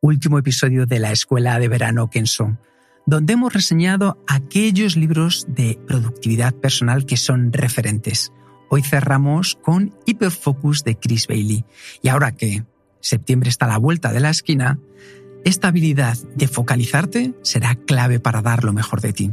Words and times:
Último 0.00 0.38
episodio 0.38 0.86
de 0.86 1.00
la 1.00 1.10
Escuela 1.10 1.58
de 1.58 1.66
Verano 1.66 2.08
Kenso, 2.08 2.56
donde 3.04 3.32
hemos 3.32 3.52
reseñado 3.52 4.22
aquellos 4.28 4.96
libros 4.96 5.44
de 5.48 5.76
productividad 5.88 6.54
personal 6.54 7.04
que 7.04 7.16
son 7.16 7.52
referentes. 7.52 8.32
Hoy 8.70 8.82
cerramos 8.82 9.58
con 9.60 9.96
Hyperfocus 10.06 10.84
de 10.84 10.96
Chris 10.96 11.26
Bailey. 11.26 11.64
Y 12.00 12.10
ahora 12.10 12.30
que 12.30 12.64
septiembre 13.00 13.50
está 13.50 13.64
a 13.64 13.70
la 13.70 13.78
vuelta 13.78 14.12
de 14.12 14.20
la 14.20 14.30
esquina, 14.30 14.78
esta 15.44 15.66
habilidad 15.66 16.16
de 16.36 16.46
focalizarte 16.46 17.34
será 17.42 17.74
clave 17.74 18.20
para 18.20 18.40
dar 18.40 18.62
lo 18.62 18.72
mejor 18.72 19.00
de 19.00 19.12
ti. 19.12 19.32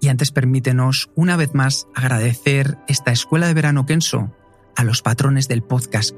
Y 0.00 0.08
antes 0.08 0.30
permítenos 0.30 1.10
una 1.14 1.36
vez 1.36 1.52
más 1.52 1.88
agradecer 1.94 2.78
esta 2.88 3.12
escuela 3.12 3.48
de 3.48 3.54
verano 3.54 3.84
Kenso 3.84 4.34
a 4.76 4.82
los 4.82 5.02
patrones 5.02 5.46
del 5.46 5.62
podcast, 5.62 6.16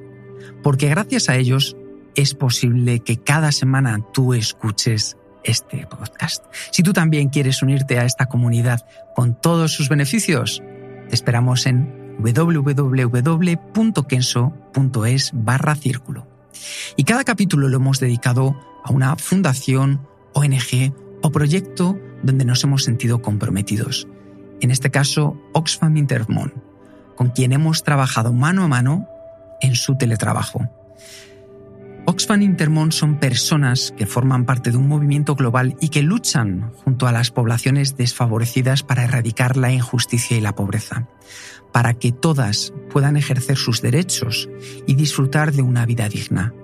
porque 0.62 0.88
gracias 0.88 1.29
a 1.29 1.37
ellos 1.37 1.77
es 2.16 2.34
posible 2.34 3.01
que 3.01 3.19
cada 3.19 3.52
semana 3.52 4.01
tú 4.12 4.34
escuches 4.34 5.16
este 5.45 5.87
podcast. 5.87 6.45
Si 6.73 6.82
tú 6.82 6.93
también 6.93 7.29
quieres 7.29 7.63
unirte 7.63 7.99
a 7.99 8.04
esta 8.04 8.27
comunidad 8.27 8.85
con 9.15 9.40
todos 9.40 9.73
sus 9.73 9.88
beneficios, 9.88 10.63
te 11.09 11.15
esperamos 11.15 11.66
en 11.66 12.16
www.kenso.es 12.18 12.90
barra 15.35 15.77
círculo. 15.77 16.27
Y 16.96 17.05
cada 17.05 17.23
capítulo 17.24 17.68
lo 17.68 17.77
hemos 17.77 18.01
dedicado 18.01 18.59
a 18.83 18.90
una 18.90 19.15
fundación, 19.16 20.09
ONG 20.33 20.93
o 21.23 21.30
proyecto 21.30 21.99
donde 22.23 22.45
nos 22.45 22.65
hemos 22.65 22.83
sentido 22.83 23.23
comprometidos. 23.23 24.09
En 24.60 24.71
este 24.71 24.90
caso, 24.90 25.40
Oxfam 25.52 25.96
Intermon, 25.99 26.55
con 27.15 27.29
quien 27.29 27.52
hemos 27.52 27.85
trabajado 27.85 28.33
mano 28.33 28.65
a 28.65 28.68
mano 28.68 29.07
en 29.60 29.74
su 29.74 29.96
teletrabajo. 29.96 30.71
Oxfam 32.07 32.43
Intermon 32.43 32.93
son 32.93 33.18
personas 33.18 33.93
que 33.96 34.07
forman 34.07 34.45
parte 34.45 34.71
de 34.71 34.76
un 34.76 34.88
movimiento 34.88 35.35
global 35.35 35.76
y 35.80 35.88
que 35.88 36.02
luchan 36.02 36.73
junto 36.85 37.07
a 37.07 37.12
las 37.12 37.30
poblaciones 37.30 37.96
desfavorecidas 37.96 38.82
para 38.82 39.04
erradicar 39.04 39.57
la 39.57 39.73
injusticia 39.73 40.37
y 40.37 40.40
la 40.40 40.54
pobreza, 40.54 41.09
para 41.73 41.95
que 41.95 42.12
todas 42.12 42.73
puedan 42.90 43.16
ejercer 43.16 43.57
sus 43.57 43.82
derechos 43.82 44.49
y 44.87 44.95
disfrutar 44.95 45.52
de 45.52 45.62
una 45.62 45.84
vida 45.84 46.09
digna 46.09 46.54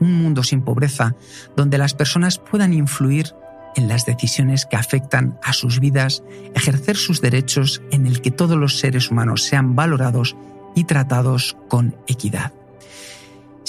un 0.00 0.14
mundo 0.14 0.42
sin 0.42 0.62
pobreza, 0.62 1.14
donde 1.56 1.78
las 1.78 1.94
personas 1.94 2.38
puedan 2.38 2.72
influir 2.72 3.34
en 3.76 3.86
las 3.86 4.06
decisiones 4.06 4.66
que 4.66 4.76
afectan 4.76 5.38
a 5.44 5.52
sus 5.52 5.78
vidas, 5.78 6.24
ejercer 6.54 6.96
sus 6.96 7.20
derechos 7.20 7.82
en 7.92 8.06
el 8.06 8.20
que 8.20 8.30
todos 8.30 8.56
los 8.56 8.78
seres 8.78 9.10
humanos 9.10 9.44
sean 9.44 9.76
valorados 9.76 10.36
y 10.74 10.84
tratados 10.84 11.56
con 11.68 11.94
equidad. 12.08 12.52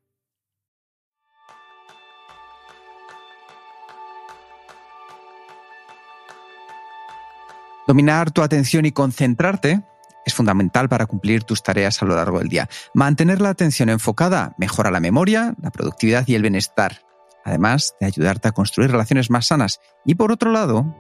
Dominar 7.87 8.31
tu 8.31 8.41
atención 8.41 8.87
y 8.87 8.93
concentrarte 8.93 9.83
es 10.26 10.34
fundamental 10.34 10.88
para 10.91 11.06
cumplir 11.06 11.44
tus 11.44 11.62
tareas 11.62 12.03
a 12.03 12.04
lo 12.04 12.16
largo 12.16 12.41
del 12.41 12.48
día. 12.48 12.69
Mantener 12.92 13.41
la 13.41 13.48
atención 13.48 13.88
enfocada 13.88 14.54
mejora 14.59 14.91
la 14.91 15.00
memoria, 15.00 15.54
la 15.62 15.70
productividad 15.70 16.26
y 16.26 16.34
el 16.34 16.42
bienestar, 16.42 17.00
además 17.44 17.94
de 18.00 18.06
ayudarte 18.06 18.48
a 18.48 18.53
construir 18.53 18.91
relaciones 18.91 19.31
más 19.31 19.47
sanas. 19.47 19.81
Y 20.04 20.16
por 20.16 20.32
otro 20.32 20.50
lado, 20.50 20.94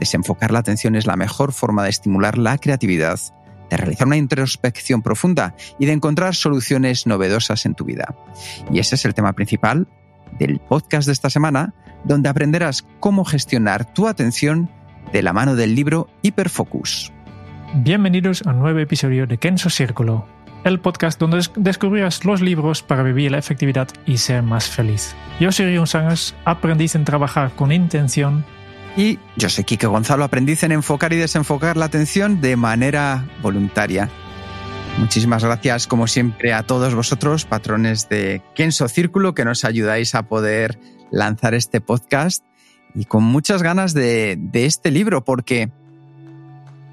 desenfocar 0.00 0.50
la 0.50 0.58
atención 0.58 0.96
es 0.96 1.06
la 1.06 1.16
mejor 1.16 1.52
forma 1.52 1.84
de 1.84 1.90
estimular 1.90 2.38
la 2.38 2.58
creatividad 2.58 3.20
de 3.70 3.76
realizar 3.76 4.06
una 4.06 4.16
introspección 4.16 5.02
profunda 5.02 5.54
y 5.78 5.86
de 5.86 5.92
encontrar 5.92 6.34
soluciones 6.34 7.06
novedosas 7.06 7.64
en 7.66 7.74
tu 7.74 7.84
vida. 7.84 8.14
Y 8.70 8.78
ese 8.78 8.94
es 8.94 9.04
el 9.04 9.14
tema 9.14 9.32
principal 9.32 9.88
del 10.38 10.60
podcast 10.60 11.06
de 11.06 11.12
esta 11.12 11.30
semana, 11.30 11.74
donde 12.04 12.28
aprenderás 12.28 12.84
cómo 13.00 13.24
gestionar 13.24 13.92
tu 13.94 14.06
atención 14.06 14.70
de 15.12 15.22
la 15.22 15.32
mano 15.32 15.54
del 15.54 15.74
libro 15.74 16.08
Hiperfocus. 16.22 17.13
Bienvenidos 17.76 18.46
a 18.46 18.50
un 18.50 18.60
nuevo 18.60 18.78
episodio 18.78 19.26
de 19.26 19.36
Kenso 19.36 19.68
Círculo, 19.68 20.28
el 20.62 20.78
podcast 20.78 21.18
donde 21.18 21.44
descubrirás 21.56 22.24
los 22.24 22.40
libros 22.40 22.84
para 22.84 23.02
vivir 23.02 23.32
la 23.32 23.38
efectividad 23.38 23.88
y 24.06 24.18
ser 24.18 24.44
más 24.44 24.68
feliz. 24.68 25.16
Yo 25.40 25.50
soy 25.50 25.66
Rion 25.66 25.88
Sangers, 25.88 26.36
aprendiz 26.44 26.94
en 26.94 27.04
trabajar 27.04 27.50
con 27.56 27.72
intención 27.72 28.44
y 28.96 29.18
yo 29.36 29.48
soy 29.48 29.64
Kike 29.64 29.88
Gonzalo, 29.88 30.22
aprendiz 30.22 30.62
en 30.62 30.70
enfocar 30.70 31.12
y 31.14 31.16
desenfocar 31.16 31.76
la 31.76 31.86
atención 31.86 32.40
de 32.40 32.54
manera 32.54 33.26
voluntaria. 33.42 34.08
Muchísimas 34.98 35.42
gracias, 35.42 35.88
como 35.88 36.06
siempre, 36.06 36.52
a 36.52 36.62
todos 36.62 36.94
vosotros, 36.94 37.44
patrones 37.44 38.08
de 38.08 38.40
Kenso 38.54 38.86
Círculo, 38.86 39.34
que 39.34 39.44
nos 39.44 39.64
ayudáis 39.64 40.14
a 40.14 40.28
poder 40.28 40.78
lanzar 41.10 41.54
este 41.54 41.80
podcast 41.80 42.44
y 42.94 43.06
con 43.06 43.24
muchas 43.24 43.64
ganas 43.64 43.94
de, 43.94 44.36
de 44.38 44.66
este 44.66 44.92
libro, 44.92 45.24
porque, 45.24 45.72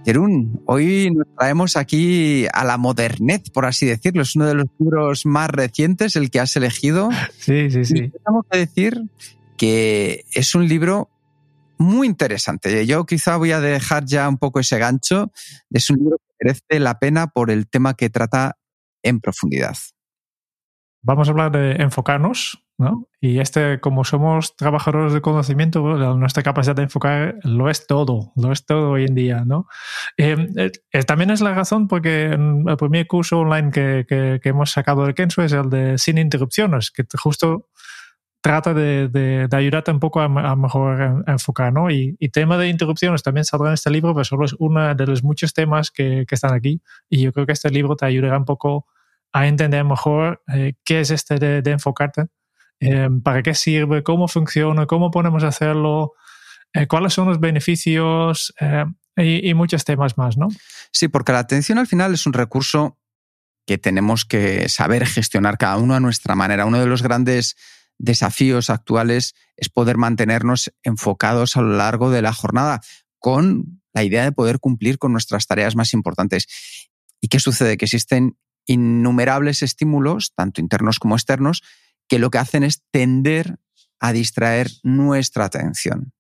Jerún, 0.06 0.62
hoy 0.66 1.12
nos 1.12 1.28
traemos 1.38 1.78
aquí 1.78 2.48
a 2.54 2.66
la 2.66 2.78
modernez, 2.78 3.50
por 3.52 3.66
así 3.66 3.86
decirlo. 3.86 4.24
Es 4.24 4.36
uno 4.36 4.48
de 4.48 4.56
los 4.56 4.66
libros 4.80 5.26
más 5.26 5.50
recientes, 5.50 6.16
el 6.16 6.32
que 6.32 6.40
has 6.40 6.56
elegido. 6.56 7.10
Sí, 7.38 7.70
sí, 7.70 7.86
sí. 7.86 7.98
Y 7.98 8.10
tenemos 8.10 8.46
que 8.50 8.58
decir 8.58 9.02
que 9.58 10.26
es 10.34 10.56
un 10.56 10.68
libro 10.68 11.10
muy 11.78 12.08
interesante. 12.08 12.86
Yo 12.86 13.06
quizá 13.06 13.38
voy 13.38 13.52
a 13.52 13.60
dejar 13.60 14.06
ya 14.06 14.28
un 14.28 14.38
poco 14.38 14.60
ese 14.60 14.80
gancho. 14.80 15.32
Es 15.70 15.90
un 15.90 15.98
libro 15.98 16.18
que 16.18 16.46
merece 16.46 16.80
la 16.80 16.98
pena 16.98 17.28
por 17.28 17.52
el 17.52 17.68
tema 17.68 17.94
que 17.94 18.10
trata 18.10 18.58
en 19.04 19.20
profundidad. 19.20 19.76
Vamos 21.04 21.28
a 21.28 21.32
hablar 21.32 21.52
de 21.52 21.74
enfocarnos, 21.82 22.64
¿no? 22.82 23.08
Y 23.20 23.40
este, 23.40 23.80
como 23.80 24.04
somos 24.04 24.56
trabajadores 24.56 25.14
de 25.14 25.22
conocimiento, 25.22 25.82
nuestra 26.16 26.44
capacidad 26.44 26.76
de 26.76 26.84
enfocar 26.84 27.36
lo 27.44 27.70
es 27.70 27.88
todo, 27.88 28.34
lo 28.36 28.52
es 28.52 28.66
todo 28.66 28.92
hoy 28.92 29.06
en 29.06 29.16
día, 29.16 29.44
¿no? 29.46 29.68
Eh, 30.18 30.72
eh, 30.92 31.04
también 31.04 31.30
es 31.30 31.42
la 31.42 31.54
razón 31.54 31.88
porque 31.88 32.26
el 32.26 32.78
primer 32.78 33.08
curso 33.08 33.40
online 33.40 33.72
que, 33.72 34.06
que, 34.08 34.40
que 34.42 34.50
hemos 34.50 34.72
sacado 34.72 35.06
de 35.06 35.14
Kenzo 35.14 35.44
es 35.44 35.54
el 35.54 35.70
de 35.70 35.98
Sin 35.98 36.18
Interrupciones, 36.18 36.92
que 36.92 37.06
justo 37.18 37.68
trata 38.42 38.74
de, 38.74 39.08
de, 39.08 39.48
de, 39.48 39.58
ayudarte 39.58 39.92
un 39.92 40.00
poco 40.00 40.20
a, 40.20 40.26
a 40.26 40.56
mejor 40.56 41.24
enfocar, 41.28 41.72
¿no? 41.72 41.92
Y, 41.92 42.16
y, 42.20 42.30
tema 42.30 42.58
de 42.58 42.70
interrupciones 42.70 43.22
también 43.22 43.46
saldrá 43.46 43.70
en 43.70 43.76
este 43.76 43.92
libro, 43.92 44.14
pero 44.14 44.26
solo 44.26 44.46
es 44.46 44.56
uno 44.58 44.94
de 44.96 45.06
los 45.06 45.24
muchos 45.24 45.54
temas 45.54 45.92
que, 45.92 46.26
que 46.28 46.36
están 46.36 46.54
aquí. 46.54 46.82
Y 47.08 47.22
yo 47.22 47.32
creo 47.34 47.46
que 47.46 47.52
este 47.52 47.70
libro 47.70 47.96
te 47.96 48.06
ayudará 48.08 48.38
un 48.38 48.46
poco 48.46 48.88
a 49.32 49.48
entender 49.48 49.86
mejor 49.86 50.42
eh, 50.54 50.74
qué 50.84 51.02
es 51.02 51.12
este 51.12 51.36
de, 51.36 51.62
de 51.62 51.72
enfocarte, 51.72 52.26
eh, 52.82 53.10
para 53.24 53.44
qué 53.44 53.54
sirve, 53.54 54.04
cómo 54.04 54.28
funciona, 54.28 54.88
cómo 54.88 55.12
podemos 55.12 55.44
hacerlo, 55.44 56.14
eh, 56.74 56.88
cuáles 56.88 57.14
son 57.14 57.28
los 57.28 57.40
beneficios 57.40 58.54
eh, 58.60 58.86
y, 59.16 59.50
y 59.50 59.54
muchos 59.54 59.86
temas 59.86 60.18
más, 60.18 60.38
¿no? 60.38 60.48
Sí, 60.92 61.08
porque 61.08 61.32
la 61.32 61.40
atención 61.40 61.78
al 61.78 61.88
final 61.88 62.14
es 62.14 62.26
un 62.26 62.34
recurso 62.34 62.98
que 63.68 63.78
tenemos 63.78 64.26
que 64.26 64.68
saber 64.68 65.06
gestionar 65.06 65.58
cada 65.58 65.78
uno 65.78 65.94
a 65.94 66.00
nuestra 66.00 66.36
manera. 66.36 66.66
Uno 66.66 66.80
de 66.80 66.88
los 66.88 67.04
grandes 67.04 67.56
desafíos 68.00 68.72
actuales 68.72 69.36
es 69.56 69.70
poder 69.70 69.98
mantenernos 69.98 70.74
enfocados 70.84 71.56
a 71.56 71.62
lo 71.62 71.78
largo 71.78 72.10
de 72.10 72.24
la 72.24 72.34
jornada 72.34 72.82
con 73.20 73.82
la 73.94 74.04
idea 74.04 74.24
de 74.24 74.32
poder 74.32 74.60
cumplir 74.60 74.98
con 74.98 75.12
nuestras 75.12 75.46
tareas 75.46 75.76
más 75.76 75.94
importantes. 75.94 76.48
¿Y 77.22 77.28
qué 77.28 77.40
sucede? 77.40 77.78
Que 77.78 77.86
existen 77.86 78.38
innumerables 78.66 79.62
estímulos, 79.62 80.34
tanto 80.36 80.62
internos 80.62 80.98
como 80.98 81.16
externos, 81.16 81.62
que 82.12 82.20
lo 82.20 82.30
que 82.30 82.40
hacen 82.40 82.64
es 82.64 82.84
tender 82.92 83.58
a 84.02 84.12
distraer 84.12 84.70
nuestra 84.84 85.46
atención. 85.46 86.12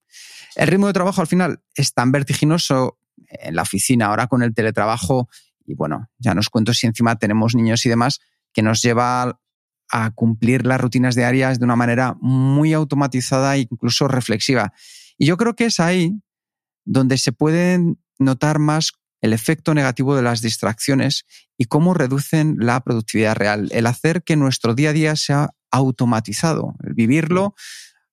El 0.55 0.69
ritmo 0.69 0.87
de 0.87 0.93
trabajo 0.93 1.19
al 1.19 1.27
final 1.27 1.61
es 1.75 1.93
tan 1.93 2.13
vertiginoso 2.13 2.97
en 3.27 3.57
la 3.57 3.63
oficina 3.63 4.05
ahora 4.05 4.27
con 4.27 4.41
el 4.41 4.53
teletrabajo 4.53 5.27
y 5.65 5.73
bueno, 5.73 6.09
ya 6.17 6.33
nos 6.33 6.47
cuento 6.47 6.73
si 6.73 6.87
encima 6.87 7.17
tenemos 7.17 7.55
niños 7.55 7.85
y 7.85 7.89
demás, 7.89 8.21
que 8.53 8.61
nos 8.61 8.81
lleva 8.81 9.37
a 9.89 10.11
cumplir 10.11 10.65
las 10.65 10.79
rutinas 10.79 11.13
diarias 11.13 11.59
de 11.59 11.65
una 11.65 11.75
manera 11.75 12.15
muy 12.21 12.71
automatizada 12.71 13.57
e 13.57 13.67
incluso 13.69 14.07
reflexiva. 14.07 14.71
Y 15.17 15.25
yo 15.25 15.35
creo 15.35 15.57
que 15.57 15.65
es 15.65 15.81
ahí 15.81 16.13
donde 16.85 17.17
se 17.17 17.33
puede 17.33 17.81
notar 18.17 18.59
más 18.59 18.93
el 19.19 19.33
efecto 19.33 19.73
negativo 19.73 20.15
de 20.15 20.21
las 20.21 20.41
distracciones 20.41 21.25
y 21.57 21.65
cómo 21.65 21.93
reducen 21.93 22.55
la 22.59 22.79
productividad 22.79 23.35
real. 23.35 23.67
El 23.73 23.87
hacer 23.87 24.23
que 24.23 24.37
nuestro 24.37 24.73
día 24.73 24.91
a 24.91 24.93
día 24.93 25.15
sea 25.17 25.49
automatizado, 25.71 26.75
el 26.83 26.93
vivirlo, 26.93 27.55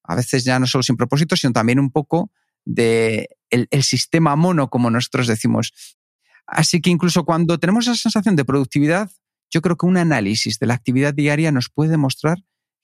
a 0.04 0.14
veces 0.14 0.44
ya 0.44 0.58
no 0.58 0.66
solo 0.66 0.82
sin 0.82 0.96
propósito, 0.96 1.36
sino 1.36 1.52
también 1.52 1.78
un 1.78 1.90
poco 1.90 2.32
de 2.64 3.28
el, 3.50 3.82
sistema 3.82 4.36
mono, 4.36 4.70
como 4.70 4.90
nosotros 4.90 5.26
decimos. 5.26 5.72
Así 6.46 6.80
que 6.80 6.90
incluso 6.90 7.24
cuando 7.24 7.58
tenemos 7.58 7.86
esa 7.86 7.96
sensación 7.96 8.36
de 8.36 8.44
productividad, 8.44 9.10
yo 9.50 9.60
creo 9.60 9.76
que 9.76 9.86
un 9.86 9.96
análisis 9.96 10.58
de 10.58 10.66
la 10.66 10.74
actividad 10.74 11.14
diaria 11.14 11.52
nos 11.52 11.68
puede 11.68 11.90
demostrar 11.90 12.38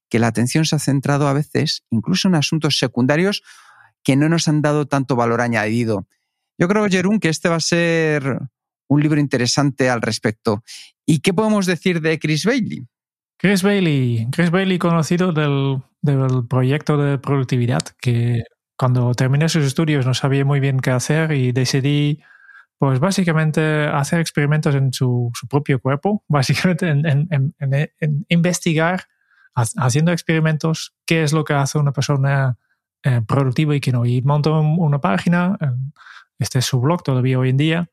que 0.08 0.18
la 0.18 0.26
atención 0.26 0.64
se 0.64 0.76
ha 0.76 0.78
centrado 0.78 1.28
a 1.28 1.32
veces 1.32 1.84
incluso 1.90 2.28
en 2.28 2.34
asuntos 2.34 2.78
secundarios 2.78 3.42
que 4.02 4.16
no 4.16 4.28
nos 4.28 4.48
han 4.48 4.62
dado 4.62 4.86
tanto 4.86 5.16
valor 5.16 5.40
añadido. 5.40 6.06
Yo 6.58 6.68
creo, 6.68 6.88
Jerún, 6.88 7.20
que 7.20 7.30
este 7.30 7.48
va 7.48 7.56
a 7.56 7.60
ser 7.60 8.38
un 8.86 9.00
libro 9.00 9.18
interesante 9.18 9.88
al 9.88 10.02
respecto. 10.02 10.62
¿Y 11.06 11.20
qué 11.20 11.32
podemos 11.32 11.66
decir 11.66 12.00
de 12.00 12.18
Chris 12.18 12.44
Bailey? 12.44 12.86
Chris 13.36 13.62
Bailey, 13.62 14.28
Chris 14.30 14.50
Bailey 14.50 14.78
conocido 14.78 15.32
del, 15.32 15.82
del 16.02 16.46
proyecto 16.48 16.96
de 16.96 17.18
productividad, 17.18 17.82
que 18.00 18.44
cuando 18.76 19.14
terminé 19.14 19.48
sus 19.48 19.64
estudios 19.64 20.06
no 20.06 20.14
sabía 20.14 20.44
muy 20.44 20.60
bien 20.60 20.80
qué 20.80 20.90
hacer 20.90 21.32
y 21.32 21.52
decidí 21.52 22.22
pues 22.78 23.00
básicamente 23.00 23.86
hacer 23.86 24.20
experimentos 24.20 24.74
en 24.74 24.92
su, 24.92 25.30
su 25.34 25.48
propio 25.48 25.80
cuerpo, 25.80 26.24
básicamente 26.28 26.88
en, 26.88 27.06
en, 27.06 27.54
en, 27.58 28.26
investigar, 28.28 29.04
haciendo 29.54 30.12
experimentos, 30.12 30.94
qué 31.06 31.22
es 31.22 31.32
lo 31.32 31.44
que 31.44 31.54
hace 31.54 31.78
una 31.78 31.92
persona 31.92 32.58
eh, 33.04 33.20
productiva 33.26 33.76
y 33.76 33.80
qué 33.80 33.92
no. 33.92 34.04
Y 34.04 34.20
montó 34.22 34.60
una 34.60 35.00
página, 35.00 35.56
este 36.38 36.58
es 36.58 36.66
su 36.66 36.80
blog 36.80 37.02
todavía 37.02 37.38
hoy 37.38 37.50
en 37.50 37.56
día, 37.56 37.90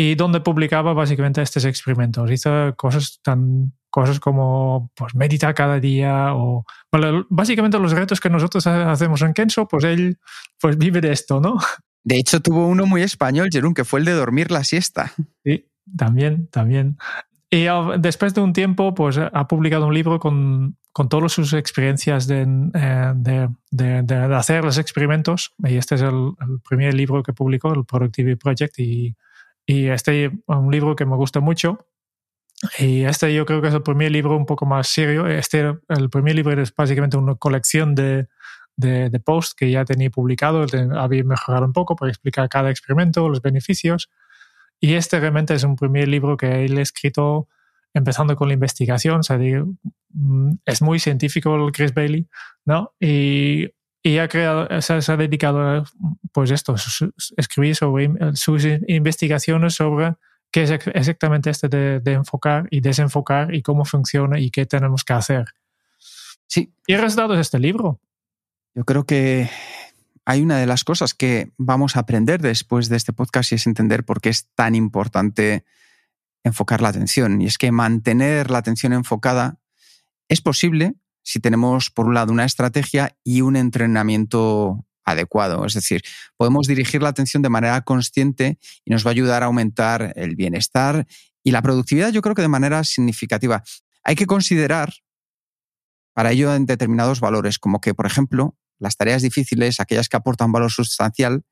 y 0.00 0.14
donde 0.14 0.40
publicaba 0.40 0.94
básicamente 0.94 1.42
estos 1.42 1.66
experimentos. 1.66 2.30
Hizo 2.30 2.74
cosas 2.74 3.20
tan 3.22 3.74
cosas 3.90 4.18
como 4.18 4.90
pues 4.94 5.14
meditar 5.14 5.54
cada 5.54 5.78
día 5.78 6.34
o 6.34 6.64
básicamente 7.28 7.78
los 7.78 7.92
retos 7.92 8.18
que 8.18 8.30
nosotros 8.30 8.66
hacemos 8.66 9.20
en 9.20 9.34
Kenso, 9.34 9.68
pues 9.68 9.84
él 9.84 10.18
pues 10.58 10.78
vive 10.78 11.02
de 11.02 11.12
esto, 11.12 11.40
¿no? 11.40 11.58
De 12.02 12.16
hecho, 12.16 12.40
tuvo 12.40 12.66
uno 12.66 12.86
muy 12.86 13.02
español, 13.02 13.50
Jerón, 13.52 13.74
que 13.74 13.84
fue 13.84 14.00
el 14.00 14.06
de 14.06 14.12
dormir 14.12 14.50
la 14.50 14.64
siesta. 14.64 15.12
Sí, 15.44 15.66
también, 15.98 16.46
también. 16.46 16.96
Y 17.50 17.66
después 17.98 18.32
de 18.32 18.40
un 18.40 18.54
tiempo, 18.54 18.94
pues 18.94 19.18
ha 19.18 19.48
publicado 19.48 19.86
un 19.86 19.92
libro 19.92 20.18
con, 20.18 20.78
con 20.92 21.10
todas 21.10 21.32
sus 21.32 21.52
experiencias 21.52 22.26
de, 22.26 22.46
eh, 22.72 23.12
de, 23.16 23.48
de, 23.70 24.02
de, 24.02 24.14
hacer 24.34 24.64
los 24.64 24.78
experimentos. 24.78 25.52
Y 25.58 25.76
este 25.76 25.96
es 25.96 26.00
el, 26.00 26.32
el, 26.40 26.60
primer 26.66 26.94
libro 26.94 27.22
que 27.22 27.34
publicó, 27.34 27.74
el 27.74 27.84
Productivity 27.84 28.36
Project. 28.36 28.78
Y, 28.78 29.14
y 29.66 29.88
este 29.88 30.26
es 30.26 30.32
un 30.46 30.70
libro 30.70 30.96
que 30.96 31.06
me 31.06 31.16
gusta 31.16 31.40
mucho. 31.40 31.86
Y 32.78 33.04
este 33.04 33.32
yo 33.34 33.46
creo 33.46 33.62
que 33.62 33.68
es 33.68 33.74
el 33.74 33.82
primer 33.82 34.12
libro 34.12 34.36
un 34.36 34.46
poco 34.46 34.66
más 34.66 34.88
serio. 34.88 35.26
Este, 35.26 35.74
el 35.88 36.10
primer 36.10 36.34
libro 36.34 36.60
es 36.60 36.74
básicamente 36.74 37.16
una 37.16 37.34
colección 37.34 37.94
de, 37.94 38.28
de, 38.76 39.10
de 39.10 39.20
posts 39.20 39.54
que 39.54 39.70
ya 39.70 39.84
tenía 39.84 40.10
publicado, 40.10 40.66
había 40.98 41.24
mejorado 41.24 41.64
un 41.64 41.72
poco 41.72 41.96
para 41.96 42.10
explicar 42.10 42.48
cada 42.48 42.70
experimento, 42.70 43.28
los 43.28 43.42
beneficios. 43.42 44.10
Y 44.80 44.94
este 44.94 45.20
realmente 45.20 45.54
es 45.54 45.64
un 45.64 45.76
primer 45.76 46.08
libro 46.08 46.36
que 46.36 46.64
él 46.64 46.78
ha 46.78 46.82
escrito 46.82 47.48
empezando 47.94 48.36
con 48.36 48.48
la 48.48 48.54
investigación. 48.54 49.20
O 49.20 49.22
sea, 49.22 49.38
mm, 49.38 50.52
es 50.64 50.82
muy 50.82 50.98
científico 50.98 51.54
el 51.54 51.72
Chris 51.72 51.94
Bailey, 51.94 52.28
¿no? 52.64 52.94
Y, 53.00 53.68
y 54.02 54.18
ha 54.18 54.28
creado, 54.28 54.80
se, 54.80 54.92
ha 54.94 55.16
dedicado 55.16 55.60
a, 55.60 55.84
pues 56.32 56.50
esto, 56.50 56.74
escribir 57.36 57.76
sobre 57.76 58.10
sus 58.34 58.66
investigaciones 58.88 59.74
sobre 59.74 60.14
qué 60.50 60.62
es 60.62 60.70
exactamente 60.70 61.50
este 61.50 61.68
de, 61.68 62.00
de, 62.00 62.12
enfocar 62.12 62.66
y 62.70 62.80
desenfocar 62.80 63.54
y 63.54 63.62
cómo 63.62 63.84
funciona 63.84 64.40
y 64.40 64.50
qué 64.50 64.66
tenemos 64.66 65.04
que 65.04 65.12
hacer. 65.12 65.44
Sí. 66.46 66.72
Y 66.86 66.94
el 66.94 67.00
resultado 67.00 67.34
es 67.34 67.40
este 67.40 67.58
libro. 67.58 68.00
Yo 68.74 68.84
creo 68.84 69.04
que 69.04 69.48
hay 70.24 70.42
una 70.42 70.58
de 70.58 70.66
las 70.66 70.84
cosas 70.84 71.14
que 71.14 71.50
vamos 71.58 71.96
a 71.96 72.00
aprender 72.00 72.40
después 72.40 72.88
de 72.88 72.96
este 72.96 73.12
podcast 73.12 73.52
y 73.52 73.56
es 73.56 73.66
entender 73.66 74.04
por 74.04 74.20
qué 74.20 74.30
es 74.30 74.48
tan 74.54 74.74
importante 74.74 75.64
enfocar 76.44 76.80
la 76.80 76.88
atención. 76.88 77.40
Y 77.42 77.46
es 77.46 77.58
que 77.58 77.72
mantener 77.72 78.50
la 78.50 78.58
atención 78.58 78.92
enfocada 78.92 79.58
es 80.28 80.40
posible 80.40 80.94
si 81.22 81.40
tenemos, 81.40 81.90
por 81.90 82.06
un 82.06 82.14
lado, 82.14 82.32
una 82.32 82.44
estrategia 82.44 83.16
y 83.24 83.40
un 83.40 83.56
entrenamiento 83.56 84.84
adecuado. 85.04 85.64
Es 85.66 85.74
decir, 85.74 86.02
podemos 86.36 86.66
dirigir 86.66 87.02
la 87.02 87.10
atención 87.10 87.42
de 87.42 87.48
manera 87.48 87.80
consciente 87.82 88.58
y 88.84 88.90
nos 88.90 89.04
va 89.04 89.10
a 89.10 89.12
ayudar 89.12 89.42
a 89.42 89.46
aumentar 89.46 90.12
el 90.16 90.36
bienestar 90.36 91.06
y 91.42 91.50
la 91.52 91.62
productividad, 91.62 92.10
yo 92.10 92.22
creo 92.22 92.34
que 92.34 92.42
de 92.42 92.48
manera 92.48 92.84
significativa. 92.84 93.62
Hay 94.04 94.14
que 94.14 94.26
considerar 94.26 94.92
para 96.12 96.32
ello 96.32 96.54
en 96.54 96.66
determinados 96.66 97.20
valores, 97.20 97.58
como 97.58 97.80
que, 97.80 97.94
por 97.94 98.06
ejemplo, 98.06 98.56
las 98.78 98.96
tareas 98.96 99.22
difíciles, 99.22 99.80
aquellas 99.80 100.08
que 100.08 100.16
aportan 100.16 100.52
valor 100.52 100.70
sustancial, 100.70 101.44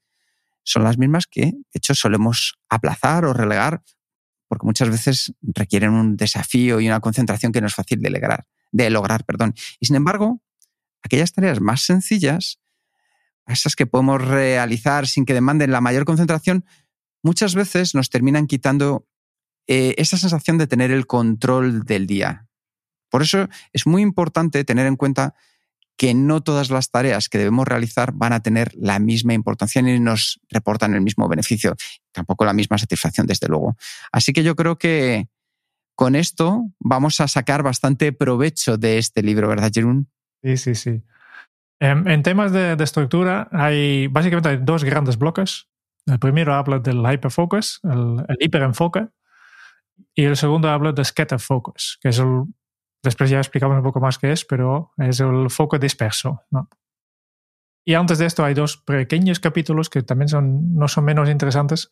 son 0.63 0.85
las 0.85 0.99
mismas 0.99 1.27
que, 1.27 1.47
de 1.47 1.55
hecho, 1.73 1.95
solemos 1.95 2.59
aplazar 2.69 3.25
o 3.25 3.33
relegar, 3.33 3.83
porque 4.49 4.67
muchas 4.67 4.91
veces 4.91 5.33
requieren 5.41 5.93
un 5.93 6.17
desafío 6.17 6.81
y 6.81 6.89
una 6.89 7.01
concentración 7.01 7.53
que 7.53 7.61
no 7.61 7.67
es 7.67 7.75
fácil 7.75 8.01
de 8.01 8.11
lograr. 8.11 8.47
De 8.73 8.91
lograr 8.91 9.25
perdón. 9.25 9.55
Y 9.81 9.87
sin 9.87 9.97
embargo, 9.97 10.43
aquellas 11.03 11.33
tareas 11.33 11.61
más 11.61 11.83
sencillas, 11.83 12.61
esas 13.47 13.77
que 13.77 13.87
podemos 13.87 14.23
realizar 14.23 15.07
sin 15.07 15.25
que 15.25 15.35
demanden 15.35 15.73
la 15.73 15.81
mayor 15.81 16.05
concentración, 16.05 16.65
muchas 17.23 17.55
veces 17.55 17.95
nos 17.95 18.11
terminan 18.11 18.47
quitando 18.47 19.07
eh, 19.67 19.95
esa 19.99 20.17
sensación 20.17 20.59
de 20.59 20.67
tener 20.67 20.91
el 20.91 21.07
control 21.07 21.85
del 21.85 22.07
día. 22.07 22.47
Por 23.11 23.23
eso 23.23 23.49
es 23.73 23.87
muy 23.87 24.03
importante 24.03 24.65
tener 24.65 24.87
en 24.87 24.97
cuenta 24.97 25.35
que 25.97 26.15
no 26.15 26.43
todas 26.43 26.71
las 26.71 26.91
tareas 26.91 27.29
que 27.29 27.39
debemos 27.39 27.67
realizar 27.67 28.13
van 28.13 28.33
a 28.33 28.41
tener 28.41 28.73
la 28.77 29.01
misma 29.01 29.35
importancia 29.35 29.83
ni 29.83 29.99
nos 29.99 30.41
reportan 30.49 30.95
el 30.95 31.01
mismo 31.01 31.29
beneficio, 31.29 31.75
tampoco 32.13 32.45
la 32.45 32.53
misma 32.53 32.79
satisfacción, 32.79 33.27
desde 33.27 33.49
luego. 33.49 33.77
Así 34.13 34.33
que 34.33 34.45
yo 34.45 34.55
creo 34.55 34.79
que 34.79 35.29
con 35.99 36.15
esto 36.15 36.71
vamos 36.79 37.21
a 37.21 37.27
sacar 37.27 37.65
bastante 37.65 38.13
provecho 38.13 38.77
de 38.79 38.99
este 38.99 39.21
libro, 39.21 39.49
¿verdad, 39.49 39.73
Jerún? 39.75 40.09
Sí, 40.45 40.57
sí, 40.57 40.75
sí. 40.77 41.03
En, 41.81 42.09
en 42.09 42.23
temas 42.23 42.53
de, 42.53 42.77
de, 42.77 42.85
estructura 42.85 43.49
hay 43.51 44.07
básicamente 44.07 44.49
hay 44.49 44.59
dos 44.63 44.85
grandes 44.85 45.19
bloques. 45.19 45.67
El 46.07 46.21
primero 46.21 46.55
habla 46.55 46.79
del 46.79 47.03
hyperfocus, 47.05 47.81
el, 47.83 48.25
el 48.29 48.37
hiperenfoque, 48.39 49.09
y 50.15 50.25
el 50.25 50.37
segundo 50.37 50.71
habla 50.71 50.93
de 50.93 51.05
scatter 51.05 51.41
focus, 51.41 51.99
que 52.01 52.11
es 52.11 52.19
el 52.21 52.45
Después 53.03 53.31
ya 53.31 53.39
explicamos 53.39 53.77
un 53.77 53.83
poco 53.83 54.01
más 54.01 54.19
qué 54.19 54.33
es, 54.33 54.45
pero 54.45 54.93
es 54.97 55.21
el 55.21 55.51
foco 55.51 55.79
disperso. 55.79 56.43
¿no? 56.51 56.69
Y 57.85 57.95
antes 57.95 58.19
de 58.19 58.27
esto 58.27 58.45
hay 58.45 58.55
dos 58.55 58.77
pequeños 58.77 59.41
capítulos 59.41 59.89
que 59.89 60.03
también 60.03 60.29
son, 60.29 60.75
no 60.75 60.89
son 60.89 61.05
menos 61.05 61.29
interesantes. 61.29 61.91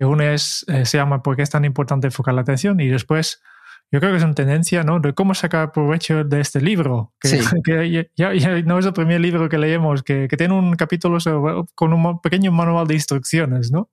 Uno 0.00 0.22
es, 0.22 0.64
eh, 0.68 0.84
se 0.84 0.98
llama 0.98 1.22
¿Por 1.22 1.36
qué 1.36 1.42
es 1.42 1.50
tan 1.50 1.64
importante 1.64 2.08
enfocar 2.08 2.34
la 2.34 2.42
atención? 2.42 2.80
Y 2.80 2.88
después, 2.88 3.42
yo 3.90 4.00
creo 4.00 4.12
que 4.12 4.18
es 4.18 4.24
una 4.24 4.34
tendencia 4.34 4.82
¿no? 4.82 5.00
de 5.00 5.14
cómo 5.14 5.34
sacar 5.34 5.72
provecho 5.72 6.24
de 6.24 6.40
este 6.40 6.60
libro. 6.60 7.14
Que, 7.20 7.28
sí. 7.28 7.38
que 7.64 8.10
ya, 8.14 8.34
ya, 8.34 8.62
no 8.62 8.78
es 8.78 8.86
el 8.86 8.92
primer 8.92 9.20
libro 9.20 9.48
que 9.48 9.58
leemos, 9.58 10.02
que, 10.02 10.28
que 10.28 10.36
tiene 10.36 10.54
un 10.54 10.74
capítulo 10.76 11.20
sobre, 11.20 11.64
con 11.74 11.92
un 11.92 12.20
pequeño 12.20 12.52
manual 12.52 12.86
de 12.86 12.94
instrucciones. 12.94 13.70
¿no? 13.70 13.90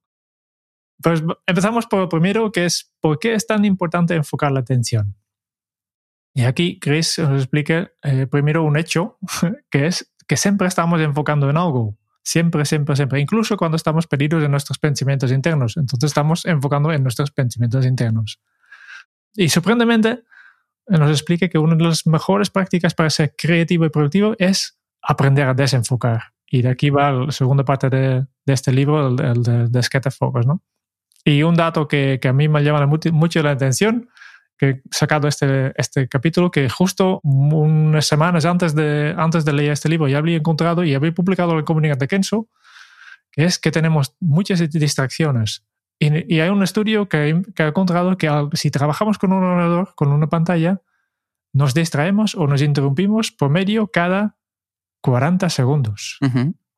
Pues 1.01 1.23
empezamos 1.45 1.87
por 1.87 2.01
el 2.01 2.09
primero, 2.09 2.51
que 2.51 2.65
es 2.65 2.93
¿por 2.99 3.19
qué 3.19 3.33
es 3.33 3.47
tan 3.47 3.65
importante 3.65 4.15
enfocar 4.15 4.51
la 4.51 4.61
atención? 4.61 5.15
Y 6.33 6.43
aquí 6.43 6.79
Chris 6.79 7.19
os 7.19 7.41
explica 7.41 7.91
eh, 8.01 8.25
primero 8.25 8.63
un 8.63 8.77
hecho, 8.77 9.17
que 9.69 9.87
es 9.87 10.13
que 10.27 10.37
siempre 10.37 10.67
estamos 10.67 10.99
enfocando 11.01 11.49
en 11.49 11.57
algo. 11.57 11.97
Siempre, 12.23 12.65
siempre, 12.65 12.95
siempre. 12.95 13.19
Incluso 13.19 13.57
cuando 13.57 13.75
estamos 13.75 14.07
perdidos 14.07 14.43
en 14.43 14.51
nuestros 14.51 14.79
pensamientos 14.79 15.31
internos. 15.31 15.75
Entonces 15.77 16.09
estamos 16.09 16.45
enfocando 16.45 16.91
en 16.91 17.03
nuestros 17.03 17.31
pensamientos 17.31 17.85
internos. 17.85 18.39
Y 19.35 19.49
sorprendentemente 19.49 20.23
nos 20.87 21.09
explica 21.09 21.47
que 21.47 21.57
una 21.57 21.75
de 21.75 21.83
las 21.83 22.07
mejores 22.07 22.49
prácticas 22.49 22.93
para 22.93 23.09
ser 23.09 23.35
creativo 23.37 23.85
y 23.85 23.89
productivo 23.89 24.35
es 24.39 24.79
aprender 25.01 25.47
a 25.47 25.53
desenfocar. 25.53 26.33
Y 26.47 26.61
de 26.61 26.69
aquí 26.69 26.89
va 26.89 27.11
la 27.11 27.31
segunda 27.31 27.65
parte 27.65 27.89
de, 27.89 28.25
de 28.45 28.53
este 28.53 28.71
libro, 28.71 29.07
el, 29.07 29.19
el 29.21 29.43
de, 29.43 29.67
de 29.67 30.11
Focus. 30.11 30.45
¿no? 30.45 30.61
Y 31.25 31.43
un 31.43 31.55
dato 31.55 31.87
que, 31.87 32.19
que 32.21 32.27
a 32.27 32.33
mí 32.33 32.47
me 32.47 32.63
llama 32.63 32.85
mucho 32.85 33.43
la 33.43 33.51
atención 33.51 34.09
que 34.57 34.69
he 34.69 34.81
sacado 34.91 35.27
este, 35.27 35.73
este 35.75 36.07
capítulo 36.07 36.51
que 36.51 36.69
justo 36.69 37.19
unas 37.23 38.05
semanas 38.05 38.45
antes 38.45 38.75
de, 38.75 39.13
antes 39.17 39.45
de 39.45 39.53
leer 39.53 39.71
este 39.71 39.89
libro 39.89 40.07
ya 40.07 40.19
había 40.19 40.37
encontrado 40.37 40.83
y 40.83 40.93
había 40.93 41.11
publicado 41.11 41.63
comunidad 41.65 41.97
de 41.97 42.07
Kenso, 42.07 42.47
que 43.31 43.45
es 43.45 43.59
que 43.59 43.71
tenemos 43.71 44.15
muchas 44.19 44.59
distracciones 44.69 45.65
Y, 45.99 46.39
hay 46.39 46.49
un 46.49 46.63
estudio 46.63 47.09
que, 47.09 47.41
ha 47.57 47.67
encontrado 47.67 48.17
que 48.17 48.29
si 48.53 48.71
trabajamos 48.71 49.17
con 49.17 49.33
un 49.33 49.43
ordenador, 49.43 49.93
con 49.95 50.11
una 50.11 50.27
pantalla, 50.27 50.81
nos 51.53 51.73
distraemos 51.73 52.35
o 52.35 52.47
nos 52.47 52.61
interrumpimos 52.61 53.31
por 53.31 53.49
medio 53.49 53.87
cada 53.87 54.37
40 55.01 55.49
segundos. 55.49 56.17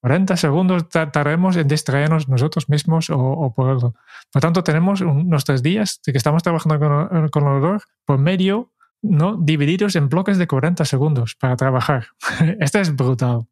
40 0.06 0.38
segundos 0.38 0.88
tardaremos 0.88 1.58
en 1.58 1.68
distraernos 1.68 2.30
nosotros 2.30 2.70
mismos 2.70 3.10
o, 3.10 3.52
por 3.56 3.80
Por 3.80 3.94
lo 4.36 4.40
tanto, 4.40 4.64
tenemos 4.64 5.02
nuestros 5.02 5.64
días 5.64 6.00
de 6.06 6.12
que 6.12 6.20
estamos 6.20 6.44
trabajando 6.44 6.78
con, 6.78 7.30
con 7.30 7.44
el 7.44 7.50
ordenador 7.50 7.82
por 8.06 8.20
medio 8.20 8.72
¿no? 9.02 9.36
divididos 9.36 9.96
en 9.96 10.08
bloques 10.08 10.38
de 10.38 10.46
40 10.46 10.86
segundos 10.86 11.34
para 11.34 11.56
trabajar. 11.56 12.10
Esto 12.60 12.78
es 12.78 12.96
brutal. 12.96 13.48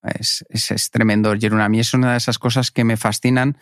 Es, 0.00 0.44
es, 0.48 0.90
tremendo, 0.92 1.34
Jerón. 1.36 1.60
A 1.60 1.68
mí 1.68 1.80
es 1.80 1.92
una 1.92 2.12
de 2.12 2.18
esas 2.18 2.38
cosas 2.38 2.70
que 2.70 2.84
me 2.84 2.96
fascinan 2.96 3.58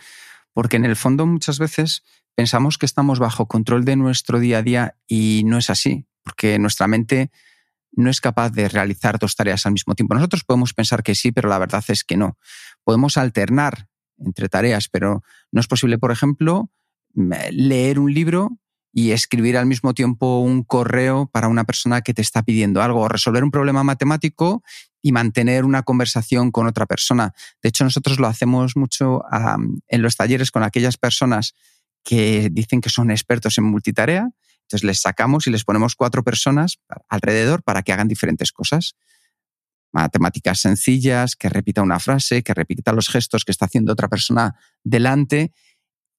porque 0.53 0.77
en 0.77 0.85
el 0.85 0.97
fondo 0.97 1.25
muchas 1.25 1.59
veces 1.59 2.05
pensamos 2.35 2.77
que 2.77 2.85
estamos 2.85 3.21
bajo 3.21 3.49
control 3.49 3.87
de 3.87 3.97
nuestro 3.97 4.39
día 4.39 4.59
a 4.59 4.63
día 4.63 4.97
y 5.09 5.45
no 5.47 5.57
es 5.57 5.71
así, 5.71 6.05
porque 6.23 6.59
nuestra 6.59 6.89
mente 6.89 7.31
no 7.93 8.11
es 8.11 8.21
capaz 8.21 8.51
de 8.51 8.69
realizar 8.69 9.19
dos 9.19 9.37
tareas 9.37 9.67
al 9.67 9.73
mismo 9.73 9.95
tiempo. 9.95 10.15
Nosotros 10.15 10.45
podemos 10.45 10.73
pensar 10.73 11.03
que 11.03 11.15
sí, 11.15 11.33
pero 11.33 11.49
la 11.49 11.59
verdad 11.59 11.85
es 11.89 12.05
que 12.05 12.17
no. 12.17 12.39
Podemos 12.85 13.17
alternar 13.17 13.89
entre 14.19 14.49
tareas, 14.49 14.89
pero 14.89 15.23
no 15.51 15.61
es 15.61 15.67
posible, 15.67 15.99
por 15.99 16.11
ejemplo, 16.11 16.71
leer 17.15 17.99
un 17.99 18.13
libro 18.13 18.59
y 18.93 19.13
escribir 19.13 19.57
al 19.57 19.67
mismo 19.67 19.95
tiempo 19.95 20.41
un 20.41 20.65
correo 20.65 21.27
para 21.27 21.49
una 21.49 21.65
persona 21.65 22.03
que 22.03 22.15
te 22.15 22.23
está 22.23 22.43
pidiendo 22.43 22.83
algo, 22.83 23.01
o 23.01 23.09
resolver 23.09 23.43
un 23.43 23.51
problema 23.51 23.83
matemático 23.83 24.63
y 25.01 25.13
mantener 25.13 25.65
una 25.65 25.83
conversación 25.83 26.51
con 26.51 26.67
otra 26.67 26.87
persona. 26.87 27.35
De 27.63 27.71
hecho, 27.71 27.85
nosotros 27.85 28.21
lo 28.21 28.27
hacemos 28.27 28.77
mucho 28.77 29.23
en 29.89 30.03
los 30.03 30.17
talleres 30.17 30.51
con 30.51 30.63
aquellas 30.63 30.97
personas 30.97 31.55
que 32.05 32.49
dicen 32.53 32.81
que 32.81 32.91
son 32.91 33.11
expertos 33.11 33.59
en 33.59 33.65
multitarea. 33.65 34.31
Entonces 34.73 34.87
les 34.87 35.01
sacamos 35.03 35.47
y 35.47 35.51
les 35.51 35.65
ponemos 35.65 35.95
cuatro 35.95 36.25
personas 36.25 36.79
alrededor 37.09 37.63
para 37.63 37.83
que 37.83 37.93
hagan 37.93 38.09
diferentes 38.09 38.53
cosas. 38.53 38.95
Matemáticas 39.93 40.61
sencillas, 40.61 41.37
que 41.37 41.51
repita 41.51 41.83
una 41.83 42.01
frase, 42.01 42.43
que 42.43 42.55
repita 42.55 42.93
los 42.93 43.11
gestos 43.11 43.45
que 43.45 43.53
está 43.53 43.67
haciendo 43.67 43.93
otra 43.93 44.09
persona 44.09 44.55
delante 44.83 45.53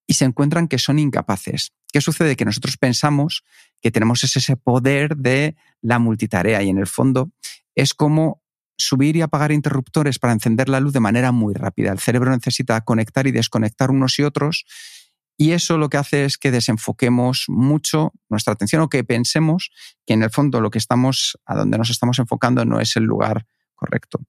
y 0.06 0.14
se 0.14 0.26
encuentran 0.26 0.68
que 0.68 0.78
son 0.78 1.00
incapaces. 1.00 1.72
¿Qué 1.92 2.00
sucede? 2.00 2.36
Que 2.36 2.46
nosotros 2.46 2.78
pensamos 2.78 3.44
que 3.82 3.90
tenemos 3.90 4.24
ese 4.24 4.56
poder 4.56 5.18
de 5.18 5.56
la 5.82 5.98
multitarea 5.98 6.62
y 6.62 6.70
en 6.70 6.78
el 6.78 6.88
fondo 6.88 7.32
es 7.74 7.96
como 7.96 8.44
subir 8.78 9.16
y 9.16 9.22
apagar 9.22 9.52
interruptores 9.52 10.20
para 10.20 10.34
encender 10.34 10.70
la 10.70 10.80
luz 10.80 10.94
de 10.94 11.00
manera 11.00 11.32
muy 11.32 11.56
rápida. 11.56 11.92
El 11.92 12.00
cerebro 12.00 12.30
necesita 12.30 12.82
conectar 12.82 13.26
y 13.26 13.32
desconectar 13.32 13.90
unos 13.90 14.20
y 14.20 14.24
otros 14.24 14.66
y 15.38 15.52
eso 15.52 15.78
lo 15.78 15.90
que 15.90 15.98
hace 15.98 16.26
es 16.26 16.38
que 16.38 16.52
desenfoquemos 16.52 17.46
mucho 17.48 18.14
nuestra 18.30 18.54
atención 18.54 18.82
o 18.82 18.90
que 18.90 19.04
pensemos 19.04 19.72
que 20.06 20.14
en 20.14 20.24
el 20.24 20.30
fondo 20.30 20.62
lo 20.62 20.70
que 20.70 20.78
estamos, 20.78 21.38
a 21.46 21.56
donde 21.56 21.78
nos 21.78 21.90
estamos 21.90 22.20
enfocando 22.20 22.66
no 22.66 22.80
es 22.80 22.96
el 22.96 23.04
lugar 23.04 23.46
correcto. 23.76 24.20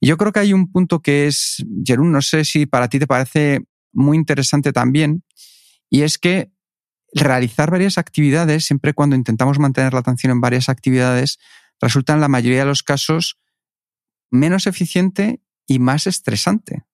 Y 0.00 0.08
yo 0.08 0.16
creo 0.16 0.32
que 0.32 0.40
hay 0.40 0.52
un 0.52 0.70
punto 0.70 1.00
que 1.00 1.26
es, 1.26 1.64
Jerún, 1.84 2.12
no 2.12 2.22
sé 2.22 2.44
si 2.44 2.66
para 2.66 2.88
ti 2.88 2.98
te 2.98 3.06
parece 3.06 3.64
muy 3.92 4.16
interesante 4.16 4.72
también, 4.72 5.24
y 5.90 6.02
es 6.02 6.18
que 6.18 6.52
realizar 7.14 7.70
varias 7.70 7.98
actividades, 7.98 8.64
siempre 8.64 8.94
cuando 8.94 9.16
intentamos 9.16 9.58
mantener 9.58 9.92
la 9.92 10.00
atención 10.00 10.32
en 10.32 10.40
varias 10.40 10.68
actividades, 10.68 11.38
resulta 11.80 12.14
en 12.14 12.20
la 12.20 12.28
mayoría 12.28 12.60
de 12.60 12.66
los 12.66 12.82
casos 12.82 13.38
menos 14.30 14.66
eficiente 14.66 15.42
y 15.66 15.78
más 15.78 16.06
estresante. 16.06 16.84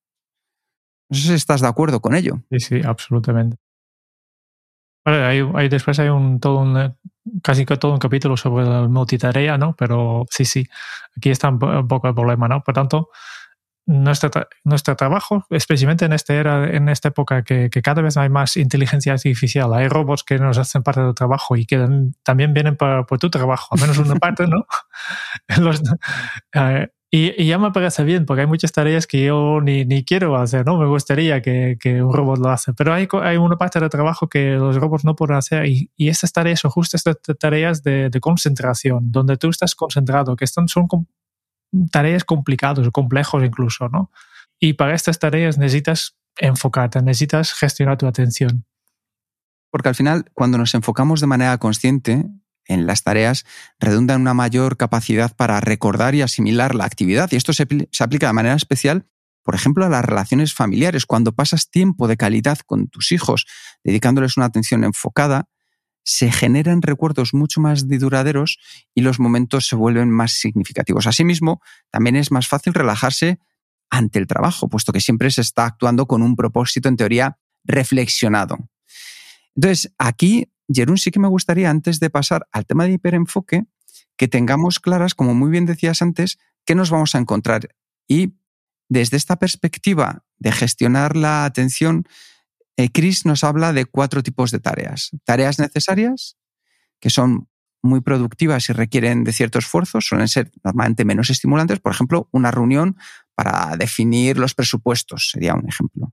No 1.11 1.17
sé 1.17 1.29
si 1.29 1.35
estás 1.35 1.61
de 1.61 1.69
acuerdo 1.69 2.01
con 2.01 2.15
ello. 2.15 2.43
Sí, 2.51 2.61
sí, 2.61 2.81
absolutamente. 2.85 3.57
hay, 5.05 5.69
después 5.69 5.99
hay 5.99 6.09
un, 6.09 6.39
todo 6.39 6.59
un, 6.59 6.95
casi 7.43 7.65
que 7.65 7.77
todo 7.77 7.93
un 7.93 7.99
capítulo 7.99 8.37
sobre 8.37 8.67
la 8.67 8.87
multitarea, 8.89 9.57
¿no? 9.59 9.75
Pero 9.77 10.27
sí, 10.31 10.45
sí, 10.45 10.67
aquí 11.17 11.31
está 11.31 11.49
un 11.49 11.89
poco 11.89 12.09
el 12.09 12.15
problema, 12.15 12.49
¿no? 12.49 12.63
Por 12.63 12.75
tanto, 12.75 13.11
nuestro, 13.89 14.31
nuestro 14.65 14.97
trabajo, 14.97 15.47
especialmente 15.49 16.05
en 16.05 16.13
esta 16.13 16.35
era, 16.35 16.71
en 16.71 16.91
esta 16.91 17.09
época 17.09 17.43
que, 17.43 17.71
cada 17.71 18.03
vez 18.03 18.19
hay 18.19 18.29
más 18.29 18.59
inteligencia 18.59 19.15
artificial, 19.15 19.73
hay 19.73 19.89
robots 19.89 20.25
que 20.25 20.39
nos 20.39 20.59
hacen 20.59 20.83
parte 20.83 21.01
del 21.01 21.15
trabajo 21.15 21.57
y 21.57 21.65
que 21.65 21.89
también 22.23 22.53
vienen 22.53 22.77
por, 22.77 23.07
tu 23.19 23.31
trabajo, 23.31 23.75
al 23.75 23.81
menos 23.81 23.97
una 23.99 24.15
parte, 24.21 24.47
¿no? 24.47 24.67
Eh, 26.55 26.89
y, 27.11 27.47
ya 27.47 27.59
me 27.59 27.71
parece 27.73 28.05
bien, 28.05 28.27
porque 28.27 28.43
hay 28.43 28.47
muchas 28.47 28.71
tareas 28.73 29.07
que 29.07 29.25
yo 29.25 29.61
ni, 29.63 29.87
ni 29.87 30.05
quiero 30.05 30.37
hacer, 30.37 30.67
¿no? 30.67 30.77
Me 30.77 30.87
gustaría 30.87 31.41
que, 31.41 31.79
que, 31.81 32.03
un 32.03 32.13
robot 32.13 32.39
lo 32.39 32.51
hace, 32.51 32.75
pero 32.75 32.93
hay, 32.93 33.09
hay 33.23 33.39
una 33.39 33.57
parte 33.57 33.81
del 33.81 33.89
trabajo 33.89 34.29
que 34.29 34.53
los 34.53 34.77
robots 34.77 35.07
no 35.07 35.17
pueden 35.17 35.37
hacer 35.37 35.65
y, 35.67 35.91
y 35.97 36.09
estas 36.09 36.33
tareas 36.33 36.61
son 36.61 36.71
justo 36.71 36.99
estas 36.99 37.17
tareas 37.39 37.83
de, 37.83 38.11
de, 38.11 38.21
concentración, 38.21 39.11
donde 39.11 39.39
tú 39.39 39.49
estás 39.49 39.75
concentrado, 39.75 40.37
que 40.37 40.45
están, 40.45 40.69
son 40.69 40.87
tareas 41.91 42.25
complicadas 42.25 42.87
o 42.87 42.93
complejos 42.93 43.43
incluso, 43.43 43.89
¿no? 43.89 44.11
Y 44.61 44.75
para 44.75 44.95
estas 44.95 45.19
tareas 45.19 45.57
necesitas 45.57 46.15
enfocarte, 46.37 47.01
necesitas 47.01 47.55
gestionar 47.55 47.97
tu 47.97 48.07
atención. 48.07 48.67
Porque 49.71 49.89
al 49.89 49.95
final, 49.95 50.27
cuando 50.35 50.59
nos 50.59 50.75
enfocamos 50.75 51.21
de 51.21 51.27
manera 51.27 51.57
consciente 51.59 52.27
en 52.69 52.87
las 52.87 53.03
tareas, 53.03 53.45
redunda 53.81 54.15
en 54.15 54.21
una 54.21 54.35
mayor 54.35 54.77
capacidad 54.77 55.35
para 55.35 55.61
recordar 55.61 56.15
y 56.15 56.23
asimilar 56.23 56.75
la 56.75 56.85
actividad. 56.85 57.31
Y 57.33 57.37
esto 57.37 57.53
se, 57.53 57.67
se 57.91 58.05
aplica 58.05 58.29
de 58.29 58.33
manera 58.35 58.55
especial, 58.55 59.09
por 59.43 59.55
ejemplo, 59.55 59.85
a 59.85 59.89
las 59.89 60.05
relaciones 60.05 60.55
familiares. 60.55 61.07
Cuando 61.07 61.33
pasas 61.33 61.71
tiempo 61.71 62.07
de 62.07 62.17
calidad 62.17 62.59
con 62.59 62.89
tus 62.89 63.11
hijos, 63.13 63.47
dedicándoles 63.83 64.37
una 64.37 64.47
atención 64.47 64.85
enfocada, 64.85 65.49
se 66.05 66.33
generan 66.33 66.81
recuerdos 66.81 67.35
mucho 67.35 67.61
más 67.61 67.87
duraderos 67.87 68.59
y 68.95 69.03
los 69.03 69.21
momentos 69.21 69.67
se 69.67 69.77
vuelven 69.77 70.11
más 70.11 70.33
significativos. 70.33 71.07
Asimismo, 71.07 71.61
también 71.91 72.17
es 72.17 72.31
más 72.31 72.49
fácil 72.49 72.73
relajarse 72.73 73.41
ante 73.91 74.19
el 74.19 74.27
trabajo, 74.27 74.69
puesto 74.69 74.93
que 74.93 75.01
siempre 75.01 75.31
se 75.31 75.43
está 75.43 75.67
actuando 75.67 76.07
con 76.07 76.23
un 76.23 76.35
propósito, 76.35 76.89
en 76.89 76.97
teoría, 76.97 77.39
reflexionado. 77.65 78.57
Entonces, 79.55 79.93
aquí, 79.99 80.51
Jerún, 80.73 80.99
sí 80.99 81.11
que 81.11 81.21
me 81.21 81.29
gustaría, 81.29 81.71
antes 81.71 82.01
de 82.01 82.11
pasar 82.11 82.47
al 82.53 82.67
tema 82.67 82.85
de 82.85 82.93
hiperenfoque, 82.93 83.65
que 84.17 84.29
tengamos 84.29 84.81
claras, 84.81 85.15
como 85.15 85.35
muy 85.35 85.51
bien 85.51 85.67
decías 85.67 86.03
antes, 86.03 86.39
qué 86.65 86.75
nos 86.75 86.91
vamos 86.91 87.15
a 87.15 87.19
encontrar. 87.19 87.75
Y 88.07 88.35
desde 88.89 89.17
esta 89.17 89.37
perspectiva 89.37 90.25
de 90.39 90.53
gestionar 90.53 91.17
la 91.17 91.45
atención, 91.45 92.05
eh, 92.77 92.91
Chris 92.91 93.27
nos 93.27 93.45
habla 93.45 93.73
de 93.73 93.87
cuatro 93.87 94.23
tipos 94.23 94.51
de 94.51 94.61
tareas. 94.61 95.11
Tareas 95.25 95.59
necesarias, 95.59 96.37
que 97.01 97.11
son 97.11 97.49
muy 97.83 98.01
productivas 98.01 98.69
y 98.69 98.73
requieren 98.73 99.25
de 99.25 99.33
cierto 99.33 99.59
esfuerzo, 99.59 100.01
suelen 100.01 100.29
ser 100.29 100.51
normalmente 100.65 101.05
menos 101.05 101.31
estimulantes. 101.31 101.81
Por 101.81 101.93
ejemplo, 101.93 102.29
una 102.33 102.51
reunión 102.51 102.97
para 103.35 103.77
definir 103.77 104.39
los 104.39 104.55
presupuestos 104.55 105.31
sería 105.33 105.55
un 105.55 105.69
ejemplo. 105.69 106.13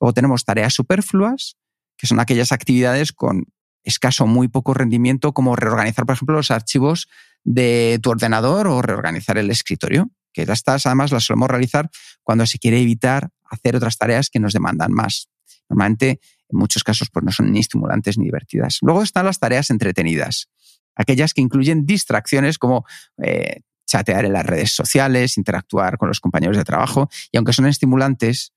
Luego 0.00 0.14
tenemos 0.14 0.44
tareas 0.44 0.74
superfluas, 0.74 1.56
que 1.96 2.06
son 2.06 2.20
aquellas 2.20 2.52
actividades 2.52 3.12
con 3.12 3.46
escaso 3.84 4.26
muy 4.26 4.48
poco 4.48 4.74
rendimiento, 4.74 5.32
como 5.32 5.56
reorganizar, 5.56 6.06
por 6.06 6.14
ejemplo, 6.14 6.36
los 6.36 6.50
archivos 6.50 7.08
de 7.44 7.98
tu 8.02 8.10
ordenador 8.10 8.66
o 8.68 8.82
reorganizar 8.82 9.38
el 9.38 9.50
escritorio, 9.50 10.10
que 10.32 10.42
estas 10.42 10.86
además 10.86 11.12
las 11.12 11.24
solemos 11.24 11.48
realizar 11.48 11.90
cuando 12.22 12.46
se 12.46 12.58
quiere 12.58 12.80
evitar 12.80 13.30
hacer 13.44 13.76
otras 13.76 13.98
tareas 13.98 14.30
que 14.30 14.40
nos 14.40 14.52
demandan 14.52 14.92
más 14.92 15.28
Normalmente, 15.72 16.20
en 16.50 16.58
muchos 16.58 16.84
casos, 16.84 17.08
pues 17.10 17.24
no 17.24 17.32
son 17.32 17.50
ni 17.50 17.60
estimulantes 17.60 18.18
ni 18.18 18.26
divertidas. 18.26 18.78
Luego 18.82 19.02
están 19.02 19.24
las 19.24 19.38
tareas 19.38 19.70
entretenidas, 19.70 20.50
aquellas 20.94 21.32
que 21.32 21.40
incluyen 21.40 21.86
distracciones 21.86 22.58
como 22.58 22.84
eh, 23.22 23.60
chatear 23.86 24.26
en 24.26 24.34
las 24.34 24.44
redes 24.44 24.72
sociales, 24.72 25.38
interactuar 25.38 25.96
con 25.96 26.08
los 26.08 26.20
compañeros 26.20 26.58
de 26.58 26.64
trabajo, 26.64 27.08
y 27.30 27.38
aunque 27.38 27.54
son 27.54 27.66
estimulantes, 27.66 28.52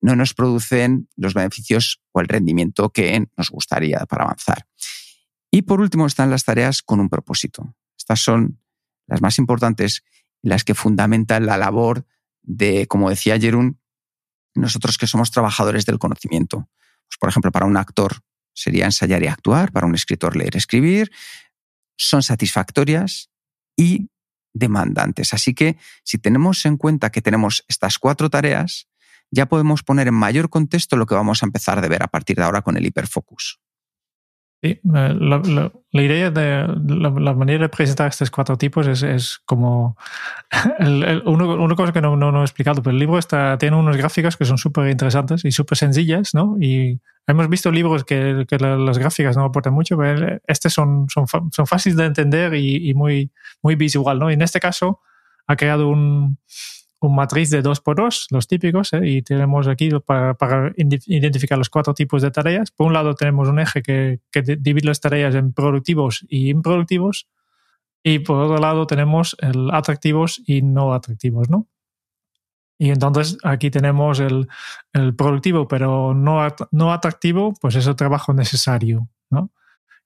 no 0.00 0.16
nos 0.16 0.34
producen 0.34 1.08
los 1.16 1.34
beneficios 1.34 2.00
o 2.12 2.20
el 2.20 2.28
rendimiento 2.28 2.90
que 2.90 3.26
nos 3.36 3.50
gustaría 3.50 3.98
para 4.06 4.24
avanzar. 4.24 4.66
Y 5.50 5.62
por 5.62 5.80
último 5.80 6.06
están 6.06 6.30
las 6.30 6.44
tareas 6.44 6.82
con 6.82 7.00
un 7.00 7.08
propósito. 7.08 7.74
Estas 7.96 8.20
son 8.20 8.60
las 9.06 9.22
más 9.22 9.38
importantes 9.38 10.04
las 10.42 10.64
que 10.64 10.74
fundamentan 10.74 11.46
la 11.46 11.56
labor 11.56 12.06
de, 12.42 12.86
como 12.86 13.10
decía 13.10 13.38
Jerún, 13.38 13.80
nosotros 14.54 14.98
que 14.98 15.06
somos 15.06 15.30
trabajadores 15.30 15.84
del 15.86 15.98
conocimiento. 15.98 16.68
Pues, 17.08 17.18
por 17.18 17.28
ejemplo, 17.28 17.50
para 17.52 17.66
un 17.66 17.76
actor 17.76 18.22
sería 18.54 18.86
ensayar 18.86 19.22
y 19.22 19.28
actuar, 19.28 19.72
para 19.72 19.86
un 19.86 19.94
escritor 19.94 20.36
leer 20.36 20.56
escribir. 20.56 21.10
Son 21.96 22.22
satisfactorias 22.22 23.30
y 23.76 24.10
demandantes. 24.52 25.32
Así 25.32 25.54
que 25.54 25.76
si 26.02 26.18
tenemos 26.18 26.64
en 26.66 26.76
cuenta 26.76 27.10
que 27.10 27.22
tenemos 27.22 27.64
estas 27.68 27.98
cuatro 27.98 28.30
tareas, 28.30 28.87
ya 29.30 29.46
podemos 29.46 29.82
poner 29.82 30.08
en 30.08 30.14
mayor 30.14 30.50
contexto 30.50 30.96
lo 30.96 31.06
que 31.06 31.14
vamos 31.14 31.42
a 31.42 31.46
empezar 31.46 31.78
a 31.78 31.88
ver 31.88 32.02
a 32.02 32.08
partir 32.08 32.36
de 32.36 32.44
ahora 32.44 32.62
con 32.62 32.76
el 32.76 32.86
hiperfocus. 32.86 33.60
Sí, 34.60 34.80
la, 34.82 35.70
idea 36.02 36.32
de 36.32 36.66
la, 36.88 37.32
manera 37.32 37.62
de 37.62 37.68
presentar 37.68 38.08
estos 38.08 38.28
cuatro 38.28 38.58
tipos 38.58 38.88
es, 38.88 39.38
como 39.44 39.96
una 40.80 41.76
cosa 41.76 41.92
que 41.92 42.00
no, 42.00 42.16
no, 42.16 42.40
he 42.40 42.44
explicado, 42.44 42.82
pero 42.82 42.90
el 42.90 42.98
libro 42.98 43.18
está, 43.18 43.56
tiene 43.56 43.76
unos 43.76 43.96
gráficos 43.96 44.36
que 44.36 44.44
son 44.44 44.58
súper 44.58 44.90
interesantes 44.90 45.44
y 45.44 45.52
súper 45.52 45.78
sencillas, 45.78 46.34
¿no? 46.34 46.56
Y 46.60 47.00
hemos 47.28 47.48
visto 47.48 47.70
libros 47.70 48.02
que, 48.02 48.46
que 48.48 48.58
las 48.58 48.98
gráficas 48.98 49.36
no 49.36 49.44
aportan 49.44 49.74
mucho, 49.74 49.96
pero 49.96 50.40
estos 50.48 50.72
son, 50.72 51.06
son, 51.08 51.28
son 51.28 51.66
fáciles 51.68 51.96
de 51.96 52.06
entender 52.06 52.54
y, 52.54 52.90
y, 52.90 52.94
muy, 52.94 53.30
muy 53.62 53.76
visual, 53.76 54.18
¿no? 54.18 54.28
Y 54.28 54.34
en 54.34 54.42
este 54.42 54.58
caso 54.58 55.00
ha 55.46 55.54
creado 55.54 55.88
un, 55.88 56.36
un 57.00 57.14
matriz 57.14 57.50
de 57.50 57.62
2 57.62 57.80
por 57.80 57.96
2 57.96 58.28
los 58.30 58.48
típicos, 58.48 58.92
¿eh? 58.92 59.00
y 59.04 59.22
tenemos 59.22 59.68
aquí 59.68 59.90
para, 60.04 60.34
para, 60.34 60.72
identificar 60.76 61.56
los 61.56 61.70
cuatro 61.70 61.94
tipos 61.94 62.22
de 62.22 62.30
tareas. 62.30 62.70
Por 62.70 62.88
un 62.88 62.92
lado 62.92 63.14
tenemos 63.14 63.48
un 63.48 63.60
eje 63.60 63.82
que, 63.82 64.20
que 64.32 64.42
divide 64.42 64.88
las 64.88 65.00
tareas 65.00 65.34
en 65.34 65.52
productivos 65.52 66.26
y 66.28 66.50
improductivos, 66.50 67.28
y 68.02 68.20
por 68.20 68.38
otro 68.38 68.58
lado 68.58 68.86
tenemos 68.86 69.36
el 69.40 69.70
atractivos 69.72 70.40
y 70.46 70.62
no 70.62 70.94
atractivos, 70.94 71.50
¿no? 71.50 71.66
Y 72.78 72.90
entonces 72.90 73.38
aquí 73.42 73.70
tenemos 73.70 74.20
el, 74.20 74.48
el 74.92 75.14
productivo, 75.14 75.66
pero 75.66 76.14
no, 76.14 76.46
no 76.70 76.92
atractivo, 76.92 77.52
pues 77.60 77.74
es 77.74 77.86
el 77.88 77.96
trabajo 77.96 78.32
necesario, 78.32 79.08
¿no? 79.30 79.50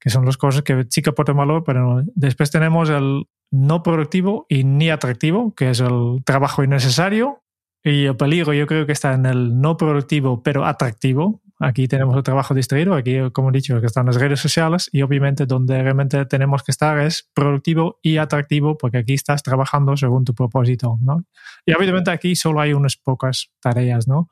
Que 0.01 0.09
son 0.09 0.25
las 0.25 0.39
cosas 0.39 0.63
que 0.63 0.87
sí 0.89 1.03
que 1.03 1.11
aportan 1.11 1.37
valor, 1.37 1.65
pero 1.65 2.03
después 2.15 2.51
tenemos 2.51 2.89
el 2.89 3.27
no 3.53 3.83
productivo 3.83 4.47
y 4.49 4.65
ni 4.65 4.91
atractivo, 4.91 5.55
que 5.55 5.71
es 5.71 5.81
el 5.81 6.23
trabajo 6.25 6.65
innecesario. 6.65 7.43
Y 7.85 8.07
el 8.07 8.17
peligro 8.17 8.53
yo 8.55 8.67
creo 8.67 8.87
que 8.87 8.93
está 8.93 9.13
en 9.13 9.27
el 9.27 9.61
no 9.61 9.77
productivo 9.77 10.43
pero 10.43 10.65
atractivo. 10.65 11.43
Aquí 11.61 11.87
tenemos 11.87 12.17
el 12.17 12.25
trabajo 12.25 12.55
distraído, 12.55 12.95
aquí 12.95 13.19
como 13.33 13.51
he 13.51 13.53
dicho 13.53 13.81
que 13.81 13.87
están 13.87 14.07
las 14.07 14.17
redes 14.17 14.41
sociales 14.41 14.89
y 14.91 15.03
obviamente 15.03 15.47
donde 15.47 15.81
realmente 15.81 16.25
tenemos 16.27 16.65
que 16.65 16.73
estar 16.73 16.99
es 16.99 17.31
productivo 17.35 18.01
y 18.03 18.17
atractivo 18.17 18.77
porque 18.77 18.99
aquí 18.99 19.15
estás 19.15 19.45
trabajando 19.45 19.97
según 19.97 20.25
tu 20.25 20.35
propósito, 20.35 20.99
¿no? 21.01 21.25
Y 21.65 21.73
obviamente 21.73 22.11
aquí 22.11 22.35
solo 22.35 22.61
hay 22.61 22.73
unas 22.73 22.97
pocas 22.97 23.53
tareas, 23.61 24.09
¿no? 24.09 24.29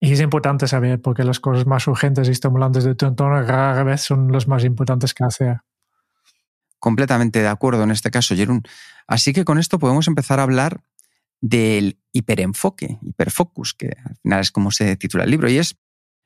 Y 0.00 0.12
es 0.12 0.20
importante 0.20 0.66
saber 0.66 1.02
porque 1.02 1.24
las 1.24 1.38
cosas 1.38 1.66
más 1.66 1.86
urgentes 1.86 2.28
y 2.28 2.30
estimulantes 2.30 2.84
de 2.84 2.94
tu 2.94 3.04
entorno 3.04 3.42
rara 3.42 3.82
vez 3.82 4.00
son 4.00 4.32
las 4.32 4.48
más 4.48 4.64
importantes 4.64 5.12
que 5.12 5.24
hacer 5.24 5.58
completamente 6.80 7.40
de 7.40 7.48
acuerdo 7.48 7.84
en 7.84 7.92
este 7.92 8.10
caso, 8.10 8.34
Jerún. 8.34 8.62
Así 9.06 9.32
que 9.32 9.44
con 9.44 9.58
esto 9.58 9.78
podemos 9.78 10.08
empezar 10.08 10.40
a 10.40 10.42
hablar 10.42 10.82
del 11.40 11.98
hiperenfoque, 12.12 12.98
hiperfocus, 13.02 13.74
que 13.74 13.96
al 14.04 14.16
final 14.16 14.40
es 14.40 14.50
como 14.50 14.70
se 14.72 14.96
titula 14.96 15.24
el 15.24 15.30
libro, 15.30 15.48
y 15.48 15.58
es, 15.58 15.76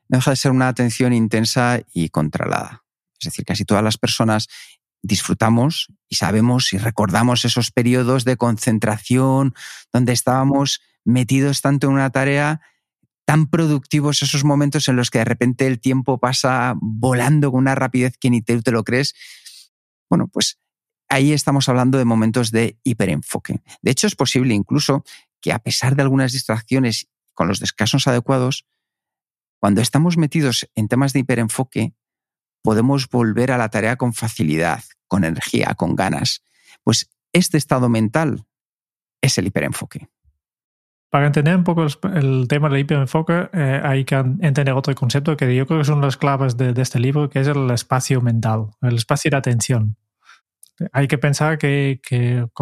no 0.09 0.19
deja 0.19 0.31
de 0.31 0.37
ser 0.37 0.51
una 0.51 0.69
atención 0.69 1.13
intensa 1.13 1.81
y 1.93 2.09
controlada. 2.09 2.85
Es 3.21 3.27
decir, 3.27 3.45
casi 3.45 3.65
todas 3.65 3.85
las 3.85 3.97
personas 3.97 4.49
disfrutamos 5.03 5.89
y 6.09 6.17
sabemos 6.17 6.73
y 6.73 6.79
recordamos 6.79 7.45
esos 7.45 7.71
periodos 7.71 8.25
de 8.25 8.37
concentración 8.37 9.55
donde 9.93 10.13
estábamos 10.13 10.81
metidos 11.05 11.61
tanto 11.61 11.87
en 11.87 11.93
una 11.93 12.11
tarea 12.11 12.63
tan 13.27 13.47
productivos 13.47 14.23
esos 14.23 14.45
momentos 14.45 14.89
en 14.89 14.97
los 14.97 15.11
que 15.11 15.19
de 15.19 15.25
repente 15.27 15.67
el 15.67 15.79
tiempo 15.79 16.19
pasa 16.19 16.75
volando 16.81 17.51
con 17.51 17.61
una 17.61 17.75
rapidez 17.75 18.17
que 18.19 18.31
ni 18.31 18.41
te, 18.41 18.61
te 18.63 18.71
lo 18.71 18.85
crees 18.85 19.15
bueno, 20.09 20.29
pues 20.29 20.59
ahí 21.09 21.33
estamos 21.33 21.69
hablando 21.69 21.99
de 21.99 22.05
momentos 22.05 22.51
de 22.51 22.79
hiperenfoque. 22.85 23.63
De 23.83 23.91
hecho, 23.91 24.07
es 24.07 24.17
posible 24.17 24.55
incluso 24.55 25.05
que 25.41 25.53
a 25.53 25.59
pesar 25.59 25.97
de 25.97 26.03
algunas 26.03 26.33
distracciones 26.33 27.09
con 27.35 27.49
los 27.49 27.61
descansos 27.61 28.07
adecuados, 28.07 28.67
cuando 29.61 29.81
estamos 29.81 30.17
metidos 30.17 30.69
en 30.75 30.89
temas 30.89 31.13
de 31.13 31.21
hiperenfoque, 31.21 31.95
podemos 32.63 33.09
volver 33.09 33.53
a 33.53 33.59
la 33.59 33.69
tarea 33.69 33.97
con 33.97 34.15
facilidad, 34.15 34.83
con 35.07 35.25
energía, 35.25 35.75
con 35.75 35.97
ganas. 35.97 36.43
Pues 36.83 37.11
este 37.33 37.59
estado 37.59 37.89
mental 37.89 38.47
es 39.21 39.39
el 39.39 39.47
hiperenfoque. 39.47 40.09
Para 41.15 41.29
entender 41.29 41.55
un 41.55 41.63
poco 41.63 41.87
el 42.13 42.49
tema 42.49 42.69
del 42.69 42.81
hiperenfoque, 42.81 43.49
eh, 43.53 43.81
hay 43.85 44.05
que 44.05 44.17
entender 44.17 44.75
otro 44.75 44.93
concepto 44.97 45.37
que 45.37 45.55
yo 45.55 45.65
creo 45.65 45.79
que 45.79 45.85
son 45.85 46.01
las 46.01 46.17
claves 46.17 46.57
de, 46.57 46.75
este 46.83 46.99
libro, 46.99 47.31
que 47.31 47.39
es 47.39 47.47
el 47.47 47.71
espacio 47.71 48.21
mental, 48.21 48.71
el 48.83 48.97
espacio 48.97 49.31
de 49.31 49.37
atención 49.37 49.97
hay 50.91 51.07
que 51.07 51.17
pensar 51.17 51.57
que, 51.57 52.01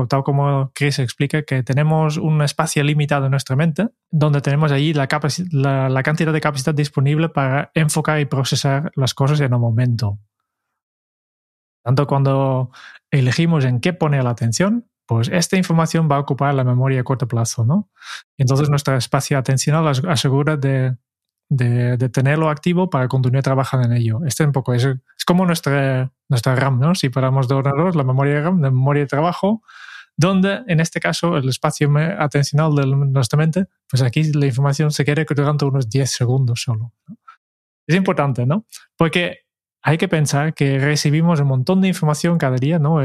tal 0.06 0.22
como 0.22 0.70
Chris 0.74 0.98
explica, 0.98 1.44
que 1.44 1.62
tenemos 1.62 2.18
un 2.18 2.42
espacio 2.42 2.84
limitado 2.84 3.24
en 3.24 3.30
nuestra 3.30 3.56
mente, 3.56 3.88
donde 4.10 4.42
tenemos 4.42 4.70
allí 4.70 4.92
la, 4.92 5.08
la, 5.88 6.02
cantidad 6.02 6.30
de 6.30 6.40
capacidad 6.42 6.74
disponible 6.74 7.30
para 7.30 7.70
enfocar 7.72 8.20
y 8.20 8.26
procesar 8.26 8.92
las 8.96 9.14
cosas 9.14 9.40
en 9.40 9.54
un 9.54 9.62
momento. 9.62 10.18
Tanto 11.82 12.06
cuando 12.06 12.70
elegimos 13.10 13.64
en 13.64 13.80
qué 13.80 13.94
poner 13.94 14.24
la 14.24 14.30
atención, 14.30 14.91
pues 15.14 15.28
esta 15.28 15.56
información 15.56 16.08
va 16.10 16.16
a 16.16 16.20
ocupar 16.20 16.54
la 16.54 16.64
memoria 16.64 17.00
a 17.00 17.04
corto 17.04 17.28
plazo, 17.28 17.64
¿no? 17.64 17.90
Entonces 18.38 18.68
nuestro 18.68 18.96
espacio 18.96 19.38
atencional 19.38 19.86
asegura 20.08 20.56
de 20.56 20.96
de, 21.56 22.08
tenerlo 22.08 22.48
activo 22.48 22.88
para 22.88 23.08
continuar 23.08 23.42
trabajando 23.42 23.86
en 23.86 23.92
ello. 23.92 24.20
Este 24.26 24.44
un 24.44 24.52
poco 24.52 24.74
es, 24.74 24.86
como 25.26 25.44
nuestra, 25.46 26.10
nuestra 26.28 26.56
RAM, 26.56 26.80
¿no? 26.80 26.94
Si 26.94 27.08
paramos 27.10 27.48
de 27.48 27.54
ordenador, 27.54 27.94
la 27.94 28.04
memoria 28.04 28.42
de 28.42 28.50
memoria 28.50 29.02
de 29.02 29.06
trabajo, 29.06 29.62
donde 30.16 30.62
en 30.66 30.80
este 30.80 31.00
caso 31.00 31.36
el 31.36 31.48
espacio 31.48 31.90
atencional 32.18 32.74
de 32.74 32.86
nuestra 32.86 33.36
mente, 33.36 33.66
pues 33.88 34.02
aquí 34.02 34.24
la 34.32 34.46
información 34.46 34.90
se 34.90 35.04
queda 35.04 35.24
durante 35.28 35.64
unos 35.64 35.88
10 35.88 36.10
segundos 36.10 36.62
solo. 36.62 36.92
Es 37.86 37.96
importante, 37.96 38.46
¿no? 38.46 38.66
Porque 38.96 39.40
hay 39.82 39.98
que 39.98 40.08
pensar 40.08 40.54
que 40.54 40.78
recibimos 40.78 41.40
un 41.40 41.48
montón 41.48 41.80
de 41.80 41.88
información 41.88 42.38
cada 42.38 42.56
día, 42.56 42.78
¿no? 42.78 43.00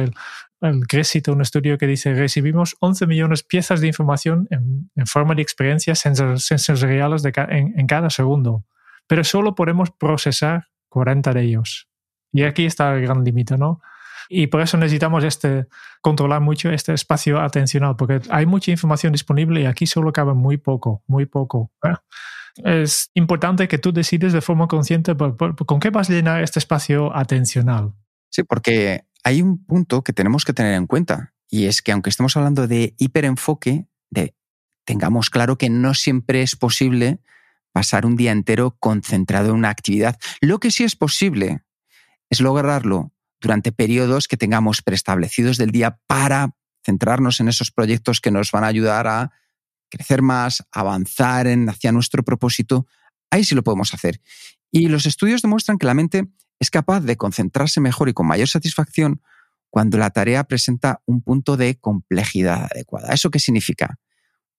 El 0.61 1.05
cita 1.05 1.31
un 1.31 1.41
estudio 1.41 1.77
que 1.77 1.87
dice 1.87 2.13
recibimos 2.13 2.75
11 2.79 3.07
millones 3.07 3.41
de 3.41 3.47
piezas 3.47 3.81
de 3.81 3.87
información 3.87 4.47
en, 4.49 4.89
forma 5.05 5.35
de 5.35 5.41
experiencias 5.41 5.99
sensoriales 5.99 7.21
de 7.23 7.33
en, 7.49 7.79
en, 7.79 7.87
cada 7.87 8.09
segundo, 8.09 8.65
pero 9.07 9.23
solo 9.23 9.55
podemos 9.55 9.91
procesar 9.91 10.67
40 10.89 11.33
de 11.33 11.41
ellos. 11.41 11.87
Y 12.31 12.43
aquí 12.43 12.65
está 12.65 12.93
el 12.95 13.01
gran 13.01 13.23
límite, 13.23 13.57
¿no? 13.57 13.81
Y 14.29 14.47
por 14.47 14.61
eso 14.61 14.77
necesitamos 14.77 15.23
este, 15.23 15.67
controlar 16.01 16.41
mucho 16.41 16.69
este 16.69 16.93
espacio 16.93 17.39
atencional, 17.39 17.95
porque 17.95 18.21
hay 18.29 18.45
mucha 18.45 18.71
información 18.71 19.13
disponible 19.13 19.61
y 19.61 19.65
aquí 19.65 19.87
solo 19.87 20.11
cabe 20.11 20.33
muy 20.33 20.57
poco, 20.57 21.03
muy 21.07 21.25
poco. 21.25 21.71
¿eh? 21.83 21.93
Es 22.63 23.09
importante 23.13 23.67
que 23.67 23.77
tú 23.77 23.91
decides 23.91 24.33
de 24.33 24.41
forma 24.41 24.67
consciente 24.67 25.15
con 25.15 25.79
qué 25.79 25.89
vas 25.89 26.09
a 26.09 26.13
llenar 26.13 26.43
este 26.43 26.59
espacio 26.59 27.15
atencional. 27.15 27.93
Sí, 28.29 28.43
porque 28.43 29.05
hay 29.27 29.41
un 29.41 29.61
punto 29.65 30.05
que 30.05 30.13
tenemos 30.13 30.45
que 30.45 30.53
tener 30.53 30.73
en 30.75 30.87
cuenta 30.87 31.33
y 31.49 31.65
es 31.65 31.81
que 31.81 31.91
aunque 31.91 32.09
estemos 32.09 32.37
hablando 32.37 32.65
de 32.65 32.95
hiperenfoque, 32.97 33.85
de, 34.09 34.33
tengamos 34.85 35.29
claro 35.29 35.57
que 35.57 35.69
no 35.69 35.93
siempre 35.95 36.43
es 36.43 36.55
posible 36.55 37.19
pasar 37.73 38.05
un 38.05 38.15
día 38.15 38.31
entero 38.31 38.77
concentrado 38.79 39.49
en 39.49 39.55
una 39.55 39.69
actividad. 39.69 40.17
Lo 40.39 40.61
que 40.61 40.71
sí 40.71 40.85
es 40.85 40.95
posible 40.95 41.61
es 42.29 42.39
lograrlo 42.39 43.11
durante 43.41 43.73
periodos 43.73 44.29
que 44.29 44.37
tengamos 44.37 44.81
preestablecidos 44.81 45.57
del 45.57 45.71
día 45.71 45.99
para 46.07 46.55
centrarnos 46.85 47.41
en 47.41 47.49
esos 47.49 47.69
proyectos 47.69 48.21
que 48.21 48.31
nos 48.31 48.51
van 48.51 48.63
a 48.63 48.67
ayudar 48.67 49.07
a 49.07 49.33
crecer 49.89 50.21
más, 50.21 50.65
avanzar 50.71 51.47
en, 51.47 51.67
hacia 51.67 51.91
nuestro 51.91 52.23
propósito. 52.23 52.87
Ahí 53.29 53.43
sí 53.43 53.55
lo 53.55 53.63
podemos 53.63 53.93
hacer. 53.93 54.21
Y 54.71 54.87
los 54.87 55.05
estudios 55.05 55.41
demuestran 55.41 55.77
que 55.77 55.85
la 55.85 55.93
mente 55.93 56.29
es 56.59 56.71
capaz 56.71 57.01
de 57.01 57.17
concentrarse 57.17 57.81
mejor 57.81 58.09
y 58.09 58.13
con 58.13 58.27
mayor 58.27 58.47
satisfacción 58.47 59.21
cuando 59.69 59.97
la 59.97 60.09
tarea 60.09 60.43
presenta 60.45 61.01
un 61.05 61.21
punto 61.21 61.57
de 61.57 61.77
complejidad 61.79 62.67
adecuada. 62.71 63.13
¿Eso 63.13 63.29
qué 63.29 63.39
significa? 63.39 63.99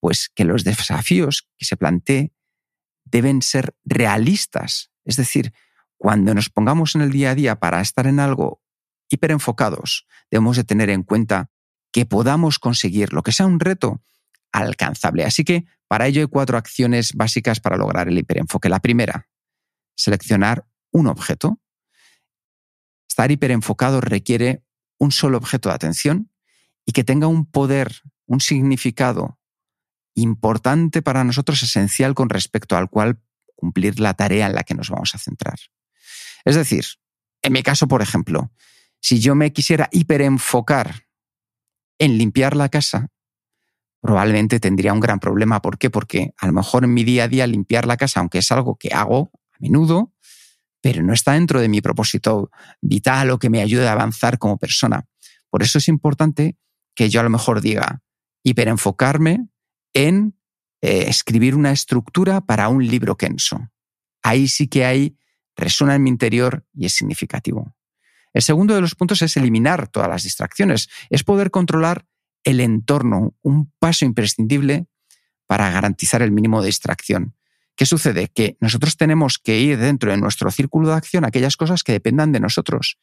Pues 0.00 0.30
que 0.34 0.44
los 0.44 0.64
desafíos 0.64 1.48
que 1.56 1.64
se 1.64 1.76
plantee 1.76 2.32
deben 3.04 3.42
ser 3.42 3.74
realistas. 3.84 4.90
Es 5.04 5.16
decir, 5.16 5.52
cuando 5.96 6.34
nos 6.34 6.50
pongamos 6.50 6.94
en 6.94 7.00
el 7.00 7.11
día 7.11 7.30
a 7.30 7.34
día 7.34 7.58
para 7.58 7.80
estar 7.80 8.06
en 8.06 8.20
algo 8.20 8.62
hiperenfocados, 9.11 10.06
debemos 10.30 10.56
de 10.56 10.64
tener 10.64 10.90
en 10.90 11.02
cuenta 11.02 11.50
que 11.90 12.06
podamos 12.06 12.58
conseguir 12.58 13.12
lo 13.12 13.22
que 13.22 13.32
sea 13.32 13.46
un 13.46 13.61
reto 13.61 14.02
alcanzable. 14.52 15.24
Así 15.24 15.44
que 15.44 15.64
para 15.88 16.06
ello 16.06 16.20
hay 16.20 16.28
cuatro 16.28 16.58
acciones 16.58 17.12
básicas 17.14 17.61
para 17.61 17.76
lograr 17.76 18.08
el 18.08 18.18
hiperenfoque. 18.18 18.68
La 18.68 18.80
primera, 18.80 19.28
seleccionar 19.96 20.66
un 20.92 21.06
objeto. 21.06 21.61
Estar 23.18 23.33
hiperenfocado 23.33 24.00
requiere 24.00 24.62
un 24.96 25.11
solo 25.11 25.38
objeto 25.38 25.70
de 25.70 25.74
atención 25.74 26.31
y 26.87 26.92
que 26.92 27.02
tenga 27.02 27.26
un 27.26 27.50
poder, 27.50 27.92
un 28.26 28.40
significado 28.40 29.40
importante 30.14 31.02
para 31.02 31.24
nosotros, 31.24 31.61
esencial 31.64 32.14
con 32.14 32.28
respecto 32.28 32.76
al 32.76 32.88
cual 32.88 33.20
cumplir 33.57 33.98
la 33.98 34.14
tarea 34.14 34.46
en 34.46 34.54
la 34.54 34.62
que 34.62 34.76
nos 34.76 34.88
vamos 34.90 35.16
a 35.16 35.18
centrar. 35.18 35.59
Es 36.44 36.54
decir, 36.54 36.85
en 37.42 37.54
mi 37.54 37.64
caso, 37.64 37.88
por 37.88 38.02
ejemplo, 38.02 38.52
si 39.00 39.18
yo 39.18 39.35
me 39.35 39.52
quisiera 39.52 39.88
hiperenfocar 39.90 41.09
en 41.98 42.18
limpiar 42.18 42.54
la 42.54 42.68
casa, 42.68 43.09
probablemente 44.00 44.61
tendría 44.61 44.92
un 44.92 45.00
gran 45.00 45.18
problema. 45.18 45.61
¿Por 45.61 45.76
qué? 45.76 45.90
Porque 45.90 46.35
a 46.38 46.46
lo 46.46 46.52
mejor 46.52 46.85
en 46.85 46.94
mi 46.94 47.02
día 47.02 47.24
a 47.24 47.28
día 47.28 47.48
limpiar 47.48 47.85
la 47.85 47.96
casa, 47.96 48.20
aunque 48.20 48.38
es 48.38 48.52
algo 48.52 48.76
que 48.76 48.90
hago 48.94 49.33
a 49.54 49.57
menudo, 49.59 50.14
pero 50.80 51.02
no 51.02 51.12
está 51.12 51.32
dentro 51.32 51.60
de 51.60 51.68
mi 51.68 51.80
propósito 51.80 52.50
vital 52.80 53.30
o 53.30 53.38
que 53.38 53.50
me 53.50 53.60
ayude 53.60 53.88
a 53.88 53.92
avanzar 53.92 54.38
como 54.38 54.58
persona. 54.58 55.04
Por 55.50 55.62
eso 55.62 55.78
es 55.78 55.88
importante 55.88 56.56
que 56.94 57.08
yo 57.08 57.20
a 57.20 57.24
lo 57.24 57.30
mejor 57.30 57.60
diga, 57.60 58.02
hiperenfocarme 58.42 59.48
en 59.94 60.38
eh, 60.80 61.04
escribir 61.08 61.54
una 61.54 61.72
estructura 61.72 62.40
para 62.40 62.68
un 62.68 62.86
libro 62.86 63.16
Kenso. 63.16 63.70
Ahí 64.22 64.48
sí 64.48 64.68
que 64.68 64.84
hay, 64.84 65.16
resuena 65.56 65.94
en 65.94 66.02
mi 66.02 66.10
interior 66.10 66.64
y 66.72 66.86
es 66.86 66.92
significativo. 66.92 67.74
El 68.32 68.42
segundo 68.42 68.74
de 68.74 68.80
los 68.80 68.94
puntos 68.94 69.22
es 69.22 69.36
eliminar 69.36 69.88
todas 69.88 70.08
las 70.08 70.22
distracciones, 70.22 70.88
es 71.10 71.24
poder 71.24 71.50
controlar 71.50 72.06
el 72.44 72.60
entorno, 72.60 73.34
un 73.42 73.72
paso 73.78 74.04
imprescindible 74.04 74.86
para 75.46 75.70
garantizar 75.70 76.22
el 76.22 76.30
mínimo 76.30 76.60
de 76.60 76.66
distracción. 76.66 77.34
¿Qué 77.78 77.86
sucede? 77.86 78.26
Que 78.26 78.56
nosotros 78.60 78.96
tenemos 78.96 79.38
que 79.38 79.60
ir 79.60 79.78
dentro 79.78 80.10
de 80.10 80.16
nuestro 80.16 80.50
círculo 80.50 80.88
de 80.88 80.94
acción 80.94 81.24
aquellas 81.24 81.56
cosas 81.56 81.84
que 81.84 81.92
dependan 81.92 82.32
de 82.32 82.40
nosotros. 82.40 82.98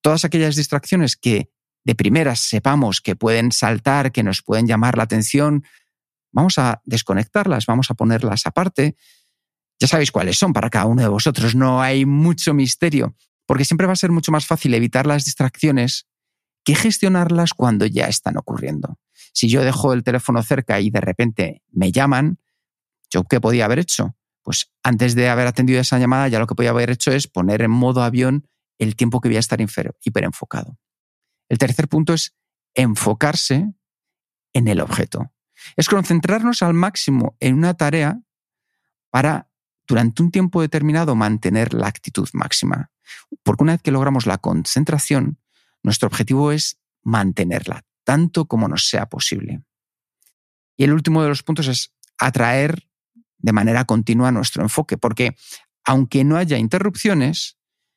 Todas 0.00 0.24
aquellas 0.24 0.56
distracciones 0.56 1.16
que 1.16 1.52
de 1.84 1.94
primeras 1.94 2.40
sepamos 2.40 3.00
que 3.00 3.14
pueden 3.14 3.52
saltar, 3.52 4.10
que 4.10 4.24
nos 4.24 4.42
pueden 4.42 4.66
llamar 4.66 4.96
la 4.96 5.04
atención, 5.04 5.64
vamos 6.32 6.58
a 6.58 6.82
desconectarlas, 6.84 7.66
vamos 7.66 7.92
a 7.92 7.94
ponerlas 7.94 8.44
aparte. 8.44 8.96
Ya 9.78 9.86
sabéis 9.86 10.10
cuáles 10.10 10.36
son 10.36 10.52
para 10.52 10.68
cada 10.68 10.86
uno 10.86 11.02
de 11.02 11.08
vosotros, 11.08 11.54
no 11.54 11.80
hay 11.80 12.04
mucho 12.04 12.54
misterio, 12.54 13.14
porque 13.46 13.64
siempre 13.64 13.86
va 13.86 13.92
a 13.92 13.96
ser 13.96 14.10
mucho 14.10 14.32
más 14.32 14.46
fácil 14.46 14.74
evitar 14.74 15.06
las 15.06 15.26
distracciones 15.26 16.08
que 16.64 16.74
gestionarlas 16.74 17.54
cuando 17.54 17.86
ya 17.86 18.06
están 18.06 18.36
ocurriendo. 18.36 18.98
Si 19.32 19.48
yo 19.48 19.62
dejo 19.62 19.92
el 19.92 20.02
teléfono 20.02 20.42
cerca 20.42 20.80
y 20.80 20.90
de 20.90 21.00
repente 21.00 21.62
me 21.70 21.92
llaman, 21.92 22.40
¿yo 23.10 23.24
qué 23.24 23.40
podía 23.40 23.64
haber 23.64 23.78
hecho? 23.78 24.16
Pues 24.42 24.72
antes 24.82 25.14
de 25.14 25.28
haber 25.28 25.46
atendido 25.46 25.80
esa 25.80 25.98
llamada, 25.98 26.28
ya 26.28 26.38
lo 26.38 26.46
que 26.46 26.54
podía 26.54 26.70
haber 26.70 26.90
hecho 26.90 27.12
es 27.12 27.26
poner 27.28 27.62
en 27.62 27.70
modo 27.70 28.02
avión 28.02 28.48
el 28.78 28.96
tiempo 28.96 29.20
que 29.20 29.28
voy 29.28 29.36
a 29.36 29.40
estar 29.40 29.58
hiperenfocado. 29.60 30.78
El 31.48 31.58
tercer 31.58 31.88
punto 31.88 32.14
es 32.14 32.34
enfocarse 32.74 33.72
en 34.52 34.68
el 34.68 34.80
objeto. 34.80 35.32
Es 35.76 35.88
concentrarnos 35.88 36.62
al 36.62 36.74
máximo 36.74 37.36
en 37.40 37.54
una 37.54 37.74
tarea 37.74 38.20
para, 39.10 39.50
durante 39.86 40.22
un 40.22 40.30
tiempo 40.30 40.60
determinado, 40.60 41.14
mantener 41.14 41.74
la 41.74 41.88
actitud 41.88 42.28
máxima. 42.32 42.90
Porque 43.42 43.64
una 43.64 43.72
vez 43.72 43.82
que 43.82 43.90
logramos 43.90 44.26
la 44.26 44.38
concentración, 44.38 45.38
nuestro 45.82 46.06
objetivo 46.06 46.52
es 46.52 46.80
mantenerla, 47.02 47.84
tanto 48.04 48.46
como 48.46 48.68
nos 48.68 48.88
sea 48.88 49.08
posible. 49.08 49.62
Y 50.76 50.84
el 50.84 50.92
último 50.92 51.22
de 51.22 51.28
los 51.28 51.42
puntos 51.42 51.66
es 51.66 51.94
atraer 52.18 52.87
de 53.38 53.52
manera 53.52 53.84
continua 53.84 54.32
nuestro 54.32 54.62
enfoque, 54.62 54.96
porque 54.96 55.36
aunque 55.84 56.24
no 56.24 56.36
haya 56.36 56.58
interrupciones, 56.58 57.56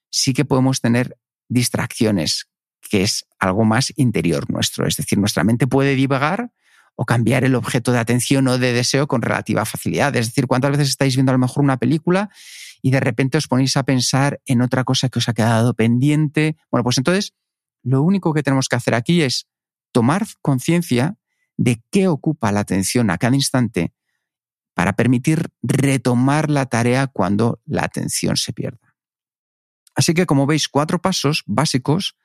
sí 0.10 0.34
que 0.34 0.46
podemos 0.46 0.82
tener 0.82 1.18
distracciones 1.50 2.48
que 2.90 3.04
es 3.04 3.26
algo 3.40 3.64
más 3.64 3.94
interior 3.96 4.50
nuestro. 4.50 4.88
Es 4.88 4.98
decir, 4.98 5.18
nuestra 5.18 5.44
mente 5.44 5.68
puede 5.68 5.96
divagar 5.96 6.52
o 6.96 7.06
cambiar 7.06 7.44
el 7.44 7.56
objeto 7.56 7.92
de 7.92 8.00
atención 8.00 8.48
o 8.48 8.58
de 8.58 8.74
deseo 8.74 9.08
con 9.08 9.22
relativa 9.22 9.66
facilidad. 9.66 10.16
Es 10.16 10.28
decir, 10.28 10.48
¿cuántas 10.48 10.72
veces 10.72 10.90
estáis 10.90 11.16
viendo 11.16 11.32
a 11.32 11.34
lo 11.34 11.40
mejor 11.40 11.64
una 11.64 11.78
película 11.78 12.30
y 12.82 12.92
de 12.92 13.00
repente 13.00 13.38
os 13.38 13.48
ponéis 13.48 13.78
a 13.78 13.84
pensar 13.84 14.42
en 14.46 14.62
otra 14.62 14.84
cosa 14.84 15.10
que 15.10 15.20
os 15.20 15.30
ha 15.30 15.34
quedado 15.34 15.74
pendiente? 15.74 16.58
Bueno, 16.70 16.84
pues 16.84 16.98
entonces 16.98 17.34
lo 17.84 18.02
único 18.02 18.34
que 18.34 18.44
tenemos 18.44 18.68
que 18.68 18.76
hacer 18.76 18.94
aquí 18.94 19.22
es 19.22 19.48
tomar 19.92 20.26
conciencia 20.42 21.18
de 21.58 21.82
qué 21.92 22.08
ocupa 22.08 22.52
la 22.52 22.62
atención 22.62 23.10
a 23.10 23.18
cada 23.18 23.36
instante 23.36 23.94
para 24.74 24.94
permitir 24.94 25.50
retomar 25.62 26.50
la 26.50 26.66
tarea 26.66 27.08
cuando 27.08 27.62
la 27.66 27.84
atención 27.84 28.38
se 28.38 28.54
pierda. 28.54 28.96
Así 29.96 30.14
que, 30.14 30.26
como 30.26 30.46
veis, 30.46 30.68
cuatro 30.68 31.02
pasos 31.02 31.44
básicos 31.46 32.16